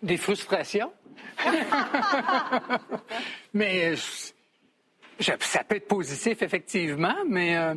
Des 0.03 0.17
frustrations. 0.17 0.93
mais 3.55 3.93
euh, 3.93 3.97
je- 5.21 5.33
ça 5.41 5.65
peut 5.65 5.77
être 5.77 5.89
positif, 5.89 6.43
effectivement, 6.43 7.15
mais 7.29 7.57
euh, 7.57 7.75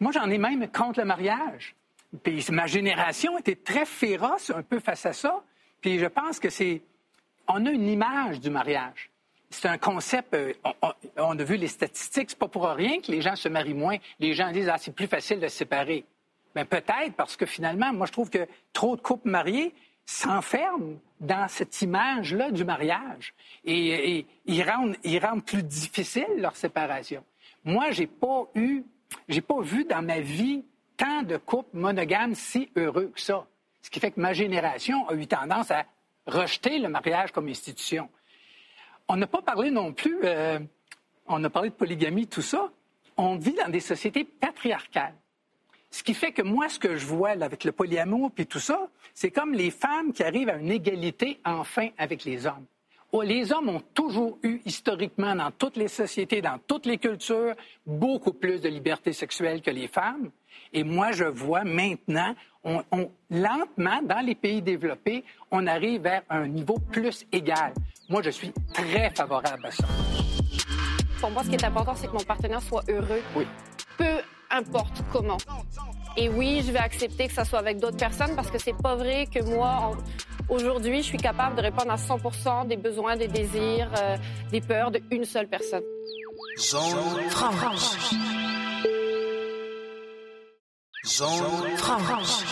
moi, 0.00 0.12
j'en 0.12 0.28
ai 0.30 0.38
même 0.38 0.68
contre 0.70 1.00
le 1.00 1.06
mariage. 1.06 1.74
Puis 2.22 2.44
ma 2.50 2.66
génération 2.66 3.36
était 3.38 3.56
très 3.56 3.84
féroce 3.84 4.50
un 4.50 4.62
peu 4.62 4.78
face 4.78 5.04
à 5.06 5.12
ça. 5.12 5.42
Puis 5.80 5.98
je 5.98 6.06
pense 6.06 6.38
que 6.38 6.48
c'est. 6.50 6.82
On 7.48 7.66
a 7.66 7.70
une 7.70 7.88
image 7.88 8.40
du 8.40 8.48
mariage. 8.50 9.10
C'est 9.58 9.68
un 9.68 9.78
concept. 9.78 10.34
euh, 10.34 10.52
on, 11.16 11.38
a 11.38 11.42
vu 11.42 11.56
les 11.56 11.68
statistiques. 11.68 12.28
C'est 12.28 12.38
pas 12.38 12.46
pour 12.46 12.66
rien 12.66 13.00
que 13.00 13.10
les 13.10 13.22
gens 13.22 13.36
se 13.36 13.48
marient 13.48 13.72
moins. 13.72 13.96
Les 14.20 14.34
gens 14.34 14.52
disent 14.52 14.68
ah 14.68 14.76
c'est 14.76 14.94
plus 14.94 15.06
facile 15.06 15.40
de 15.40 15.48
se 15.48 15.56
séparer. 15.56 16.04
Ben 16.54 16.66
peut-être 16.66 17.14
parce 17.16 17.36
que 17.36 17.46
finalement, 17.46 17.90
moi 17.94 18.06
je 18.06 18.12
trouve 18.12 18.28
que 18.28 18.46
trop 18.74 18.96
de 18.96 19.00
couples 19.00 19.30
mariés 19.30 19.74
s'enferment 20.04 20.98
dans 21.20 21.48
cette 21.48 21.80
image-là 21.80 22.50
du 22.50 22.64
mariage 22.64 23.32
et, 23.64 24.18
et 24.18 24.26
ils 24.44 24.62
rendent, 24.62 24.96
ils 25.04 25.18
rendent 25.18 25.44
plus 25.44 25.62
difficile 25.62 26.28
leur 26.36 26.54
séparation. 26.54 27.24
Moi, 27.64 27.92
j'ai 27.92 28.06
pas 28.06 28.44
eu, 28.54 28.84
j'ai 29.26 29.40
pas 29.40 29.62
vu 29.62 29.84
dans 29.84 30.02
ma 30.02 30.20
vie 30.20 30.66
tant 30.98 31.22
de 31.22 31.38
couples 31.38 31.78
monogames 31.78 32.34
si 32.34 32.68
heureux 32.76 33.10
que 33.14 33.20
ça. 33.20 33.46
Ce 33.80 33.88
qui 33.88 34.00
fait 34.00 34.10
que 34.10 34.20
ma 34.20 34.34
génération 34.34 35.08
a 35.08 35.14
eu 35.14 35.26
tendance 35.26 35.70
à 35.70 35.86
rejeter 36.26 36.78
le 36.78 36.88
mariage 36.88 37.32
comme 37.32 37.48
institution. 37.48 38.10
On 39.08 39.16
n'a 39.16 39.26
pas 39.26 39.42
parlé 39.42 39.70
non 39.70 39.92
plus, 39.92 40.18
euh, 40.24 40.58
on 41.26 41.42
a 41.44 41.50
parlé 41.50 41.70
de 41.70 41.74
polygamie, 41.74 42.26
tout 42.26 42.42
ça. 42.42 42.70
On 43.16 43.36
vit 43.36 43.54
dans 43.54 43.70
des 43.70 43.80
sociétés 43.80 44.24
patriarcales. 44.24 45.14
Ce 45.90 46.02
qui 46.02 46.12
fait 46.12 46.32
que 46.32 46.42
moi, 46.42 46.68
ce 46.68 46.78
que 46.78 46.96
je 46.96 47.06
vois 47.06 47.30
avec 47.30 47.64
le 47.64 47.72
polyamour 47.72 48.30
puis 48.32 48.46
tout 48.46 48.58
ça, 48.58 48.88
c'est 49.14 49.30
comme 49.30 49.54
les 49.54 49.70
femmes 49.70 50.12
qui 50.12 50.22
arrivent 50.22 50.50
à 50.50 50.56
une 50.56 50.70
égalité 50.70 51.40
enfin 51.44 51.88
avec 51.96 52.24
les 52.24 52.46
hommes. 52.46 52.66
Oh, 53.12 53.22
Les 53.22 53.52
hommes 53.52 53.68
ont 53.68 53.82
toujours 53.94 54.38
eu, 54.42 54.60
historiquement, 54.66 55.34
dans 55.36 55.50
toutes 55.52 55.76
les 55.76 55.88
sociétés, 55.88 56.42
dans 56.42 56.58
toutes 56.66 56.86
les 56.86 56.98
cultures, 56.98 57.54
beaucoup 57.86 58.32
plus 58.32 58.60
de 58.60 58.68
liberté 58.68 59.12
sexuelle 59.12 59.62
que 59.62 59.70
les 59.70 59.86
femmes. 59.86 60.30
Et 60.72 60.82
moi, 60.82 61.12
je 61.12 61.24
vois 61.24 61.64
maintenant, 61.64 62.34
on, 62.66 62.82
on- 62.92 63.10
lentement, 63.30 64.00
dans 64.02 64.20
les 64.20 64.34
pays 64.34 64.60
développés, 64.60 65.24
on 65.50 65.66
arrive 65.66 66.02
vers 66.02 66.22
un 66.28 66.46
niveau 66.46 66.78
plus 66.92 67.24
égal. 67.32 67.72
Moi, 68.10 68.20
je 68.22 68.30
suis 68.30 68.52
très 68.74 69.08
favorable 69.10 69.66
à 69.66 69.70
ça. 69.70 69.84
Pour 71.20 71.30
moi, 71.30 71.42
ce 71.44 71.48
qui 71.48 71.54
est 71.54 71.64
important, 71.64 71.94
c'est 71.94 72.08
que 72.08 72.12
mon 72.12 72.18
partenaire 72.24 72.60
soit 72.60 72.82
heureux. 72.90 73.22
Oui. 73.34 73.46
Peu 73.96 74.20
importe 74.50 75.02
comment. 75.12 75.38
Et 76.16 76.28
oui, 76.28 76.62
je 76.66 76.72
vais 76.72 76.78
accepter 76.78 77.26
que 77.28 77.32
ça 77.34 77.44
soit 77.44 77.58
avec 77.58 77.78
d'autres 77.78 77.96
personnes 77.96 78.34
parce 78.36 78.50
que 78.50 78.58
c'est 78.58 78.76
pas 78.76 78.94
vrai 78.96 79.26
que 79.26 79.42
moi, 79.42 79.92
aujourd'hui, 80.48 80.98
je 80.98 81.06
suis 81.08 81.18
capable 81.18 81.56
de 81.56 81.62
répondre 81.62 81.90
à 81.90 81.96
100% 81.96 82.66
des 82.68 82.76
besoins, 82.76 83.16
des 83.16 83.28
désirs, 83.28 83.90
euh, 84.00 84.16
des 84.50 84.60
peurs 84.60 84.90
d'une 84.90 85.24
seule 85.24 85.48
personne. 85.48 85.82
Zone 86.58 86.80
franche. 87.30 88.12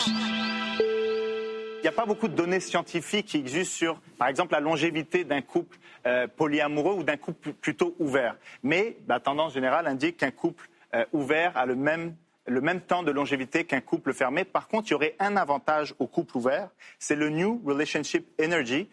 Il 0.07 1.81
n'y 1.83 1.89
a 1.89 1.93
pas 1.93 2.07
beaucoup 2.07 2.29
de 2.29 2.35
données 2.35 2.61
scientifiques 2.61 3.27
qui 3.27 3.39
existent 3.39 3.75
sur, 3.75 4.01
par 4.17 4.29
exemple, 4.29 4.53
la 4.53 4.61
longévité 4.61 5.25
d'un 5.25 5.43
couple 5.43 5.77
euh, 6.07 6.29
polyamoureux 6.29 6.95
ou 6.95 7.03
d'un 7.03 7.17
couple 7.17 7.53
plutôt 7.53 7.97
ouvert. 7.99 8.37
Mais 8.63 8.97
la 9.09 9.19
tendance 9.19 9.55
générale 9.55 9.89
indique 9.89 10.19
qu'un 10.19 10.31
couple 10.31 10.69
euh, 10.95 11.05
ouvert 11.13 11.57
a 11.57 11.67
le 11.67 11.75
même, 11.75 12.15
le 12.47 12.61
même 12.61 12.81
temps 12.81 13.03
de 13.03 13.11
longévité 13.11 13.65
qu'un 13.65 13.81
couple 13.81 14.15
fermé. 14.15 14.45
Par 14.45 14.69
contre, 14.69 14.87
il 14.89 14.93
y 14.93 14.95
aurait 14.95 15.17
un 15.19 15.37
avantage 15.37 15.93
au 15.99 16.07
couple 16.07 16.37
ouvert, 16.37 16.69
c'est 17.01 17.17
le 17.17 17.31
New 17.31 17.61
Relationship 17.67 18.25
Energy. 18.41 18.89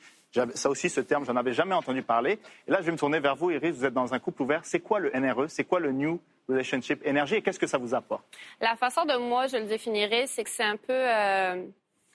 Ça 0.54 0.70
aussi, 0.70 0.90
ce 0.90 1.02
terme, 1.02 1.26
j'en 1.26 1.36
avais 1.36 1.54
jamais 1.54 1.76
entendu 1.76 2.02
parler. 2.04 2.40
Et 2.68 2.72
là, 2.72 2.78
je 2.80 2.86
vais 2.86 2.92
me 2.94 2.98
tourner 2.98 3.20
vers 3.20 3.36
vous, 3.36 3.52
Iris. 3.52 3.76
Vous 3.76 3.86
êtes 3.86 3.94
dans 3.94 4.14
un 4.14 4.20
couple 4.20 4.44
ouvert. 4.44 4.62
C'est 4.64 4.80
quoi 4.80 5.00
le 5.00 5.12
NRE 5.12 5.50
C'est 5.50 5.66
quoi 5.66 5.80
le 5.80 5.92
New 5.92 6.22
Relationship 6.48 7.06
Energy 7.06 7.36
et 7.36 7.42
qu'est-ce 7.42 7.60
que 7.60 7.68
ça 7.68 7.78
vous 7.78 7.94
apporte? 7.94 8.24
La 8.60 8.76
façon 8.76 9.06
de 9.06 9.18
moi, 9.18 9.48
je 9.48 9.58
le 9.58 9.66
définirais, 9.66 10.28
c'est 10.28 10.44
que 10.44 10.50
c'est 10.50 10.64
un 10.64 10.78
peu... 10.78 10.94
euh, 10.94 11.66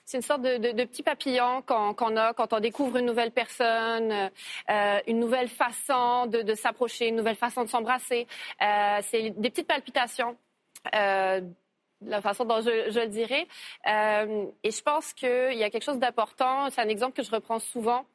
c'est 0.05 0.17
une 0.17 0.23
sorte 0.23 0.41
de, 0.41 0.85
petit 0.85 1.03
papillon 1.03 1.61
qu'on 1.63 2.15
a 2.15 2.33
quand 2.33 2.53
on 2.53 2.61
découvre 2.61 2.95
une 2.97 3.05
nouvelle 3.05 3.31
personne, 3.31 4.31
euh, 4.69 4.99
une 5.05 5.19
nouvelle 5.19 5.49
façon 5.49 6.27
de, 6.27 6.55
s'approcher, 6.55 7.09
une 7.09 7.17
nouvelle 7.17 7.35
façon 7.35 7.65
de 7.65 7.69
s'embrasser. 7.69 8.25
Euh, 8.61 8.99
c'est 9.01 9.31
des 9.31 9.49
petites 9.49 9.67
palpitations. 9.67 10.37
La 12.01 12.21
façon 12.21 12.45
dont 12.45 12.61
je, 12.61 12.99
le 12.99 13.07
dirais. 13.07 13.47
Euh, 13.87 14.45
et 14.63 14.71
je 14.71 14.81
pense 14.81 15.13
qu'il 15.13 15.53
y 15.53 15.63
a 15.63 15.69
quelque 15.69 15.83
chose 15.83 15.99
d'important. 15.99 16.69
C'est 16.69 16.81
un 16.81 16.89
exemple 16.89 17.15
que 17.15 17.23
je 17.23 17.31
reprends 17.31 17.59
souvent. 17.59 18.05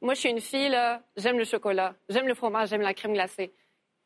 Moi, 0.00 0.14
je 0.14 0.20
suis 0.20 0.30
une 0.30 0.40
fille, 0.40 0.76
j'aime 1.16 1.38
le 1.38 1.44
chocolat, 1.44 1.94
j'aime 2.08 2.28
le 2.28 2.34
fromage, 2.34 2.68
j'aime 2.68 2.82
la 2.82 2.94
crème 2.94 3.14
glacée. 3.14 3.52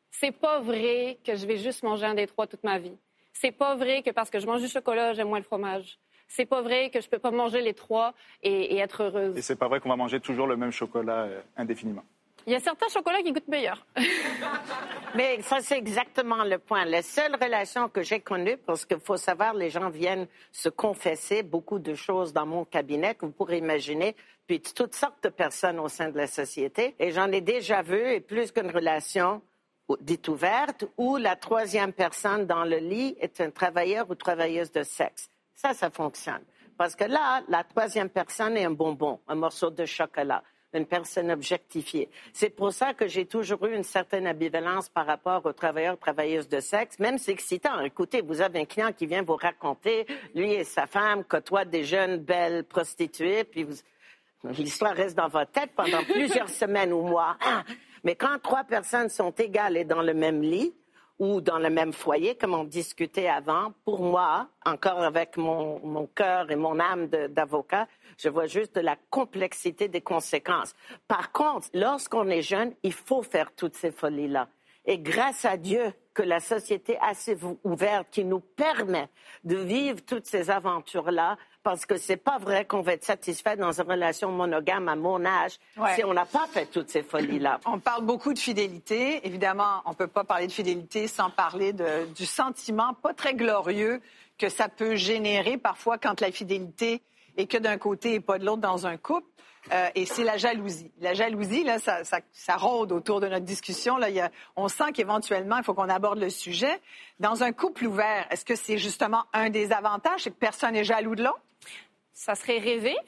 C'est 0.09 0.31
pas 0.31 0.59
vrai 0.59 1.19
que 1.23 1.35
je 1.35 1.45
vais 1.45 1.57
juste 1.57 1.83
manger 1.83 2.05
un 2.05 2.15
des 2.15 2.27
trois 2.27 2.47
toute 2.47 2.63
ma 2.63 2.79
vie. 2.79 2.97
C'est 3.33 3.51
pas 3.51 3.75
vrai 3.75 4.01
que 4.03 4.11
parce 4.11 4.29
que 4.29 4.39
je 4.39 4.45
mange 4.45 4.61
du 4.61 4.67
chocolat, 4.67 5.13
j'aime 5.13 5.27
moins 5.27 5.39
le 5.39 5.43
fromage. 5.43 5.99
C'est 6.27 6.45
pas 6.45 6.61
vrai 6.61 6.89
que 6.89 7.01
je 7.01 7.09
peux 7.09 7.19
pas 7.19 7.31
manger 7.31 7.61
les 7.61 7.73
trois 7.73 8.13
et, 8.41 8.75
et 8.75 8.77
être 8.77 9.03
heureuse. 9.03 9.37
Et 9.37 9.41
c'est 9.41 9.55
pas 9.55 9.67
vrai 9.67 9.79
qu'on 9.79 9.89
va 9.89 9.95
manger 9.95 10.19
toujours 10.19 10.47
le 10.47 10.55
même 10.55 10.71
chocolat 10.71 11.23
euh, 11.23 11.41
indéfiniment. 11.57 12.03
Il 12.45 12.51
y 12.51 12.55
a 12.55 12.59
certains 12.59 12.89
chocolats 12.89 13.21
qui 13.21 13.31
goûtent 13.31 13.47
meilleur. 13.47 13.85
Mais 15.15 15.41
ça, 15.41 15.59
c'est 15.61 15.77
exactement 15.77 16.43
le 16.43 16.57
point. 16.57 16.83
La 16.83 17.01
seule 17.01 17.35
relation 17.41 17.87
que 17.87 18.01
j'ai 18.01 18.19
connue, 18.19 18.57
parce 18.57 18.85
qu'il 18.85 18.99
faut 18.99 19.17
savoir, 19.17 19.53
les 19.53 19.69
gens 19.69 19.89
viennent 19.89 20.27
se 20.51 20.67
confesser 20.67 21.43
beaucoup 21.43 21.79
de 21.79 21.93
choses 21.95 22.33
dans 22.33 22.45
mon 22.45 22.65
cabinet 22.65 23.15
que 23.15 23.25
vous 23.25 23.31
pourrez 23.31 23.59
imaginer, 23.59 24.15
puis 24.45 24.59
toutes 24.59 24.95
sortes 24.95 25.23
de 25.23 25.29
personnes 25.29 25.79
au 25.79 25.87
sein 25.87 26.09
de 26.09 26.17
la 26.17 26.27
société. 26.27 26.95
Et 26.99 27.11
j'en 27.11 27.31
ai 27.31 27.41
déjà 27.41 27.81
vu, 27.81 28.11
et 28.11 28.19
plus 28.19 28.51
qu'une 28.51 28.71
relation 28.71 29.41
dite 30.01 30.27
ouverte, 30.27 30.85
où 30.97 31.17
la 31.17 31.35
troisième 31.35 31.93
personne 31.93 32.45
dans 32.45 32.65
le 32.65 32.77
lit 32.77 33.15
est 33.21 33.39
un 33.39 33.51
travailleur 33.51 34.09
ou 34.09 34.15
travailleuse 34.15 34.71
de 34.71 34.83
sexe. 34.83 35.29
Ça, 35.53 35.73
ça 35.73 35.89
fonctionne. 35.89 36.41
Parce 36.77 36.95
que 36.95 37.03
là, 37.05 37.41
la 37.47 37.63
troisième 37.63 38.09
personne 38.09 38.57
est 38.57 38.65
un 38.65 38.71
bonbon, 38.71 39.19
un 39.27 39.35
morceau 39.35 39.69
de 39.69 39.85
chocolat 39.85 40.43
une 40.73 40.85
personne 40.85 41.31
objectifiée. 41.31 42.09
C'est 42.33 42.49
pour 42.49 42.73
ça 42.73 42.93
que 42.93 43.07
j'ai 43.07 43.25
toujours 43.25 43.65
eu 43.65 43.75
une 43.75 43.83
certaine 43.83 44.27
ambivalence 44.27 44.89
par 44.89 45.05
rapport 45.05 45.45
aux 45.45 45.53
travailleurs, 45.53 45.97
travailleuses 45.97 46.49
de 46.49 46.59
sexe. 46.59 46.99
Même 46.99 47.17
c'est 47.17 47.31
excitant. 47.31 47.79
Écoutez, 47.81 48.21
vous 48.21 48.41
avez 48.41 48.61
un 48.61 48.65
client 48.65 48.91
qui 48.91 49.05
vient 49.05 49.23
vous 49.23 49.35
raconter, 49.35 50.05
lui 50.35 50.53
et 50.53 50.63
sa 50.63 50.87
femme 50.87 51.23
côtoient 51.23 51.65
des 51.65 51.83
jeunes 51.83 52.17
belles 52.17 52.63
prostituées, 52.63 53.43
puis 53.43 53.65
l'histoire 54.43 54.95
reste 54.95 55.17
dans 55.17 55.27
votre 55.27 55.51
tête 55.51 55.71
pendant 55.75 56.03
plusieurs 56.03 56.49
semaines 56.61 56.93
ou 56.93 57.01
mois. 57.01 57.37
Ah! 57.41 57.63
Mais 58.03 58.15
quand 58.15 58.37
trois 58.41 58.63
personnes 58.65 59.09
sont 59.09 59.31
égales 59.31 59.77
et 59.77 59.85
dans 59.85 60.01
le 60.01 60.13
même 60.13 60.41
lit, 60.41 60.73
ou 61.19 61.41
dans 61.41 61.59
le 61.59 61.69
même 61.69 61.93
foyer, 61.93 62.35
comme 62.35 62.53
on 62.53 62.63
discutait 62.63 63.27
avant, 63.27 63.73
pour 63.85 64.01
moi, 64.01 64.49
encore 64.65 65.03
avec 65.03 65.37
mon, 65.37 66.07
cœur 66.15 66.49
et 66.51 66.55
mon 66.55 66.79
âme 66.79 67.07
d'avocat, 67.07 67.87
je 68.17 68.29
vois 68.29 68.47
juste 68.47 68.77
la 68.77 68.95
complexité 69.09 69.87
des 69.87 70.01
conséquences. 70.01 70.73
Par 71.07 71.31
contre, 71.31 71.67
lorsqu'on 71.73 72.27
est 72.29 72.41
jeune, 72.41 72.73
il 72.83 72.93
faut 72.93 73.21
faire 73.21 73.53
toutes 73.55 73.75
ces 73.75 73.91
folies-là. 73.91 74.47
Et 74.85 74.99
grâce 74.99 75.45
à 75.45 75.55
Dieu 75.55 75.93
que 76.13 76.23
la 76.23 76.39
société 76.39 76.97
assez 76.99 77.37
ouverte 77.63 78.07
qui 78.11 78.25
nous 78.25 78.41
permet 78.41 79.09
de 79.43 79.55
vivre 79.55 80.03
toutes 80.05 80.25
ces 80.25 80.49
aventures-là, 80.49 81.37
parce 81.63 81.85
que 81.85 81.97
c'est 81.97 82.17
pas 82.17 82.37
vrai 82.37 82.65
qu'on 82.65 82.81
va 82.81 82.93
être 82.93 83.03
satisfait 83.05 83.55
dans 83.55 83.71
une 83.79 83.89
relation 83.89 84.31
monogame 84.31 84.89
à 84.89 84.95
mon 84.95 85.23
âge 85.25 85.53
Ouais. 85.77 85.95
si 85.95 86.03
on 86.03 86.13
n'a 86.13 86.25
pas 86.25 86.45
fait 86.47 86.65
toutes 86.65 86.89
ces 86.89 87.03
folies-là. 87.03 87.59
On 87.65 87.79
parle 87.79 88.03
beaucoup 88.05 88.33
de 88.33 88.39
fidélité. 88.39 89.25
Évidemment, 89.25 89.81
on 89.85 89.91
ne 89.91 89.95
peut 89.95 90.07
pas 90.07 90.23
parler 90.23 90.47
de 90.47 90.51
fidélité 90.51 91.07
sans 91.07 91.29
parler 91.29 91.73
de- 91.73 92.05
du 92.13 92.25
sentiment 92.25 92.93
pas 92.93 93.13
très 93.13 93.33
glorieux 93.33 94.01
que 94.37 94.49
ça 94.49 94.67
peut 94.69 94.95
générer 94.95 95.57
parfois 95.57 95.97
quand 95.97 96.19
la 96.21 96.31
fidélité 96.31 97.01
est 97.37 97.47
que 97.47 97.57
d'un 97.57 97.77
côté 97.77 98.15
et 98.15 98.19
pas 98.19 98.37
de 98.37 98.45
l'autre 98.45 98.61
dans 98.61 98.85
un 98.85 98.97
couple. 98.97 99.27
Euh, 99.71 99.87
et 99.95 100.05
c'est 100.05 100.25
la 100.25 100.35
jalousie. 100.35 100.91
La 100.99 101.13
jalousie, 101.13 101.63
là, 101.63 101.79
ça, 101.79 102.03
ça- 102.03 102.19
ça 102.33 102.57
rôde 102.57 102.91
autour 102.91 103.21
de 103.21 103.29
notre 103.29 103.45
discussion. 103.45 103.95
Là, 103.95 104.09
Il 104.09 104.15
y 104.15 104.19
a- 104.19 104.29
on 104.57 104.67
sent 104.67 104.91
qu'éventuellement, 104.93 105.55
il 105.57 105.63
faut 105.63 105.73
qu'on 105.73 105.87
aborde 105.87 106.19
le 106.19 106.29
sujet. 106.29 106.81
Dans 107.21 107.43
un 107.43 107.53
couple 107.53 107.85
ouvert, 107.85 108.27
est-ce 108.29 108.43
que 108.43 108.55
c'est 108.55 108.77
justement 108.77 109.23
un 109.31 109.49
des 109.49 109.71
avantages, 109.71 110.23
c'est 110.23 110.31
que 110.31 110.35
personne 110.35 110.73
n'est 110.73 110.83
jaloux 110.83 111.15
de 111.15 111.23
l'autre? 111.23 111.39
Ça 112.13 112.35
serait 112.35 112.59
rêvé. 112.59 112.95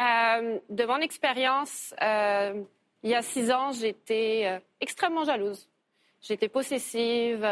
Euh, 0.00 0.58
de 0.70 0.84
mon 0.86 0.98
expérience, 0.98 1.94
euh, 2.02 2.64
il 3.04 3.10
y 3.10 3.14
a 3.14 3.22
six 3.22 3.52
ans, 3.52 3.70
j'étais 3.70 4.42
euh, 4.46 4.58
extrêmement 4.80 5.22
jalouse. 5.22 5.68
J'étais 6.20 6.48
possessive. 6.48 7.44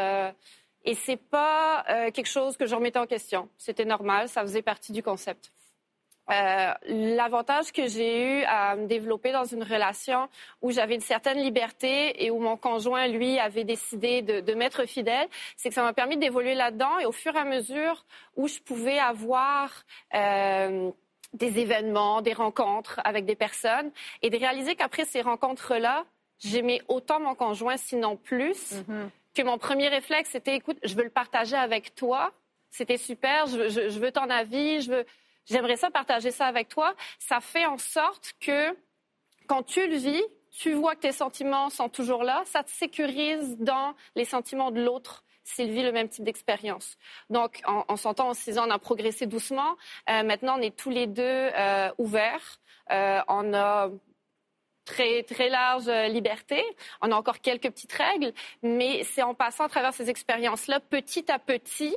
et 0.84 0.94
c'est 0.94 1.18
pas 1.18 1.84
quelque 2.12 2.26
chose 2.26 2.56
que 2.56 2.66
je 2.66 2.74
remettais 2.74 2.98
en 2.98 3.06
question. 3.06 3.48
C'était 3.58 3.84
normal, 3.84 4.28
ça 4.28 4.40
faisait 4.40 4.62
partie 4.62 4.90
du 4.90 5.04
concept. 5.04 5.52
Euh, 6.30 6.72
L'avantage 6.86 7.72
que 7.72 7.86
j'ai 7.88 8.40
eu 8.40 8.44
à 8.44 8.76
me 8.76 8.86
développer 8.86 9.32
dans 9.32 9.44
une 9.44 9.62
relation 9.62 10.28
où 10.60 10.70
j'avais 10.70 10.94
une 10.94 11.00
certaine 11.00 11.38
liberté 11.38 12.24
et 12.24 12.30
où 12.30 12.38
mon 12.38 12.56
conjoint, 12.56 13.08
lui, 13.08 13.38
avait 13.38 13.64
décidé 13.64 14.22
de, 14.22 14.40
de 14.40 14.54
m'être 14.54 14.86
fidèle, 14.86 15.28
c'est 15.56 15.68
que 15.68 15.74
ça 15.74 15.82
m'a 15.82 15.92
permis 15.92 16.16
d'évoluer 16.16 16.54
là-dedans 16.54 16.98
et 17.00 17.06
au 17.06 17.12
fur 17.12 17.34
et 17.34 17.38
à 17.38 17.44
mesure 17.44 18.04
où 18.36 18.46
je 18.48 18.60
pouvais 18.60 18.98
avoir 18.98 19.72
euh, 20.14 20.90
des 21.32 21.58
événements, 21.58 22.22
des 22.22 22.34
rencontres 22.34 23.00
avec 23.04 23.24
des 23.24 23.36
personnes 23.36 23.90
et 24.22 24.30
de 24.30 24.36
réaliser 24.38 24.74
qu'après 24.76 25.04
ces 25.04 25.22
rencontres-là, 25.22 26.04
j'aimais 26.38 26.80
autant 26.88 27.20
mon 27.20 27.34
conjoint, 27.34 27.76
sinon 27.76 28.16
plus, 28.16 28.74
que 29.34 29.42
mon 29.42 29.58
premier 29.58 29.88
réflexe, 29.88 30.30
c'était, 30.30 30.54
écoute, 30.56 30.78
je 30.84 30.94
veux 30.94 31.04
le 31.04 31.10
partager 31.10 31.56
avec 31.56 31.94
toi. 31.94 32.32
C'était 32.70 32.96
super, 32.98 33.46
je, 33.46 33.56
veux- 33.58 33.68
je- 33.68 33.88
je 33.90 33.98
veux 33.98 34.12
ton 34.12 34.28
avis, 34.30 34.80
je 34.82 34.90
veux, 34.90 35.06
j'aimerais 35.46 35.76
ça 35.76 35.90
partager 35.90 36.30
ça 36.30 36.46
avec 36.46 36.68
toi. 36.68 36.94
Ça 37.18 37.40
fait 37.40 37.66
en 37.66 37.78
sorte 37.78 38.34
que 38.40 38.76
quand 39.46 39.62
tu 39.62 39.86
le 39.86 39.96
vis, 39.96 40.22
tu 40.50 40.72
vois 40.72 40.94
que 40.94 41.00
tes 41.00 41.12
sentiments 41.12 41.70
sont 41.70 41.88
toujours 41.88 42.24
là, 42.24 42.42
ça 42.44 42.62
te 42.62 42.70
sécurise 42.70 43.56
dans 43.58 43.94
les 44.14 44.24
sentiments 44.24 44.70
de 44.70 44.82
l'autre 44.82 45.24
s'il 45.44 45.70
vit 45.70 45.82
le 45.82 45.92
même 45.92 46.08
type 46.08 46.24
d'expérience. 46.24 46.96
Donc, 47.30 47.60
en, 47.66 47.84
en 47.88 47.96
en 47.96 48.34
six 48.34 48.58
ans, 48.58 48.66
on 48.68 48.70
a 48.70 48.78
progressé 48.78 49.26
doucement. 49.26 49.76
Euh, 50.08 50.22
maintenant, 50.22 50.58
on 50.58 50.62
est 50.62 50.76
tous 50.76 50.90
les 50.90 51.06
deux 51.06 51.22
euh, 51.22 51.90
ouverts. 51.98 52.60
Euh, 52.90 53.20
on 53.28 53.52
a 53.54 53.90
très, 54.84 55.22
très 55.22 55.48
large 55.48 55.88
liberté. 55.88 56.62
On 57.00 57.10
a 57.10 57.16
encore 57.16 57.40
quelques 57.40 57.70
petites 57.70 57.92
règles, 57.92 58.32
mais 58.62 59.04
c'est 59.04 59.22
en 59.22 59.34
passant 59.34 59.64
à 59.64 59.68
travers 59.68 59.94
ces 59.94 60.10
expériences-là, 60.10 60.80
petit 60.80 61.30
à 61.30 61.38
petit, 61.38 61.96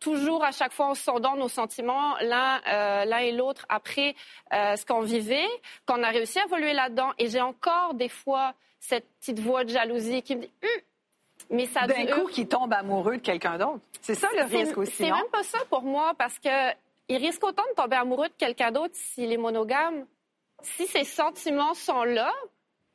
toujours 0.00 0.44
à 0.44 0.52
chaque 0.52 0.72
fois 0.72 0.86
en 0.86 0.94
sondant 0.94 1.36
nos 1.36 1.48
sentiments 1.48 2.16
l'un 2.20 2.60
euh, 2.68 3.04
l'un 3.04 3.18
et 3.18 3.32
l'autre 3.32 3.66
après 3.68 4.14
euh, 4.52 4.76
ce 4.76 4.86
qu'on 4.86 5.00
vivait, 5.00 5.46
qu'on 5.86 6.02
a 6.02 6.08
réussi 6.08 6.38
à 6.38 6.44
évoluer 6.44 6.72
là-dedans. 6.72 7.12
Et 7.18 7.28
j'ai 7.28 7.40
encore 7.40 7.94
des 7.94 8.08
fois 8.08 8.54
cette 8.80 9.08
petite 9.18 9.40
voix 9.40 9.64
de 9.64 9.70
jalousie 9.70 10.22
qui 10.22 10.36
me 10.36 10.42
dit 10.42 10.50
Hum, 10.62 10.82
mais 11.50 11.66
ça 11.66 11.86
D'un 11.86 12.06
coup, 12.06 12.26
qui 12.26 12.46
tombe 12.46 12.72
amoureux 12.72 13.16
de 13.16 13.22
quelqu'un 13.22 13.58
d'autre. 13.58 13.80
C'est 14.02 14.14
ça 14.14 14.28
le 14.34 14.44
risque 14.44 14.76
aussi, 14.76 14.92
C'est 14.92 15.10
même 15.10 15.30
pas 15.32 15.42
ça 15.42 15.58
pour 15.70 15.82
moi 15.82 16.12
parce 16.16 16.38
que 16.38 16.72
il 17.08 17.16
risque 17.16 17.42
autant 17.44 17.64
de 17.70 17.74
tomber 17.74 17.96
amoureux 17.96 18.28
de 18.28 18.34
quelqu'un 18.36 18.70
d'autre 18.70 18.94
s'il 18.94 19.32
est 19.32 19.38
monogame. 19.38 20.06
Si 20.62 20.86
ses 20.86 21.04
sentiments 21.04 21.74
sont 21.74 22.04
là, 22.04 22.32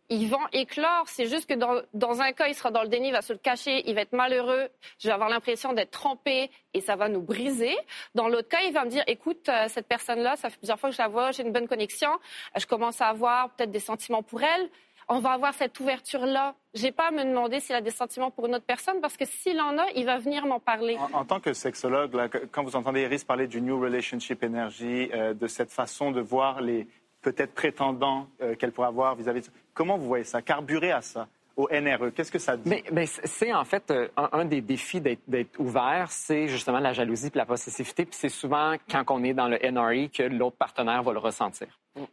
ils 0.09 0.29
vont 0.29 0.45
éclore. 0.51 1.03
C'est 1.07 1.27
juste 1.27 1.47
que 1.47 1.55
dans, 1.55 2.21
un 2.21 2.31
cas, 2.33 2.47
il 2.47 2.55
sera 2.55 2.71
dans 2.71 2.83
le 2.83 2.87
déni, 2.87 3.07
il 3.07 3.13
va 3.13 3.21
se 3.21 3.33
le 3.33 3.39
cacher, 3.39 3.83
il 3.87 3.95
va 3.95 4.01
être 4.01 4.13
malheureux. 4.13 4.67
Je 4.99 5.07
vais 5.07 5.13
avoir 5.13 5.29
l'impression 5.29 5.73
d'être 5.73 5.91
trompé 5.91 6.51
et 6.73 6.81
ça 6.81 6.95
va 6.95 7.09
nous 7.09 7.21
briser. 7.21 7.75
Dans 8.15 8.27
l'autre 8.27 8.49
cas, 8.49 8.61
il 8.65 8.73
va 8.73 8.85
me 8.85 8.89
dire, 8.89 9.03
écoute, 9.07 9.49
euh, 9.49 9.67
cette 9.69 9.87
personne-là, 9.87 10.35
ça 10.35 10.49
fait 10.49 10.57
plusieurs 10.57 10.79
fois 10.79 10.89
que 10.89 10.95
je 10.95 11.01
la 11.01 11.07
vois, 11.07 11.31
j'ai 11.31 11.43
une 11.43 11.51
bonne 11.51 11.67
connexion, 11.67 12.11
euh, 12.11 12.59
je 12.59 12.65
commence 12.65 13.01
à 13.01 13.07
avoir 13.07 13.49
peut-être 13.51 13.71
des 13.71 13.79
sentiments 13.79 14.23
pour 14.23 14.41
elle. 14.41 14.69
On 15.09 15.19
va 15.19 15.31
avoir 15.31 15.53
cette 15.53 15.77
ouverture-là. 15.79 16.55
J'ai 16.73 16.91
pas 16.91 17.09
à 17.09 17.11
me 17.11 17.23
demander 17.23 17.59
s'il 17.59 17.75
a 17.75 17.81
des 17.81 17.91
sentiments 17.91 18.31
pour 18.31 18.45
une 18.45 18.55
autre 18.55 18.65
personne 18.65 19.01
parce 19.01 19.17
que 19.17 19.25
s'il 19.25 19.59
en 19.59 19.77
a, 19.77 19.85
il 19.95 20.05
va 20.05 20.17
venir 20.17 20.45
m'en 20.45 20.59
parler. 20.59 20.97
En, 21.13 21.25
tant 21.25 21.39
que 21.39 21.53
sexologue, 21.53 22.17
quand 22.51 22.63
vous 22.63 22.75
entendez 22.75 23.01
Iris 23.01 23.23
parler 23.23 23.47
du 23.47 23.61
New 23.61 23.79
Relationship 23.79 24.43
Energy, 24.43 25.09
euh, 25.13 25.33
de 25.33 25.47
cette 25.47 25.71
façon 25.71 26.11
de 26.11 26.21
voir 26.21 26.61
les 26.61 26.87
peut-être 27.23 27.53
prétendants 27.55 28.27
euh, 28.41 28.53
qu'elle 28.55 28.71
pourrait 28.71 28.89
avoir 28.89 29.15
vis-à-vis 29.15 29.41
de 29.41 29.47
comment 29.73 29.97
vous 29.97 30.05
voyez 30.05 30.23
ça? 30.25 30.43
Carburer 30.43 30.91
à 30.91 31.01
ça? 31.01 31.27
Au 31.55 31.69
NRE. 31.69 32.11
Qu'est-ce 32.13 32.31
que 32.31 32.39
ça 32.39 32.57
dit? 32.57 32.83
Mais, 32.91 33.05
c'est 33.05 33.53
en 33.53 33.65
fait 33.65 33.91
euh, 33.91 34.07
un, 34.15 34.45
des 34.45 34.61
défis 34.61 35.01
d'être 35.01 35.59
ouvert, 35.59 36.07
c'est 36.09 36.47
justement 36.47 36.79
la 36.79 36.93
jalousie 36.93 37.29
puis 37.29 37.37
la 37.37 37.45
possessivité. 37.45 38.05
Puis 38.05 38.17
c'est 38.19 38.29
souvent 38.29 38.75
quand 38.89 39.03
on 39.09 39.23
est 39.23 39.33
dans 39.33 39.47
le 39.47 39.57
NRE 39.57 40.09
que 40.11 40.23
l'autre 40.23 40.57
partenaire 40.57 41.03
va 41.03 41.13
le 41.13 41.19
ressentir. 41.19 41.67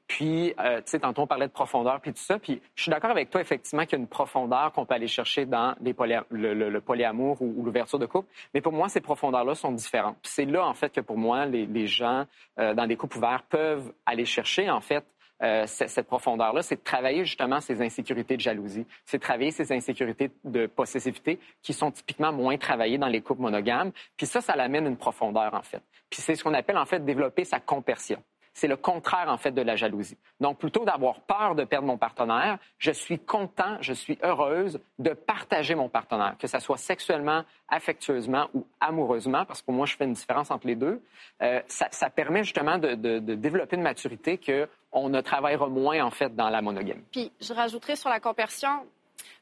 Puis, 0.06 0.52
euh, 0.60 0.78
tu 0.78 0.90
sais, 0.90 0.98
tantôt 0.98 1.22
on 1.22 1.26
parlait 1.26 1.46
de 1.46 1.52
profondeur 1.52 2.00
puis 2.00 2.12
tout 2.12 2.22
ça. 2.22 2.38
Puis 2.38 2.60
je 2.74 2.82
suis 2.82 2.90
d'accord 2.90 3.10
avec 3.10 3.30
toi 3.30 3.40
effectivement 3.40 3.84
qu'il 3.84 3.92
y 3.92 3.96
a 3.96 4.02
une 4.02 4.08
profondeur 4.08 4.72
qu'on 4.72 4.84
peut 4.84 4.94
aller 4.94 5.08
chercher 5.08 5.46
dans 5.46 5.74
le, 5.80 6.78
polyamour 6.80 7.40
ou, 7.40 7.54
ou 7.56 7.64
l'ouverture 7.64 7.98
de 7.98 8.06
couple. 8.06 8.28
Mais 8.52 8.60
pour 8.60 8.72
moi, 8.72 8.88
ces 8.88 9.00
profondeurs-là 9.00 9.54
sont 9.54 9.72
différentes. 9.72 10.18
C'est 10.22 10.44
là 10.44 10.66
en 10.66 10.74
fait 10.74 10.92
que 10.92 11.00
pour 11.00 11.16
moi, 11.16 11.46
les, 11.46 11.64
les 11.64 11.86
gens 11.86 12.26
euh, 12.58 12.74
dans 12.74 12.86
des 12.86 12.96
couples 12.96 13.16
ouverts 13.16 13.42
peuvent 13.48 13.92
aller 14.04 14.26
chercher 14.26 14.68
en 14.68 14.80
fait 14.80 15.04
euh, 15.42 15.64
cette 15.66 16.06
profondeur-là, 16.06 16.62
c'est 16.62 16.76
de 16.76 16.82
travailler 16.82 17.24
justement 17.24 17.60
ces 17.60 17.80
insécurités 17.82 18.36
de 18.36 18.40
jalousie, 18.42 18.86
c'est 19.04 19.18
de 19.18 19.22
travailler 19.22 19.50
ces 19.50 19.72
insécurités 19.72 20.30
de 20.44 20.66
possessivité 20.66 21.38
qui 21.62 21.72
sont 21.72 21.90
typiquement 21.90 22.32
moins 22.32 22.56
travaillées 22.58 22.98
dans 22.98 23.08
les 23.08 23.20
couples 23.22 23.42
monogames. 23.42 23.92
Puis 24.16 24.26
ça, 24.26 24.40
ça 24.40 24.56
l'amène 24.56 24.86
une 24.86 24.96
profondeur 24.96 25.54
en 25.54 25.62
fait. 25.62 25.82
Puis 26.10 26.20
c'est 26.20 26.34
ce 26.34 26.44
qu'on 26.44 26.54
appelle 26.54 26.78
en 26.78 26.86
fait 26.86 27.04
développer 27.04 27.44
sa 27.44 27.60
compersion. 27.60 28.22
C'est 28.52 28.66
le 28.66 28.76
contraire 28.76 29.28
en 29.28 29.38
fait 29.38 29.52
de 29.52 29.62
la 29.62 29.76
jalousie. 29.76 30.18
Donc 30.40 30.58
plutôt 30.58 30.84
d'avoir 30.84 31.20
peur 31.20 31.54
de 31.54 31.62
perdre 31.64 31.86
mon 31.86 31.96
partenaire, 31.96 32.58
je 32.78 32.90
suis 32.90 33.18
content, 33.18 33.76
je 33.80 33.92
suis 33.92 34.18
heureuse 34.24 34.80
de 34.98 35.10
partager 35.12 35.76
mon 35.76 35.88
partenaire, 35.88 36.34
que 36.36 36.48
ça 36.48 36.58
soit 36.58 36.76
sexuellement, 36.76 37.44
affectueusement 37.68 38.48
ou 38.52 38.66
amoureusement, 38.80 39.44
parce 39.46 39.60
que 39.60 39.66
pour 39.66 39.74
moi 39.74 39.86
je 39.86 39.96
fais 39.96 40.04
une 40.04 40.14
différence 40.14 40.50
entre 40.50 40.66
les 40.66 40.74
deux. 40.74 41.00
Euh, 41.42 41.60
ça, 41.68 41.86
ça 41.92 42.10
permet 42.10 42.42
justement 42.42 42.76
de, 42.76 42.94
de- 42.94 43.20
de 43.20 43.34
développer 43.36 43.76
une 43.76 43.82
maturité 43.82 44.36
que 44.36 44.68
on 44.92 45.08
ne 45.08 45.20
travaillera 45.20 45.68
moins 45.68 46.04
en 46.04 46.10
fait 46.10 46.34
dans 46.34 46.48
la 46.50 46.60
monogamie. 46.62 47.04
Puis 47.12 47.30
je 47.40 47.52
rajouterais 47.52 47.96
sur 47.96 48.08
la 48.10 48.20
conversion, 48.20 48.86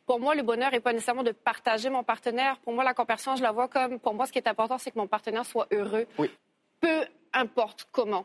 pour 0.06 0.20
moi, 0.20 0.34
le 0.34 0.42
bonheur 0.42 0.70
n'est 0.70 0.80
pas 0.80 0.92
nécessairement 0.92 1.22
de 1.22 1.32
partager 1.32 1.90
mon 1.90 2.02
partenaire. 2.02 2.58
Pour 2.60 2.72
moi, 2.72 2.84
la 2.84 2.94
conversion, 2.94 3.36
je 3.36 3.42
la 3.42 3.52
vois 3.52 3.68
comme, 3.68 3.98
pour 3.98 4.14
moi, 4.14 4.26
ce 4.26 4.32
qui 4.32 4.38
est 4.38 4.48
important, 4.48 4.78
c'est 4.78 4.90
que 4.90 4.98
mon 4.98 5.06
partenaire 5.06 5.44
soit 5.46 5.66
heureux. 5.72 6.06
Oui. 6.18 6.30
Peu 6.80 7.04
importe 7.32 7.86
comment. 7.92 8.24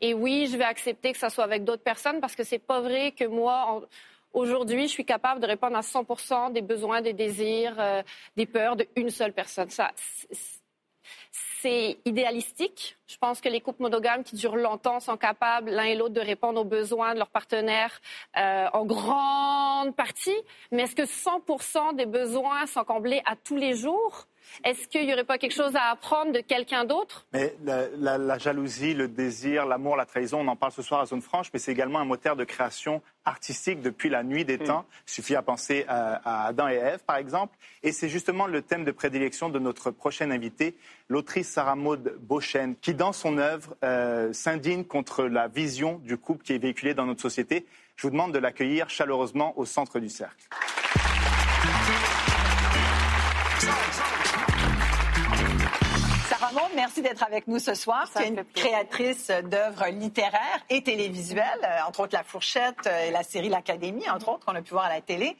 Et 0.00 0.14
oui, 0.14 0.46
je 0.50 0.56
vais 0.56 0.64
accepter 0.64 1.12
que 1.12 1.18
ça 1.18 1.28
soit 1.30 1.44
avec 1.44 1.64
d'autres 1.64 1.82
personnes 1.82 2.20
parce 2.20 2.34
que 2.36 2.42
c'est 2.44 2.58
pas 2.60 2.80
vrai 2.80 3.12
que 3.12 3.24
moi, 3.24 3.64
en- 3.68 3.82
aujourd'hui, 4.32 4.82
je 4.88 4.92
suis 4.92 5.04
capable 5.04 5.40
de 5.40 5.46
répondre 5.46 5.76
à 5.76 5.82
100% 5.82 6.50
des 6.50 6.62
besoins, 6.62 7.02
des 7.02 7.12
désirs, 7.12 7.74
euh, 7.78 8.02
des 8.36 8.46
peurs 8.46 8.76
d'une 8.76 9.10
seule 9.10 9.32
personne. 9.32 9.68
Ça, 9.70 9.90
c'est- 11.62 11.98
idéalistique. 12.04 12.96
Je 13.06 13.16
pense 13.18 13.40
que 13.40 13.48
les 13.48 13.60
couples 13.60 13.82
monogames 13.82 14.24
qui 14.24 14.36
durent 14.36 14.56
longtemps 14.56 15.00
sont 15.00 15.16
capables, 15.16 15.70
l'un 15.70 15.84
et 15.84 15.94
l'autre, 15.94 16.14
de 16.14 16.20
répondre 16.20 16.60
aux 16.60 16.64
besoins 16.64 17.14
de 17.14 17.18
leur 17.18 17.28
partenaire 17.30 18.00
euh, 18.36 18.66
en 18.72 18.84
grande 18.84 19.94
partie. 19.96 20.36
Mais 20.72 20.82
est-ce 20.82 20.96
que 20.96 21.06
100 21.06 21.92
des 21.94 22.06
besoins 22.06 22.66
sont 22.66 22.84
comblés 22.84 23.22
à 23.26 23.36
tous 23.36 23.56
les 23.56 23.74
jours? 23.74 24.26
Est-ce 24.64 24.88
qu'il 24.88 25.06
n'y 25.06 25.12
aurait 25.12 25.24
pas 25.24 25.38
quelque 25.38 25.54
chose 25.54 25.74
à 25.76 25.90
apprendre 25.90 26.32
de 26.32 26.40
quelqu'un 26.40 26.84
d'autre? 26.84 27.26
Mais 27.32 27.54
la, 27.64 27.88
la- 27.98 28.18
la 28.18 28.38
jalousie, 28.38 28.94
le 28.94 29.08
désir, 29.08 29.66
l'amour, 29.66 29.96
la 29.96 30.06
trahison, 30.06 30.40
on 30.40 30.48
en 30.48 30.56
parle 30.56 30.72
ce 30.72 30.82
soir 30.82 31.00
à 31.00 31.06
Zone 31.06 31.22
Franche, 31.22 31.48
mais 31.52 31.58
c'est 31.58 31.72
également 31.72 31.98
un 32.00 32.04
moteur 32.04 32.36
de 32.36 32.44
création 32.44 33.02
artistique 33.24 33.80
depuis 33.82 34.08
la 34.08 34.22
nuit 34.22 34.44
des 34.44 34.58
temps. 34.58 34.84
Il 35.06 35.12
suffit 35.12 35.36
à 35.36 35.42
penser 35.42 35.84
à, 35.88 36.44
à 36.44 36.46
Adam 36.48 36.68
et 36.68 36.74
Ève, 36.76 37.00
par 37.06 37.16
exemple. 37.16 37.56
Et 37.82 37.92
c'est 37.92 38.08
justement 38.08 38.46
le 38.46 38.62
thème 38.62 38.84
de 38.84 38.90
prédilection 38.92 39.48
de 39.48 39.58
notre 39.58 39.90
prochaine 39.90 40.32
invitée, 40.32 40.76
l'autrice 41.08 41.48
Sarah 41.48 41.76
Maud 41.76 42.16
Beauchesne, 42.20 42.74
qui, 42.80 42.94
dans 42.94 43.12
son 43.12 43.38
œuvre, 43.38 43.76
euh, 43.84 44.32
s'indigne 44.32 44.84
contre 44.84 45.24
la 45.24 45.48
vision 45.48 45.98
du 46.04 46.16
couple 46.16 46.42
qui 46.44 46.54
est 46.54 46.58
véhiculée 46.58 46.94
dans 46.94 47.06
notre 47.06 47.20
société. 47.22 47.66
Je 47.96 48.02
vous 48.06 48.10
demande 48.10 48.32
de 48.32 48.38
l'accueillir 48.38 48.88
chaleureusement 48.88 49.52
au 49.58 49.64
centre 49.66 49.98
du 50.00 50.08
cercle. 50.08 50.48
Merci 56.74 57.02
d'être 57.02 57.22
avec 57.22 57.46
nous 57.46 57.58
ce 57.58 57.74
soir. 57.74 58.06
Ça 58.08 58.20
tu 58.20 58.26
es 58.26 58.28
une 58.28 58.44
créatrice 58.44 59.28
d'œuvres 59.28 59.86
littéraires 59.88 60.60
et 60.68 60.82
télévisuelles, 60.82 61.44
euh, 61.62 61.88
entre 61.88 62.00
autres 62.00 62.16
La 62.16 62.24
Fourchette 62.24 62.86
euh, 62.86 63.06
et 63.06 63.10
la 63.10 63.22
série 63.22 63.48
L'Académie, 63.48 64.08
entre 64.08 64.28
autres, 64.30 64.46
qu'on 64.46 64.54
a 64.54 64.62
pu 64.62 64.70
voir 64.70 64.84
à 64.84 64.88
la 64.88 65.00
télé. 65.00 65.36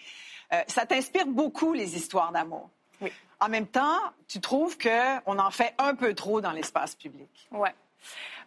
Euh, 0.53 0.63
ça 0.67 0.87
t'inspire 0.87 1.27
beaucoup, 1.27 1.73
les 1.73 1.97
histoires 1.97 2.33
d'amour? 2.33 2.69
Oui. 3.01 3.13
En 3.41 3.49
même 3.49 3.67
temps, 3.67 3.99
tu 4.29 4.41
trouves 4.41 4.77
qu'on 4.79 5.39
en 5.39 5.51
fait 5.51 5.75
un 5.79 5.95
peu 5.95 6.15
trop 6.15 6.41
dans 6.41 6.53
l'espace 6.53 6.95
public? 6.95 7.49
Ouais. 7.51 7.75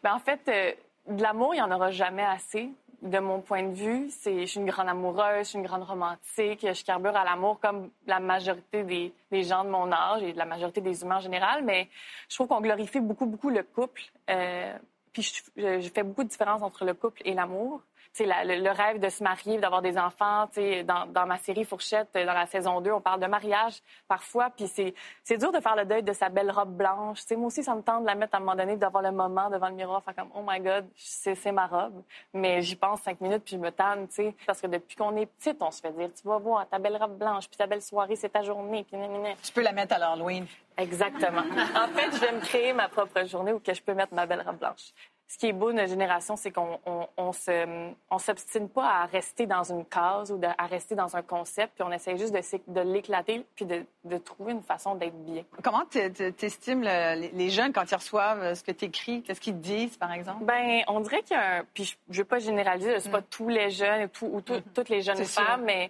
Ben, 0.03 0.14
en 0.14 0.20
fait, 0.20 0.41
euh, 0.47 0.74
de 1.07 1.22
l'amour, 1.22 1.53
il 1.53 1.57
n'y 1.57 1.64
en 1.64 1.72
aura 1.72 1.91
jamais 1.91 2.24
assez. 2.24 2.70
De 3.04 3.20
mon 3.20 3.41
point 3.41 3.64
de 3.64 3.74
vue, 3.74 4.10
c'est, 4.10 4.39
je 4.41 4.45
suis 4.45 4.60
une 4.62 4.66
grande 4.66 4.88
amoureuse, 4.88 5.39
je 5.39 5.43
suis 5.49 5.60
une 5.60 5.66
grande 5.66 5.84
romantique, 5.84 6.62
je 6.74 6.84
carbure 6.86 7.16
à 7.18 7.26
l'amour 7.26 7.60
comme 7.60 7.89
la 8.08 8.22
majorité 8.22 8.84
des, 8.84 9.14
des 9.30 9.43
gens 9.43 9.66
de 9.66 9.70
mon 9.70 9.91
âge 9.91 10.24
et 10.24 10.32
de 10.32 10.38
la 10.38 10.45
majorité 10.45 10.80
des 10.80 11.01
humains 11.04 11.18
en 11.18 11.20
général, 11.20 11.64
mais 11.66 11.89
je 12.30 12.36
trouve 12.36 12.47
qu'on 12.47 12.62
glorifie 12.62 13.01
beaucoup, 13.01 13.26
beaucoup 13.26 13.49
le 13.49 13.62
couple. 13.64 14.04
Euh, 14.30 14.74
puis 15.12 15.22
je, 15.22 15.82
je- 15.82 15.89
fais 15.93 16.04
beaucoup 16.04 16.24
de 16.24 16.30
différence 16.30 16.62
entre 16.62 16.86
le 16.86 16.93
couple 16.93 17.22
et 17.26 17.34
l'amour. 17.34 17.82
La- 18.20 18.43
le, 18.45 18.55
le 18.64 18.70
rêve 18.72 18.99
de 18.99 19.09
se 19.09 19.24
marier, 19.24 19.57
d'avoir 19.57 19.82
des 19.82 19.97
enfants. 19.97 20.47
Dans, 20.86 21.05
dans 21.07 21.26
ma 21.26 21.38
série 21.38 21.66
Fourchette, 21.66 22.09
dans 22.14 22.34
la 22.34 22.45
saison 22.45 22.80
2, 22.82 22.91
on 22.91 23.01
parle 23.01 23.20
de 23.20 23.26
mariage 23.28 23.82
parfois. 24.07 24.49
Puis 24.51 24.68
c'est, 24.68 25.38
dur 25.38 25.51
de 25.51 25.59
faire 25.59 25.76
le 25.76 25.86
deuil 25.86 26.03
de 26.03 26.14
sa 26.14 26.30
belle 26.30 26.51
robe 26.51 26.76
blanche. 26.76 27.20
Moi 27.32 27.47
aussi, 27.47 27.64
ça 27.64 27.74
me 27.76 27.82
tente 27.82 28.01
de 28.03 28.07
la 28.07 28.16
mettre 28.16 28.36
à 28.36 28.38
un 28.38 28.41
moment 28.41 28.55
donné, 28.55 28.78
d'avoir 28.78 29.01
le 29.03 29.11
moment 29.11 29.49
devant 29.49 29.68
le 29.70 29.76
miroir, 29.76 30.03
faire 30.03 30.16
comme 30.16 30.30
«Oh 30.36 30.43
my 30.47 30.59
God, 30.59 30.86
c'est, 30.95 31.51
ma 31.51 31.66
robe». 31.68 32.03
Mais 32.34 32.61
j'y 32.61 32.76
pense 32.76 33.01
cinq 33.01 33.20
minutes, 33.20 33.43
puis 33.43 33.55
je 33.55 33.61
me 33.61 33.72
tanne, 33.72 34.07
sais. 34.09 34.36
Parce 34.45 34.61
que 34.61 34.68
depuis 34.68 34.95
qu'on 34.95 35.16
est 35.18 35.26
petite, 35.26 35.57
on 35.61 35.72
se 35.72 35.82
fait 35.82 35.91
dire 35.91 36.09
«Tu 36.16 36.28
vas 36.28 36.38
voir, 36.38 36.68
ta 36.70 36.78
belle 36.80 36.97
robe 36.97 37.18
blanche, 37.18 37.47
puis 37.47 37.57
ta 37.57 37.66
belle 37.68 37.82
soirée, 37.82 38.16
c'est 38.16 38.30
ta 38.30 38.43
journée. 38.43 38.86
Tu 39.41 39.51
peux 39.53 39.61
la 39.61 39.72
mettre 39.72 39.95
à 39.95 39.97
l'Halloween. 39.97 40.45
Exactement. 40.78 41.41
en 41.41 41.88
fait, 41.89 42.11
je 42.14 42.20
vais 42.20 42.32
me 42.32 42.41
créer 42.41 42.74
ma 42.74 42.89
propre 42.89 43.26
journée 43.26 43.53
où 43.53 43.59
que 43.59 43.74
je 43.74 43.82
peux 43.82 43.93
mettre 43.93 44.14
ma 44.14 44.26
belle 44.26 44.41
robe 44.45 44.57
blanche. 44.57 44.91
Ce 45.34 45.40
qui 45.40 45.48
est 45.48 45.52
beau 45.54 45.72
de 45.72 45.78
notre 45.78 45.90
génération, 45.90 46.36
c'est 46.36 46.52
qu'on 46.52 46.80
on, 46.86 47.08
on 47.18 47.32
se, 47.34 47.90
on 48.12 48.20
s'obstine 48.20 48.70
pas 48.70 48.88
à 48.88 49.06
rester 49.08 49.48
dans 49.48 49.64
une 49.64 49.84
case 49.84 50.32
ou 50.32 50.38
de- 50.38 50.46
à 50.46 50.68
rester 50.68 50.94
dans 50.94 51.16
un 51.16 51.24
concept, 51.24 51.74
puis 51.74 51.84
on 51.84 51.92
essaie 51.92 52.16
juste 52.20 52.32
de, 52.36 52.40
de 52.72 52.82
l'éclater 52.82 53.44
puis 53.56 53.66
de, 53.66 53.84
de 54.04 54.18
trouver 54.20 54.52
une 54.52 54.62
façon 54.62 54.94
d'être 54.94 55.18
bien. 55.26 55.42
Comment 55.64 55.86
tu 55.90 55.98
estimes 56.46 56.84
les 56.84 57.50
jeunes 57.50 57.74
quand 57.74 57.90
ils 57.90 57.96
reçoivent 57.96 58.44
euh, 58.44 58.54
ce 58.54 58.64
que 58.64 58.72
tu 58.72 58.86
écris? 58.86 59.24
Qu'est-ce 59.24 59.42
qu'ils 59.42 59.60
disent, 59.60 59.98
par 59.98 60.12
exemple? 60.14 60.46
Ben, 60.46 60.84
on 60.88 61.00
dirait 61.00 61.24
qu'il 61.24 61.36
y 61.36 61.40
a 61.40 61.58
un... 61.62 61.64
Puis 61.74 61.86
je, 61.86 61.96
je 62.12 62.20
veux 62.20 62.26
pas 62.28 62.38
généraliser, 62.38 63.00
c'est 63.00 63.10
pas 63.10 63.24
tous 63.24 63.50
les 63.50 63.72
jeunes 63.72 64.10
tout- 64.10 64.30
ou 64.32 64.40
tout- 64.42 64.62
toutes 64.76 64.90
les 64.90 65.02
jeunes 65.02 65.26
sûr. 65.26 65.42
femmes, 65.44 65.64
mais 65.64 65.90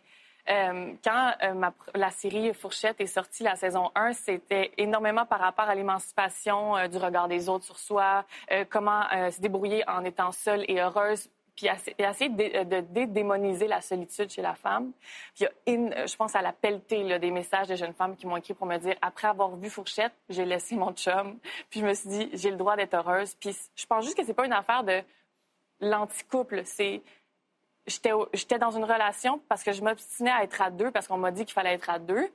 euh, 0.50 0.94
quand 1.04 1.34
euh, 1.44 1.70
la 1.96 2.10
série 2.12 2.54
Fourchette 2.54 3.00
est 3.00 3.08
sortie, 3.08 3.44
la 3.44 3.56
saison 3.56 3.92
1, 3.96 4.14
c'était 4.14 4.72
énormément 4.78 5.26
par 5.26 5.40
rapport 5.40 5.70
à 5.70 5.76
l'émancipation 5.76 6.76
euh, 6.76 6.88
du 6.88 6.98
regard 6.98 7.28
des 7.28 7.48
autres 7.48 7.66
sur 7.66 7.78
soi, 7.78 8.26
comment 8.70 9.04
se 9.32 9.40
débrouiller 9.40 9.88
en 9.90 10.04
étant 10.04 10.32
seule 10.32 10.66
et 10.68 10.80
heureuse 10.80 11.30
puis 11.56 11.68
essayer 12.00 12.30
de, 12.30 12.64
de 12.64 12.82
dédémoniser 12.82 13.68
la 13.68 13.80
solitude 13.80 14.30
chez 14.32 14.42
la 14.42 14.56
femme. 14.56 14.92
Puis 15.36 15.46
je 15.68 16.16
pense 16.16 16.36
à 16.36 16.42
la 16.42 16.52
pelletée 16.52 17.20
des 17.20 17.30
messages 17.30 17.68
de 17.68 17.76
jeunes 17.76 17.94
femmes 17.94 18.16
qui 18.16 18.26
m'ont 18.26 18.38
écrit 18.38 18.56
pour 18.56 18.66
me 18.66 18.78
dire 18.78 18.96
après 19.02 19.28
avoir 19.28 19.56
vu 19.56 19.70
Fourchette, 19.70 20.14
j'ai 20.30 20.46
laissé 20.46 20.76
mon 20.76 20.94
chum. 20.94 21.38
Puis 21.70 21.82
je 21.82 21.86
me 21.86 21.94
suis 21.94 22.10
dit 22.10 22.30
j'ai 22.34 22.50
le 22.50 22.58
droit 22.58 22.76
d'être 22.76 22.96
heureuse. 22.96 23.36
Puis 23.36 23.56
je 23.76 23.86
pense 23.86 24.04
juste 24.04 24.18
que 24.18 24.26
c'est 24.26 24.34
pas 24.34 24.46
une 24.46 24.54
affaire 24.54 24.84
de 24.84 25.02
l'anti-couple, 25.80 26.64
c'est 26.66 27.02
j'étais 27.88 28.60
dans 28.60 28.72
une 28.72 28.86
relation 28.86 29.42
parce 29.50 29.64
que 29.64 29.72
je 29.72 29.84
m'obstinais 29.84 30.32
à 30.32 30.44
être 30.44 30.62
à 30.62 30.72
deux 30.72 30.92
parce 30.92 31.08
qu'on 31.08 31.18
m'a 31.18 31.32
dit 31.32 31.46
qu'il 31.46 31.54
fallait 31.54 31.74
être 31.74 31.90
à 31.90 32.00
deux. 32.00 32.30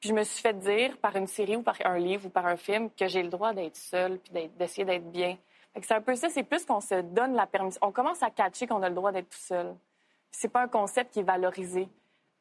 Puis 0.00 0.08
je 0.08 0.14
me 0.14 0.24
suis 0.24 0.42
fait 0.42 0.58
dire 0.58 0.96
par 0.98 1.14
une 1.16 1.26
série 1.26 1.56
ou 1.56 1.62
par 1.62 1.76
un 1.84 1.98
livre 1.98 2.26
ou 2.26 2.28
par 2.28 2.46
un 2.46 2.56
film 2.56 2.90
que 2.90 3.06
j'ai 3.06 3.22
le 3.22 3.28
droit 3.28 3.52
d'être 3.52 3.76
seule 3.76 4.18
puis 4.18 4.50
d'essayer 4.58 4.84
d'être 4.84 5.10
bien. 5.10 5.38
C'est 5.80 5.94
un 5.94 6.02
peu 6.02 6.14
ça, 6.16 6.28
c'est 6.28 6.42
plus 6.42 6.66
qu'on 6.66 6.80
se 6.80 7.00
donne 7.00 7.34
la 7.34 7.46
permission. 7.46 7.80
On 7.82 7.92
commence 7.92 8.22
à 8.22 8.30
catcher 8.30 8.66
qu'on 8.66 8.82
a 8.82 8.88
le 8.88 8.94
droit 8.94 9.12
d'être 9.12 9.30
tout 9.30 9.38
seul. 9.38 9.74
C'est 10.30 10.48
pas 10.48 10.62
un 10.62 10.68
concept 10.68 11.12
qui 11.12 11.20
est 11.20 11.24
valorisé. 11.24 11.88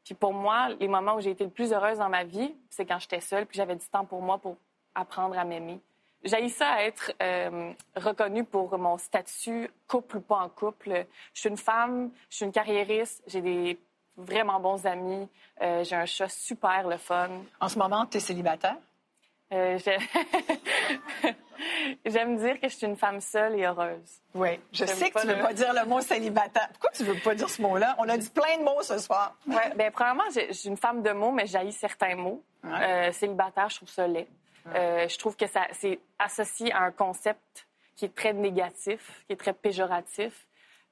Puis 0.04 0.16
pour 0.16 0.34
moi, 0.34 0.70
les 0.80 0.88
moments 0.88 1.16
où 1.16 1.22
j'ai 1.22 1.30
été 1.30 1.44
le 1.44 1.50
plus 1.50 1.72
heureuse 1.72 2.00
dans 2.00 2.10
ma 2.10 2.24
vie, 2.24 2.54
c'est 2.70 2.86
quand 2.86 3.00
j'étais 3.00 3.22
seule 3.22 3.46
puis 3.46 3.58
j'avais 3.58 3.76
du 3.76 3.88
temps 3.88 4.06
pour 4.06 4.22
moi 4.22 4.38
pour 4.40 4.58
apprendre 4.96 5.38
à 5.38 5.46
m'aimer. 5.46 5.80
J'ai 6.24 6.50
ça 6.50 6.68
à 6.70 6.84
être 6.84 7.12
euh, 7.22 7.74
reconnue 7.96 8.44
pour 8.44 8.78
mon 8.78 8.98
statut 8.98 9.70
couple 9.88 10.18
ou 10.18 10.22
pas 10.22 10.38
en 10.38 10.50
couple. 10.50 11.06
Je 11.34 11.40
suis 11.40 11.50
une 11.50 11.58
femme, 11.58 12.12
je 12.30 12.36
suis 12.38 12.46
une 12.46 12.52
carriériste, 12.52 13.24
j'ai 13.28 13.42
des 13.42 13.80
vraiment 14.18 14.60
bons 14.60 14.86
amis, 14.86 15.28
euh, 15.62 15.84
j'ai 15.84 15.96
un 15.96 16.06
chat 16.06 16.30
super 16.30 16.88
le 16.88 16.98
fun. 16.98 17.30
En 17.60 17.68
ce 17.70 17.80
moment, 17.80 18.06
tu 18.06 18.18
es 18.18 18.20
célibataire? 18.20 18.78
Euh, 19.52 19.78
j'ai- 19.80 19.98
J'aime 22.06 22.38
dire 22.38 22.60
que 22.60 22.68
je 22.68 22.76
suis 22.76 22.88
une 22.88 22.96
femme 22.96 23.22
seule 23.22 23.60
et 23.60 23.66
heureuse. 23.66 24.22
Oui. 24.34 24.60
Je 24.72 24.86
sais 24.86 25.12
que 25.12 25.20
tu 25.22 25.28
ne 25.28 25.32
veux 25.34 25.38
le- 25.38 25.44
pas 25.44 25.54
dire 25.54 25.74
le 25.74 25.86
mot 25.88 26.02
célibataire. 26.02 26.70
Pourquoi 26.74 26.90
tu 26.92 27.04
ne 27.04 27.10
veux 27.10 27.20
pas 27.20 27.36
dire 27.36 27.50
ce 27.50 27.62
mot-là? 27.62 27.96
On 28.00 28.08
a 28.10 28.18
dit 28.18 28.30
plein 28.30 28.58
de 28.58 28.64
mots 28.64 28.82
ce 28.82 28.98
soir. 28.98 29.36
Ouais, 29.48 29.72
ben, 29.76 29.92
premièrement, 29.92 30.24
je 30.34 30.54
suis 30.54 30.70
une 30.70 30.78
femme 30.78 31.04
de 31.04 31.12
mots, 31.12 31.32
mais 31.32 31.46
j'haïs 31.46 31.72
certains 31.74 32.16
mots. 32.16 32.42
Euh, 32.66 33.12
célibataire, 33.12 33.70
je 33.70 33.76
trouve 33.78 33.90
ça 33.90 34.08
laid. 34.08 34.28
Euh, 34.68 35.08
je 35.08 35.18
trouve 35.18 35.36
que 35.36 35.48
ça, 35.48 35.68
c'est 35.72 36.00
associé 36.20 36.72
à 36.72 36.82
un 36.84 36.92
concept 36.92 37.68
qui 37.96 38.06
est 38.06 38.16
très 38.16 38.34
négatif, 38.34 39.24
qui 39.28 39.34
est 39.34 39.38
très 39.38 39.54
péjoratif. 39.54 40.48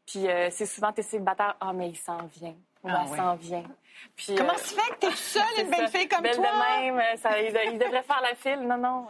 Puis 0.05 0.27
euh, 0.27 0.49
c'est 0.51 0.65
souvent, 0.65 0.91
t'es 0.91 1.03
célibataire, 1.03 1.55
ah, 1.59 1.71
mais 1.73 1.89
il 1.89 1.97
s'en 1.97 2.17
vient. 2.25 2.55
Ça 2.83 3.05
s'en 3.15 3.35
vient. 3.35 3.63
Puis, 4.15 4.33
Comment 4.35 4.53
euh, 4.53 4.57
se 4.57 4.73
fait 4.73 4.89
que 4.93 4.99
t'es 4.99 5.11
seule, 5.11 5.43
une 5.59 5.69
belle 5.69 5.89
ça. 5.89 5.99
fille 5.99 6.07
comme 6.07 6.21
Belle 6.21 6.35
toi? 6.35 6.45
de 6.45 6.81
même, 6.85 6.99
euh, 6.99 7.17
ça, 7.17 7.39
il, 7.41 7.53
il 7.73 7.77
devrait 7.77 8.03
faire 8.03 8.21
la 8.21 8.35
file. 8.35 8.61
Non, 8.61 8.77
non. 8.77 9.07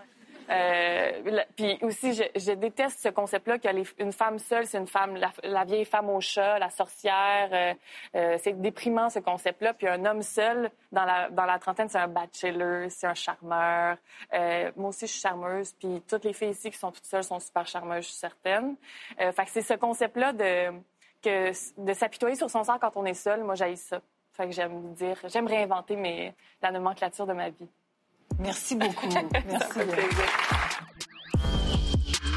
Euh, 0.49 1.43
puis 1.55 1.77
aussi, 1.81 2.13
je, 2.13 2.51
déteste 2.53 2.99
ce 3.01 3.09
concept-là 3.09 3.59
que 3.59 3.67
les- 3.69 3.83
une 3.99 4.11
femme 4.11 4.39
seule, 4.39 4.65
c'est 4.65 4.77
une 4.77 4.87
femme, 4.87 5.15
la, 5.43 5.63
vieille 5.65 5.85
femme 5.85 6.09
au 6.09 6.19
chat, 6.21 6.57
la 6.59 6.69
sorcière. 6.69 7.49
euh, 7.51 7.73
euh, 8.15 8.37
c'est 8.41 8.59
déprimant 8.59 9.09
ce 9.09 9.19
concept-là. 9.19 9.73
Puis 9.73 9.87
un 9.87 10.03
homme 10.05 10.21
seul, 10.23 10.71
dans 10.91 11.05
la, 11.05 11.29
dans 11.29 11.45
la 11.45 11.59
trentaine, 11.59 11.89
c'est 11.89 11.99
un 11.99 12.07
bachelor, 12.07 12.89
c'est 12.89 13.07
un 13.07 13.13
charmeur. 13.13 13.97
Euh, 14.33 14.71
moi 14.75 14.89
aussi, 14.89 15.07
je 15.07 15.11
suis 15.11 15.21
charmeuse. 15.21 15.73
Puis 15.73 16.01
toutes 16.07 16.23
les 16.25 16.33
filles 16.33 16.49
ici 16.51 16.71
qui 16.71 16.77
sont 16.77 16.91
toutes 16.91 17.05
seules 17.05 17.23
sont 17.23 17.39
super 17.39 17.67
charmeuses, 17.67 18.05
je 18.05 18.09
suis 18.09 18.19
certaine. 18.19 18.75
Fait 19.17 19.45
que 19.45 19.49
c'est 19.51 19.61
ce 19.61 19.73
concept-là 19.75 20.33
de, 20.33 20.71
de 21.77 21.93
s'apitoyer 21.93 22.35
sur 22.35 22.49
son 22.49 22.63
sort 22.63 22.79
quand 22.79 22.95
on 22.97 23.05
est 23.05 23.13
seul. 23.13 23.43
Moi, 23.43 23.55
j'aille 23.55 23.77
ça. 23.77 24.01
Fait 24.33 24.45
que 24.47 24.51
j'aime 24.53 24.93
dire, 24.93 25.17
j'aime 25.25 25.47
réinventer 25.47 25.95
mes, 25.95 26.33
la 26.61 26.71
nomenclature 26.71 27.27
de 27.27 27.33
ma 27.33 27.49
vie. 27.49 27.67
Merci 28.37 28.75
beaucoup. 28.75 29.07
Merci. 29.49 29.79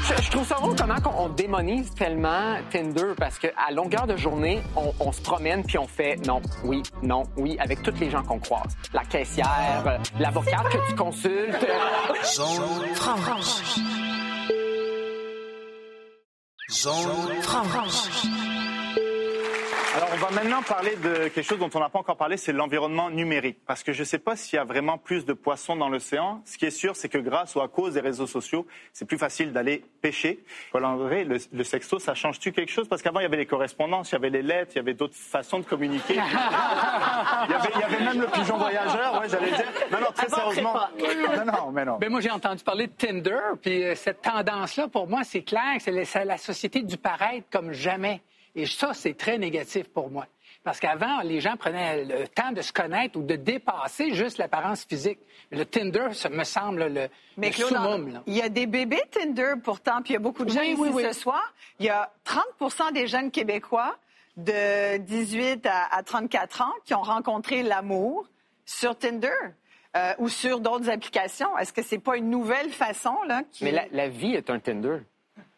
Je, 0.03 0.21
je 0.21 0.31
trouve 0.31 0.45
ça 0.45 0.55
drôle 0.55 0.75
comment 0.75 0.95
on, 1.05 1.25
on 1.25 1.29
démonise 1.29 1.93
tellement 1.95 2.55
Tinder 2.69 3.13
parce 3.17 3.39
qu'à 3.39 3.71
longueur 3.71 4.05
de 4.05 4.17
journée, 4.17 4.61
on, 4.75 4.91
on 4.99 5.11
se 5.11 5.21
promène 5.21 5.63
puis 5.63 5.77
on 5.77 5.87
fait 5.87 6.17
non, 6.27 6.41
oui, 6.63 6.83
non, 7.01 7.23
oui 7.37 7.57
avec 7.59 7.81
toutes 7.83 7.99
les 7.99 8.09
gens 8.09 8.23
qu'on 8.23 8.39
croise. 8.39 8.75
La 8.93 9.03
caissière, 9.05 9.99
l'avocate 10.19 10.69
que 10.69 10.89
tu 10.89 10.95
consultes. 10.95 11.65
Zone 12.35 12.95
franche. 12.95 13.79
Zone 16.69 17.41
franche. 17.41 18.27
Alors, 19.95 20.09
on 20.11 20.17
va 20.17 20.31
maintenant 20.31 20.63
parler 20.63 20.95
de 20.95 21.27
quelque 21.27 21.43
chose 21.43 21.59
dont 21.59 21.69
on 21.71 21.79
n'a 21.79 21.87
pas 21.87 21.99
encore 21.99 22.17
parlé, 22.17 22.35
c'est 22.35 22.51
l'environnement 22.51 23.11
numérique. 23.11 23.59
Parce 23.67 23.83
que 23.83 23.93
je 23.93 23.99
ne 23.99 24.05
sais 24.05 24.17
pas 24.17 24.35
s'il 24.35 24.55
y 24.55 24.59
a 24.59 24.63
vraiment 24.63 24.97
plus 24.97 25.23
de 25.23 25.33
poissons 25.33 25.75
dans 25.75 25.87
l'océan. 25.87 26.41
Ce 26.45 26.57
qui 26.57 26.65
est 26.65 26.71
sûr, 26.71 26.95
c'est 26.95 27.09
que 27.09 27.19
grâce 27.19 27.53
ou 27.55 27.61
à 27.61 27.67
cause 27.67 27.93
des 27.93 27.99
réseaux 27.99 28.25
sociaux, 28.25 28.65
c'est 28.91 29.05
plus 29.05 29.19
facile 29.19 29.53
d'aller 29.53 29.85
pêcher. 30.01 30.43
Paul-André, 30.71 31.25
le, 31.25 31.37
le 31.51 31.63
sexto, 31.63 31.99
ça 31.99 32.15
change-tu 32.15 32.51
quelque 32.51 32.71
chose? 32.71 32.87
Parce 32.87 33.03
qu'avant, 33.03 33.19
il 33.19 33.23
y 33.23 33.25
avait 33.27 33.37
les 33.37 33.45
correspondances, 33.45 34.09
il 34.09 34.13
y 34.13 34.15
avait 34.15 34.31
les 34.31 34.41
lettres, 34.41 34.71
il 34.73 34.77
y 34.77 34.79
avait 34.79 34.95
d'autres 34.95 35.15
façons 35.15 35.59
de 35.59 35.65
communiquer. 35.65 36.13
il, 36.15 37.51
y 37.51 37.53
avait, 37.53 37.69
il 37.75 37.79
y 37.79 37.83
avait 37.83 38.03
même 38.03 38.19
le 38.19 38.27
pigeon 38.27 38.57
voyageur, 38.57 39.21
ouais, 39.21 39.29
j'allais 39.29 39.51
dire. 39.51 39.71
Non, 39.91 39.99
non, 39.99 40.11
très 40.15 40.29
sérieusement. 40.29 40.73
Non, 41.37 41.45
non, 41.45 41.71
mais 41.71 41.85
non. 41.85 41.97
Ben 41.99 42.09
moi, 42.09 42.19
j'ai 42.19 42.31
entendu 42.31 42.63
parler 42.63 42.87
de 42.87 42.93
Tinder, 42.93 43.39
puis 43.61 43.83
euh, 43.83 43.93
cette 43.93 44.23
tendance-là, 44.23 44.87
pour 44.87 45.07
moi, 45.07 45.23
c'est 45.23 45.43
clair, 45.43 45.75
c'est 45.79 45.91
la, 45.91 46.03
c'est 46.03 46.25
la 46.25 46.37
société 46.37 46.81
du 46.81 46.97
paraître 46.97 47.45
comme 47.51 47.73
jamais. 47.73 48.21
Et 48.55 48.65
ça, 48.65 48.93
c'est 48.93 49.15
très 49.17 49.37
négatif 49.37 49.87
pour 49.89 50.09
moi. 50.09 50.27
Parce 50.63 50.79
qu'avant, 50.79 51.21
les 51.21 51.41
gens 51.41 51.57
prenaient 51.57 52.05
le 52.05 52.27
temps 52.27 52.51
de 52.53 52.61
se 52.61 52.71
connaître 52.71 53.17
ou 53.17 53.23
de 53.23 53.35
dépasser 53.35 54.13
juste 54.13 54.37
l'apparence 54.37 54.85
physique. 54.85 55.19
Le 55.51 55.65
Tinder, 55.65 56.07
ça 56.13 56.29
me 56.29 56.43
semble 56.45 56.85
le, 56.87 57.09
Mais 57.35 57.49
le 57.49 57.53
Claude, 57.53 57.69
summum. 57.69 58.13
là. 58.13 58.23
il 58.27 58.33
y 58.35 58.41
a 58.41 58.47
des 58.49 58.65
bébés 58.65 59.01
Tinder 59.11 59.55
pourtant, 59.61 60.01
puis 60.01 60.11
il 60.11 60.13
y 60.13 60.15
a 60.15 60.19
beaucoup 60.19 60.45
de 60.45 60.51
Oui, 60.51 60.55
jeunes 60.55 60.79
oui, 60.79 60.87
ici 60.89 60.97
oui. 60.97 61.03
ce 61.03 61.19
soir. 61.19 61.53
Il 61.79 61.85
y 61.85 61.89
a 61.89 62.11
30 62.23 62.93
des 62.93 63.07
jeunes 63.07 63.29
Québécois 63.29 63.97
de 64.37 64.97
18 64.97 65.65
à, 65.65 65.93
à 65.95 66.01
34 66.03 66.61
ans 66.61 66.73
qui 66.85 66.93
ont 66.93 67.01
rencontré 67.01 67.61
l'amour 67.61 68.25
sur 68.65 68.97
Tinder 68.97 69.29
euh, 69.97 70.13
ou 70.17 70.29
sur 70.29 70.59
d'autres 70.59 70.89
applications. 70.89 71.57
Est-ce 71.57 71.73
que 71.73 71.81
c'est 71.83 71.99
pas 71.99 72.15
une 72.17 72.29
nouvelle 72.29 72.69
façon 72.71 73.15
là 73.27 73.43
qui... 73.51 73.63
Mais 73.65 73.71
la, 73.71 73.85
la 73.91 74.07
vie 74.07 74.33
est 74.33 74.49
un 74.49 74.59
Tinder. 74.59 74.99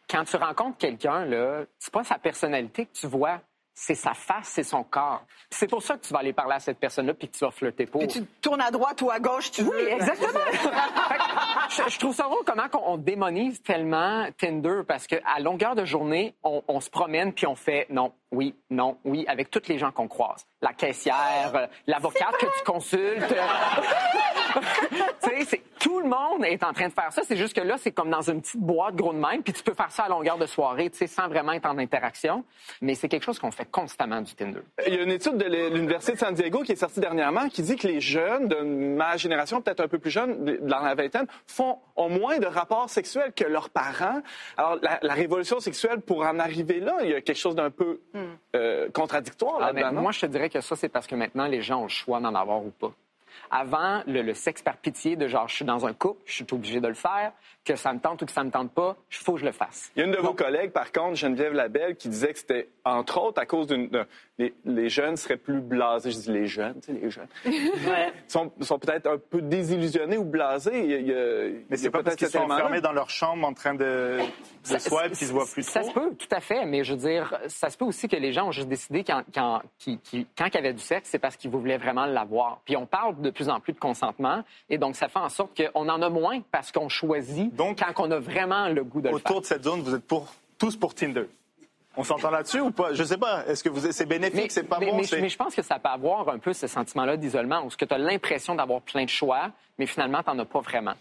Quand 0.08 0.24
tu 0.24 0.36
rencontres 0.36 0.78
quelqu'un, 0.78 1.24
là, 1.24 1.62
c'est 1.78 1.92
pas 1.92 2.04
sa 2.04 2.18
personnalité 2.18 2.86
que 2.86 2.92
tu 2.92 3.06
vois, 3.06 3.40
c'est 3.78 3.94
sa 3.94 4.14
face, 4.14 4.46
c'est 4.48 4.62
son 4.62 4.84
corps. 4.84 5.22
Puis 5.50 5.58
C'est 5.58 5.66
pour 5.68 5.82
ça 5.82 5.98
que 5.98 6.06
tu 6.06 6.12
vas 6.14 6.20
aller 6.20 6.32
parler 6.32 6.54
à 6.54 6.60
cette 6.60 6.78
personne-là 6.78 7.12
puis 7.12 7.28
que 7.28 7.36
tu 7.36 7.44
vas 7.44 7.50
flirter 7.50 7.84
pour. 7.84 8.00
Puis 8.00 8.08
tu 8.08 8.24
tournes 8.40 8.62
à 8.62 8.70
droite 8.70 9.02
ou 9.02 9.10
à 9.10 9.18
gauche, 9.18 9.50
tu 9.50 9.62
Oui, 9.62 9.68
veux. 9.70 9.88
exactement. 9.92 10.40
Fait 10.50 11.18
que 11.18 11.84
je, 11.84 11.90
je 11.90 11.98
trouve 11.98 12.14
ça 12.14 12.22
drôle 12.22 12.42
comment 12.46 12.62
on, 12.72 12.92
on 12.94 12.96
démonise 12.96 13.60
tellement 13.62 14.26
Tinder 14.38 14.80
parce 14.88 15.06
qu'à 15.06 15.38
longueur 15.40 15.74
de 15.74 15.84
journée, 15.84 16.34
on, 16.42 16.62
on 16.68 16.80
se 16.80 16.88
promène 16.88 17.34
puis 17.34 17.46
on 17.46 17.54
fait 17.54 17.86
non, 17.90 18.14
oui, 18.32 18.54
non, 18.70 18.96
oui 19.04 19.26
avec 19.28 19.50
toutes 19.50 19.68
les 19.68 19.78
gens 19.78 19.92
qu'on 19.92 20.08
croise. 20.08 20.46
La 20.62 20.72
caissière, 20.72 21.52
euh, 21.54 21.66
l'avocate 21.86 22.34
que 22.38 22.46
tu 22.46 22.64
consultes. 22.64 23.34
tu 25.22 25.28
sais, 25.28 25.44
c'est- 25.44 25.62
tout 25.78 26.00
le 26.00 26.08
monde 26.08 26.44
est 26.44 26.64
en 26.64 26.72
train 26.72 26.88
de 26.88 26.92
faire 26.92 27.12
ça. 27.12 27.22
C'est 27.24 27.36
juste 27.36 27.54
que 27.54 27.60
là, 27.60 27.76
c'est 27.78 27.92
comme 27.92 28.10
dans 28.10 28.22
une 28.22 28.40
petite 28.40 28.60
boîte 28.60 28.96
gros 28.96 29.12
de 29.12 29.18
même, 29.18 29.42
puis 29.42 29.52
tu 29.52 29.62
peux 29.62 29.74
faire 29.74 29.90
ça 29.90 30.04
à 30.04 30.08
longueur 30.08 30.38
de 30.38 30.46
soirée, 30.46 30.88
tu 30.90 30.96
sais, 30.98 31.06
sans 31.06 31.28
vraiment 31.28 31.52
être 31.52 31.66
en 31.66 31.76
interaction. 31.78 32.44
Mais 32.80 32.94
c'est 32.94 33.08
quelque 33.08 33.22
chose 33.24 33.38
qu'on 33.38 33.50
fait 33.50 33.70
constamment 33.70 34.20
du 34.22 34.34
Tinder. 34.34 34.60
Il 34.86 34.94
y 34.94 34.98
a 34.98 35.02
une 35.02 35.10
étude 35.10 35.36
de 35.36 35.44
l'Université 35.74 36.12
de 36.14 36.18
San 36.18 36.34
Diego 36.34 36.62
qui 36.62 36.72
est 36.72 36.76
sortie 36.76 37.00
dernièrement 37.00 37.48
qui 37.48 37.62
dit 37.62 37.76
que 37.76 37.86
les 37.86 38.00
jeunes 38.00 38.48
de 38.48 38.56
ma 38.56 39.16
génération, 39.16 39.60
peut-être 39.60 39.80
un 39.80 39.88
peu 39.88 39.98
plus 39.98 40.10
jeunes, 40.10 40.56
dans 40.62 40.80
la 40.80 40.94
vingtaine, 40.94 41.26
font, 41.46 41.78
ont 41.94 42.08
moins 42.08 42.38
de 42.38 42.46
rapports 42.46 42.88
sexuels 42.90 43.32
que 43.34 43.44
leurs 43.44 43.68
parents. 43.70 44.22
Alors, 44.56 44.76
la, 44.82 44.98
la 45.02 45.14
révolution 45.14 45.60
sexuelle, 45.60 46.00
pour 46.00 46.22
en 46.24 46.38
arriver 46.38 46.80
là, 46.80 46.96
il 47.02 47.10
y 47.10 47.14
a 47.14 47.20
quelque 47.20 47.38
chose 47.38 47.54
d'un 47.54 47.70
peu 47.70 48.00
euh, 48.56 48.88
contradictoire 48.92 49.58
Ah, 49.60 49.72
mais 49.72 49.82
là-dedans. 49.82 50.00
moi, 50.02 50.12
je 50.12 50.20
te 50.20 50.26
dirais 50.26 50.48
que 50.48 50.60
ça, 50.62 50.74
c'est 50.74 50.88
parce 50.88 51.06
que 51.06 51.14
maintenant, 51.14 51.46
les 51.46 51.60
gens 51.62 51.80
ont 51.80 51.84
le 51.84 51.88
choix 51.88 52.18
d'en 52.20 52.34
avoir 52.34 52.64
ou 52.64 52.70
pas. 52.70 52.92
Avant, 53.50 54.02
le, 54.06 54.22
le 54.22 54.34
sexe 54.34 54.62
par 54.62 54.76
pitié 54.76 55.16
de 55.16 55.28
genre, 55.28 55.48
je 55.48 55.56
suis 55.56 55.64
dans 55.64 55.86
un 55.86 55.92
couple, 55.92 56.20
je 56.26 56.32
suis 56.32 56.46
obligé 56.52 56.80
de 56.80 56.88
le 56.88 56.94
faire, 56.94 57.32
que 57.66 57.76
ça 57.76 57.92
me 57.92 57.98
tente 58.00 58.22
ou 58.22 58.26
que 58.26 58.32
ça 58.32 58.44
me 58.44 58.50
tente 58.50 58.72
pas, 58.72 58.96
il 59.10 59.16
faut 59.16 59.34
que 59.34 59.40
je 59.40 59.44
le 59.44 59.52
fasse. 59.52 59.90
Il 59.96 60.00
y 60.00 60.02
a 60.02 60.06
une 60.06 60.12
de 60.12 60.18
vos 60.18 60.32
collègues, 60.34 60.70
par 60.70 60.92
contre, 60.92 61.16
Geneviève 61.16 61.52
Labelle, 61.52 61.96
qui 61.96 62.08
disait 62.08 62.32
que 62.32 62.38
c'était, 62.38 62.68
entre 62.84 63.20
autres, 63.20 63.40
à 63.40 63.46
cause 63.46 63.66
d'une... 63.66 63.88
d'un- 63.88 64.06
Les, 64.38 64.52
les 64.66 64.90
jeunes 64.90 65.16
seraient 65.16 65.38
plus 65.38 65.60
blasés. 65.62 66.10
Je 66.10 66.18
dis 66.18 66.30
les 66.30 66.46
jeunes, 66.46 66.78
tu 66.82 66.92
sais, 66.92 66.98
les 67.00 67.10
jeunes. 67.10 67.26
Ils 67.46 68.12
sont, 68.28 68.52
sont 68.60 68.78
peut-être 68.78 69.06
un 69.06 69.16
peu 69.18 69.40
désillusionnés 69.40 70.18
ou 70.18 70.24
blasés. 70.24 70.78
Il 70.84 70.90
y 70.90 70.94
a- 70.94 70.98
il 70.98 71.06
y 71.06 71.12
a- 71.14 71.46
il 71.46 71.54
y 71.54 71.64
Mais 71.70 71.76
c'est 71.78 71.90
pas 71.90 72.02
parce 72.02 72.16
peut-être 72.16 72.30
qu'ils 72.30 72.38
sont 72.40 72.44
enfermés 72.50 72.80
dans 72.82 72.92
leur 72.92 73.08
chambre 73.08 73.46
en 73.46 73.54
train 73.54 73.74
de, 73.74 74.18
de 74.70 74.78
swipe 74.78 75.12
qu'ils 75.12 75.26
se 75.26 75.32
voient 75.32 75.46
plus 75.50 75.62
Ça 75.62 75.80
trop. 75.80 75.88
se 75.88 75.94
peut, 75.94 76.14
tout 76.16 76.28
à 76.30 76.40
fait, 76.40 76.66
mais 76.66 76.84
je 76.84 76.92
veux 76.92 76.98
dire, 76.98 77.38
ça 77.48 77.70
se 77.70 77.78
peut 77.78 77.86
aussi 77.86 78.08
que 78.08 78.16
les 78.16 78.32
gens 78.32 78.48
ont 78.48 78.52
juste 78.52 78.68
décidé 78.68 79.04
quand, 79.04 79.22
quand, 79.34 79.62
quand 80.36 80.46
il 80.46 80.54
y 80.54 80.58
avait 80.58 80.72
du 80.74 80.82
sexe, 80.82 81.08
c'est 81.10 81.18
parce 81.18 81.36
qu'ils 81.38 81.50
voulaient 81.50 81.78
vraiment 81.78 82.04
l'avoir. 82.06 82.60
Puis 82.66 82.76
on 82.76 82.84
parle 82.86 83.18
de 83.20 83.30
plus 83.30 83.48
en 83.48 83.60
plus 83.60 83.72
de 83.72 83.78
consentement, 83.78 84.44
et 84.68 84.76
donc 84.78 84.96
ça 84.96 85.08
fait 85.08 85.18
en 85.18 85.30
sorte 85.30 85.56
qu'on 85.56 85.88
en 85.88 86.02
a 86.02 86.10
moins 86.10 86.40
parce 86.52 86.72
qu'on 86.72 86.90
choisit 86.90 87.54
Donc, 87.56 87.78
quand 87.78 88.06
on 88.06 88.10
a 88.10 88.18
vraiment 88.18 88.68
le 88.68 88.84
goût 88.84 89.00
de 89.00 89.08
le 89.08 89.18
faire. 89.18 89.26
Autour 89.30 89.40
de 89.40 89.46
cette 89.46 89.64
zone, 89.64 89.80
vous 89.82 89.94
êtes 89.94 90.04
pour, 90.06 90.32
tous 90.58 90.76
pour 90.76 90.94
Tinder. 90.94 91.26
On 91.96 92.04
s'entend 92.04 92.30
là-dessus 92.30 92.60
ou 92.60 92.70
pas? 92.70 92.92
Je 92.92 93.02
sais 93.04 93.16
pas. 93.16 93.46
Est-ce 93.46 93.64
que 93.64 93.70
vous, 93.70 93.90
c'est 93.90 94.04
bénéfique, 94.06 94.52
c'est 94.52 94.64
pas 94.64 94.78
mais, 94.78 94.90
bon? 94.90 94.98
mais- 94.98 95.28
je 95.28 95.36
pense 95.36 95.54
que 95.54 95.62
ça 95.62 95.78
peut 95.78 95.88
avoir 95.88 96.28
un 96.28 96.38
peu 96.38 96.52
ce 96.52 96.66
sentiment-là 96.66 97.16
d'isolement, 97.16 97.64
où 97.64 97.70
tu 97.70 97.86
as 97.88 97.98
l'impression 97.98 98.54
d'avoir 98.54 98.82
plein 98.82 99.04
de 99.04 99.08
choix, 99.08 99.50
mais 99.78 99.86
finalement, 99.86 100.22
tu 100.22 100.30
n'en 100.30 100.38
as 100.40 100.44
pas 100.44 100.60
vraiment. 100.60 100.92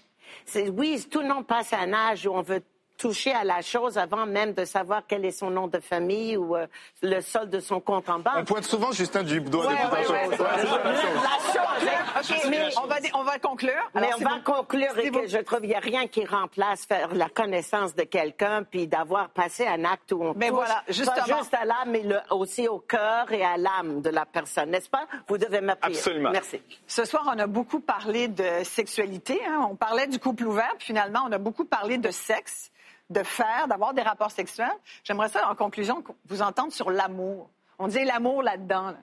C'est- 0.46 0.70
Oui, 0.70 1.06
tout 1.12 1.20
le 1.20 1.28
monde 1.28 1.46
passe 1.46 1.74
à 1.74 1.80
un 1.80 1.92
âge 1.94 2.26
où 2.26 2.32
on 2.32 2.42
veut 2.42 2.62
toucher 2.98 3.32
à 3.34 3.44
la 3.44 3.62
chose 3.62 3.98
avant 3.98 4.26
même 4.26 4.54
de 4.54 4.66
savoir 4.66 5.02
quel 5.08 5.26
est 5.26 5.32
son 5.32 5.50
nom 5.50 5.68
de 5.68 5.80
famille 5.80 6.38
ou 6.38 6.56
euh, 6.56 6.66
le 7.02 7.22
solde 7.22 7.50
de 7.50 7.60
son 7.60 7.80
compte 7.80 8.10
en 8.10 8.16
On 8.18 8.20
banque. 8.20 8.46
pointe 8.48 8.64
souvent 8.66 8.92
Justin 8.92 9.24
du 9.24 9.42
doigt 9.42 9.68
Ouais, 9.68 9.74
ouais, 9.74 10.08
ouais, 10.08 10.28
Ouais, 10.28 10.38
la 10.38 10.38
chose. 10.38 10.40
La 10.40 11.54
chose, 11.54 11.90
hein. 11.90 12.22
OK, 12.22 12.48
mais 12.50 12.70
on 12.82 12.88
va, 12.88 12.96
on 13.16 13.24
va 13.24 13.40
conclure. 13.40 13.74
Mais 13.96 14.10
on 14.16 14.24
va 14.24 14.40
conclure 14.44 14.98
et 14.98 15.12
que 15.12 15.28
je 15.28 15.38
trouve 15.40 15.60
qu'il 15.60 15.70
n'y 15.70 15.76
a 15.76 15.80
rien 15.80 16.08
qui 16.08 16.26
remplace 16.26 16.86
faire 16.86 17.14
la 17.14 17.28
connaissance 17.30 17.94
de 17.96 18.04
quelqu'un 18.04 18.64
puis 18.64 18.88
d'avoir 18.88 19.30
passé 19.30 19.68
un 19.68 19.84
acte 19.86 20.12
où 20.14 20.24
on 20.24 20.34
Mais 20.36 20.48
touche 20.48 20.56
voilà, 20.56 20.84
justement. 20.88 21.16
pas 21.28 21.38
juste 21.38 21.54
à 21.54 21.66
l'âme, 21.66 21.90
mais 21.92 22.04
le- 22.04 22.20
aussi 22.32 22.68
au 22.68 22.80
cœur 22.80 23.32
et 23.32 23.44
à 23.44 23.58
l'âme 23.58 24.02
de 24.02 24.10
la 24.10 24.26
personne, 24.26 24.72
n'est-ce 24.72 24.90
pas? 24.90 25.06
Vous 25.28 25.38
devez 25.38 25.62
m'appuyer. 25.62 25.98
Absolument. 25.98 26.32
Merci. 26.32 26.62
Ce 26.88 27.04
soir, 27.06 27.24
on 27.34 27.38
a 27.40 27.48
beaucoup 27.48 27.80
parlé 27.82 28.28
de 28.30 28.64
sexualité. 28.64 29.40
hein. 29.48 29.68
On 29.70 29.76
parlait 29.76 30.08
du 30.08 30.20
couple 30.20 30.46
ouvert. 30.46 30.74
Puis 30.78 30.88
finalement, 30.88 31.26
on 31.28 31.32
a 31.32 31.38
beaucoup 31.38 31.66
parlé 31.66 31.98
de 31.98 32.12
sexe, 32.12 32.72
de 33.10 33.24
faire, 33.24 33.68
d'avoir 33.68 33.94
des 33.94 34.02
rapports 34.02 34.32
sexuels. 34.32 34.76
J'aimerais 35.04 35.30
ça, 35.30 35.50
en 35.50 35.56
conclusion, 35.56 36.04
vous 36.28 36.42
entendre 36.42 36.74
sur 36.74 36.90
l'amour. 36.90 37.50
On 37.78 37.88
dit 37.88 38.04
l'amour 38.04 38.42
là-dedans. 38.42 38.92
là. 38.92 38.98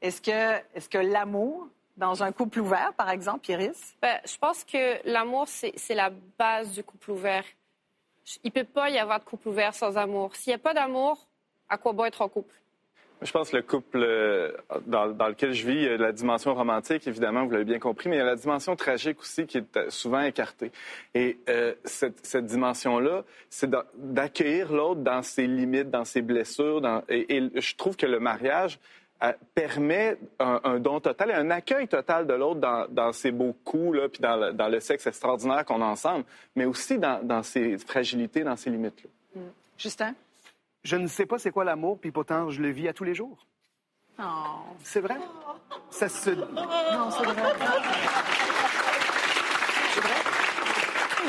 Est-ce 0.00 0.20
que, 0.20 0.62
est-ce 0.74 0.88
que 0.88 0.98
l'amour, 0.98 1.68
dans 1.96 2.22
un 2.22 2.32
couple 2.32 2.60
ouvert, 2.60 2.92
par 2.94 3.10
exemple, 3.10 3.50
Iris? 3.50 3.96
Ben, 4.00 4.18
je 4.24 4.36
pense 4.36 4.64
que 4.64 5.00
l'amour, 5.08 5.46
c'est 5.48 5.94
la 5.94 6.10
base 6.38 6.72
du 6.72 6.84
couple 6.84 7.12
ouvert. 7.12 7.44
Il 8.44 8.48
ne 8.48 8.62
peut 8.62 8.64
pas 8.64 8.90
y 8.90 8.98
avoir 8.98 9.18
de 9.20 9.24
couple 9.24 9.48
ouvert 9.48 9.74
sans 9.74 9.96
amour. 9.96 10.34
S'il 10.36 10.50
n'y 10.50 10.54
a 10.54 10.58
pas 10.58 10.74
d'amour, 10.74 11.26
à 11.68 11.76
quoi 11.78 11.92
bon 11.92 12.04
être 12.04 12.22
en 12.22 12.28
couple? 12.28 12.54
Je 13.24 13.30
pense 13.30 13.50
que 13.50 13.56
le 13.56 13.62
couple 13.62 14.02
euh, 14.02 14.50
dans, 14.86 15.06
lequel 15.06 15.52
je 15.52 15.66
vis, 15.66 15.86
a 15.86 15.96
la 15.96 16.12
dimension 16.12 16.54
romantique, 16.54 17.06
évidemment, 17.06 17.44
vous 17.44 17.52
l'avez 17.52 17.64
bien 17.64 17.78
compris, 17.78 18.08
mais 18.08 18.16
il 18.16 18.18
y 18.18 18.22
a 18.22 18.26
la 18.26 18.36
dimension 18.36 18.74
tragique 18.74 19.20
aussi 19.20 19.46
qui 19.46 19.58
est 19.58 19.76
euh, 19.76 19.90
souvent 19.90 20.20
écartée. 20.22 20.72
Et 21.14 21.38
euh, 21.48 21.74
cette, 21.84 22.46
dimension-là, 22.46 23.24
c'est 23.48 23.70
d'a- 23.70 23.86
d'accueillir 23.94 24.72
l'autre 24.72 25.00
dans 25.00 25.22
ses 25.22 25.46
limites, 25.46 25.90
dans 25.90 26.04
ses 26.04 26.22
blessures. 26.22 26.82
Et, 27.08 27.50
je 27.54 27.76
trouve 27.76 27.96
que 27.96 28.06
le 28.06 28.18
mariage 28.18 28.80
euh, 29.22 29.32
permet 29.54 30.18
un, 30.40 30.80
don 30.80 30.98
total 30.98 31.30
et 31.30 31.34
un 31.34 31.50
accueil 31.50 31.86
total 31.86 32.26
de 32.26 32.34
l'autre 32.34 32.60
dans, 32.60 33.12
ses 33.12 33.30
beaux 33.30 33.56
coups, 33.64 33.98
là, 33.98 34.08
puis 34.08 34.20
dans 34.20 34.68
le, 34.68 34.80
sexe 34.80 35.06
extraordinaire 35.06 35.64
qu'on 35.64 35.80
a 35.80 35.86
ensemble, 35.86 36.24
mais 36.56 36.64
aussi 36.64 36.98
dans, 36.98 37.42
ses 37.42 37.78
fragilités, 37.78 38.42
dans 38.42 38.56
ses 38.56 38.70
limites. 38.70 39.04
là. 39.04 39.42
Justin? 39.78 40.14
Je 40.84 40.96
ne 40.96 41.06
sais 41.06 41.26
pas 41.26 41.38
c'est 41.38 41.50
quoi 41.50 41.64
l'amour, 41.64 41.98
puis 42.00 42.10
pourtant, 42.10 42.50
je 42.50 42.60
le 42.60 42.70
vis 42.70 42.88
à 42.88 42.92
tous 42.92 43.04
les 43.04 43.14
jours. 43.14 43.46
C'est 44.82 45.00
vrai? 45.00 45.16
Ça 45.90 46.08
se... 46.08 46.30
Non, 46.30 47.10
c'est 47.10 47.24
vrai. 47.24 47.42
C'est 49.94 50.00
vrai? 50.00 50.14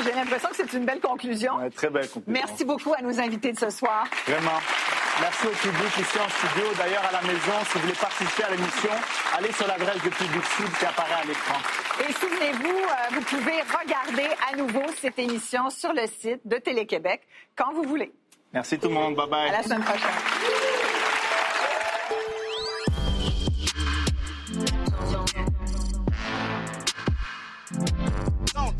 J'ai 0.04 0.12
l'impression 0.12 0.48
que 0.48 0.56
c'est 0.56 0.72
une 0.72 0.84
belle 0.84 1.00
conclusion. 1.00 1.56
Ouais, 1.56 1.70
très 1.70 1.88
belle 1.88 2.08
conclusion. 2.08 2.32
Merci 2.32 2.64
beaucoup 2.64 2.92
à 2.94 3.02
nos 3.02 3.18
invités 3.20 3.52
de 3.52 3.58
ce 3.58 3.70
soir. 3.70 4.06
Vraiment. 4.26 4.58
Merci 5.20 5.46
au 5.46 5.50
public 5.50 5.96
ici 5.98 6.18
en 6.18 6.28
studio. 6.28 6.66
D'ailleurs, 6.76 7.04
à 7.04 7.12
la 7.12 7.22
maison, 7.22 7.52
si 7.66 7.74
vous 7.74 7.80
voulez 7.80 7.94
participer 7.94 8.42
à 8.44 8.50
l'émission, 8.50 8.90
allez 9.36 9.52
sur 9.52 9.66
l'adresse 9.68 10.02
de 10.02 10.10
Public 10.10 10.44
Sud 10.56 10.72
qui 10.76 10.84
apparaît 10.84 11.22
à 11.22 11.24
l'écran. 11.24 11.54
Et 12.00 12.12
souvenez-vous, 12.12 12.76
euh, 12.76 13.14
vous 13.14 13.20
pouvez 13.20 13.62
regarder 13.62 14.28
à 14.52 14.56
nouveau 14.56 14.82
cette 15.00 15.18
émission 15.20 15.70
sur 15.70 15.92
le 15.92 16.08
site 16.08 16.40
de 16.44 16.56
Télé-Québec 16.56 17.22
quand 17.54 17.72
vous 17.72 17.84
voulez. 17.84 18.12
Merci 18.54 18.78
tout 18.78 18.88
le 18.88 18.94
monde. 18.94 19.16
Bye 19.16 19.28
bye. 19.28 19.48
À 19.48 19.52
la 19.52 19.62
semaine 19.64 19.82
prochaine. 19.82 20.10
Don't, 28.54 28.72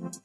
don't, 0.00 0.20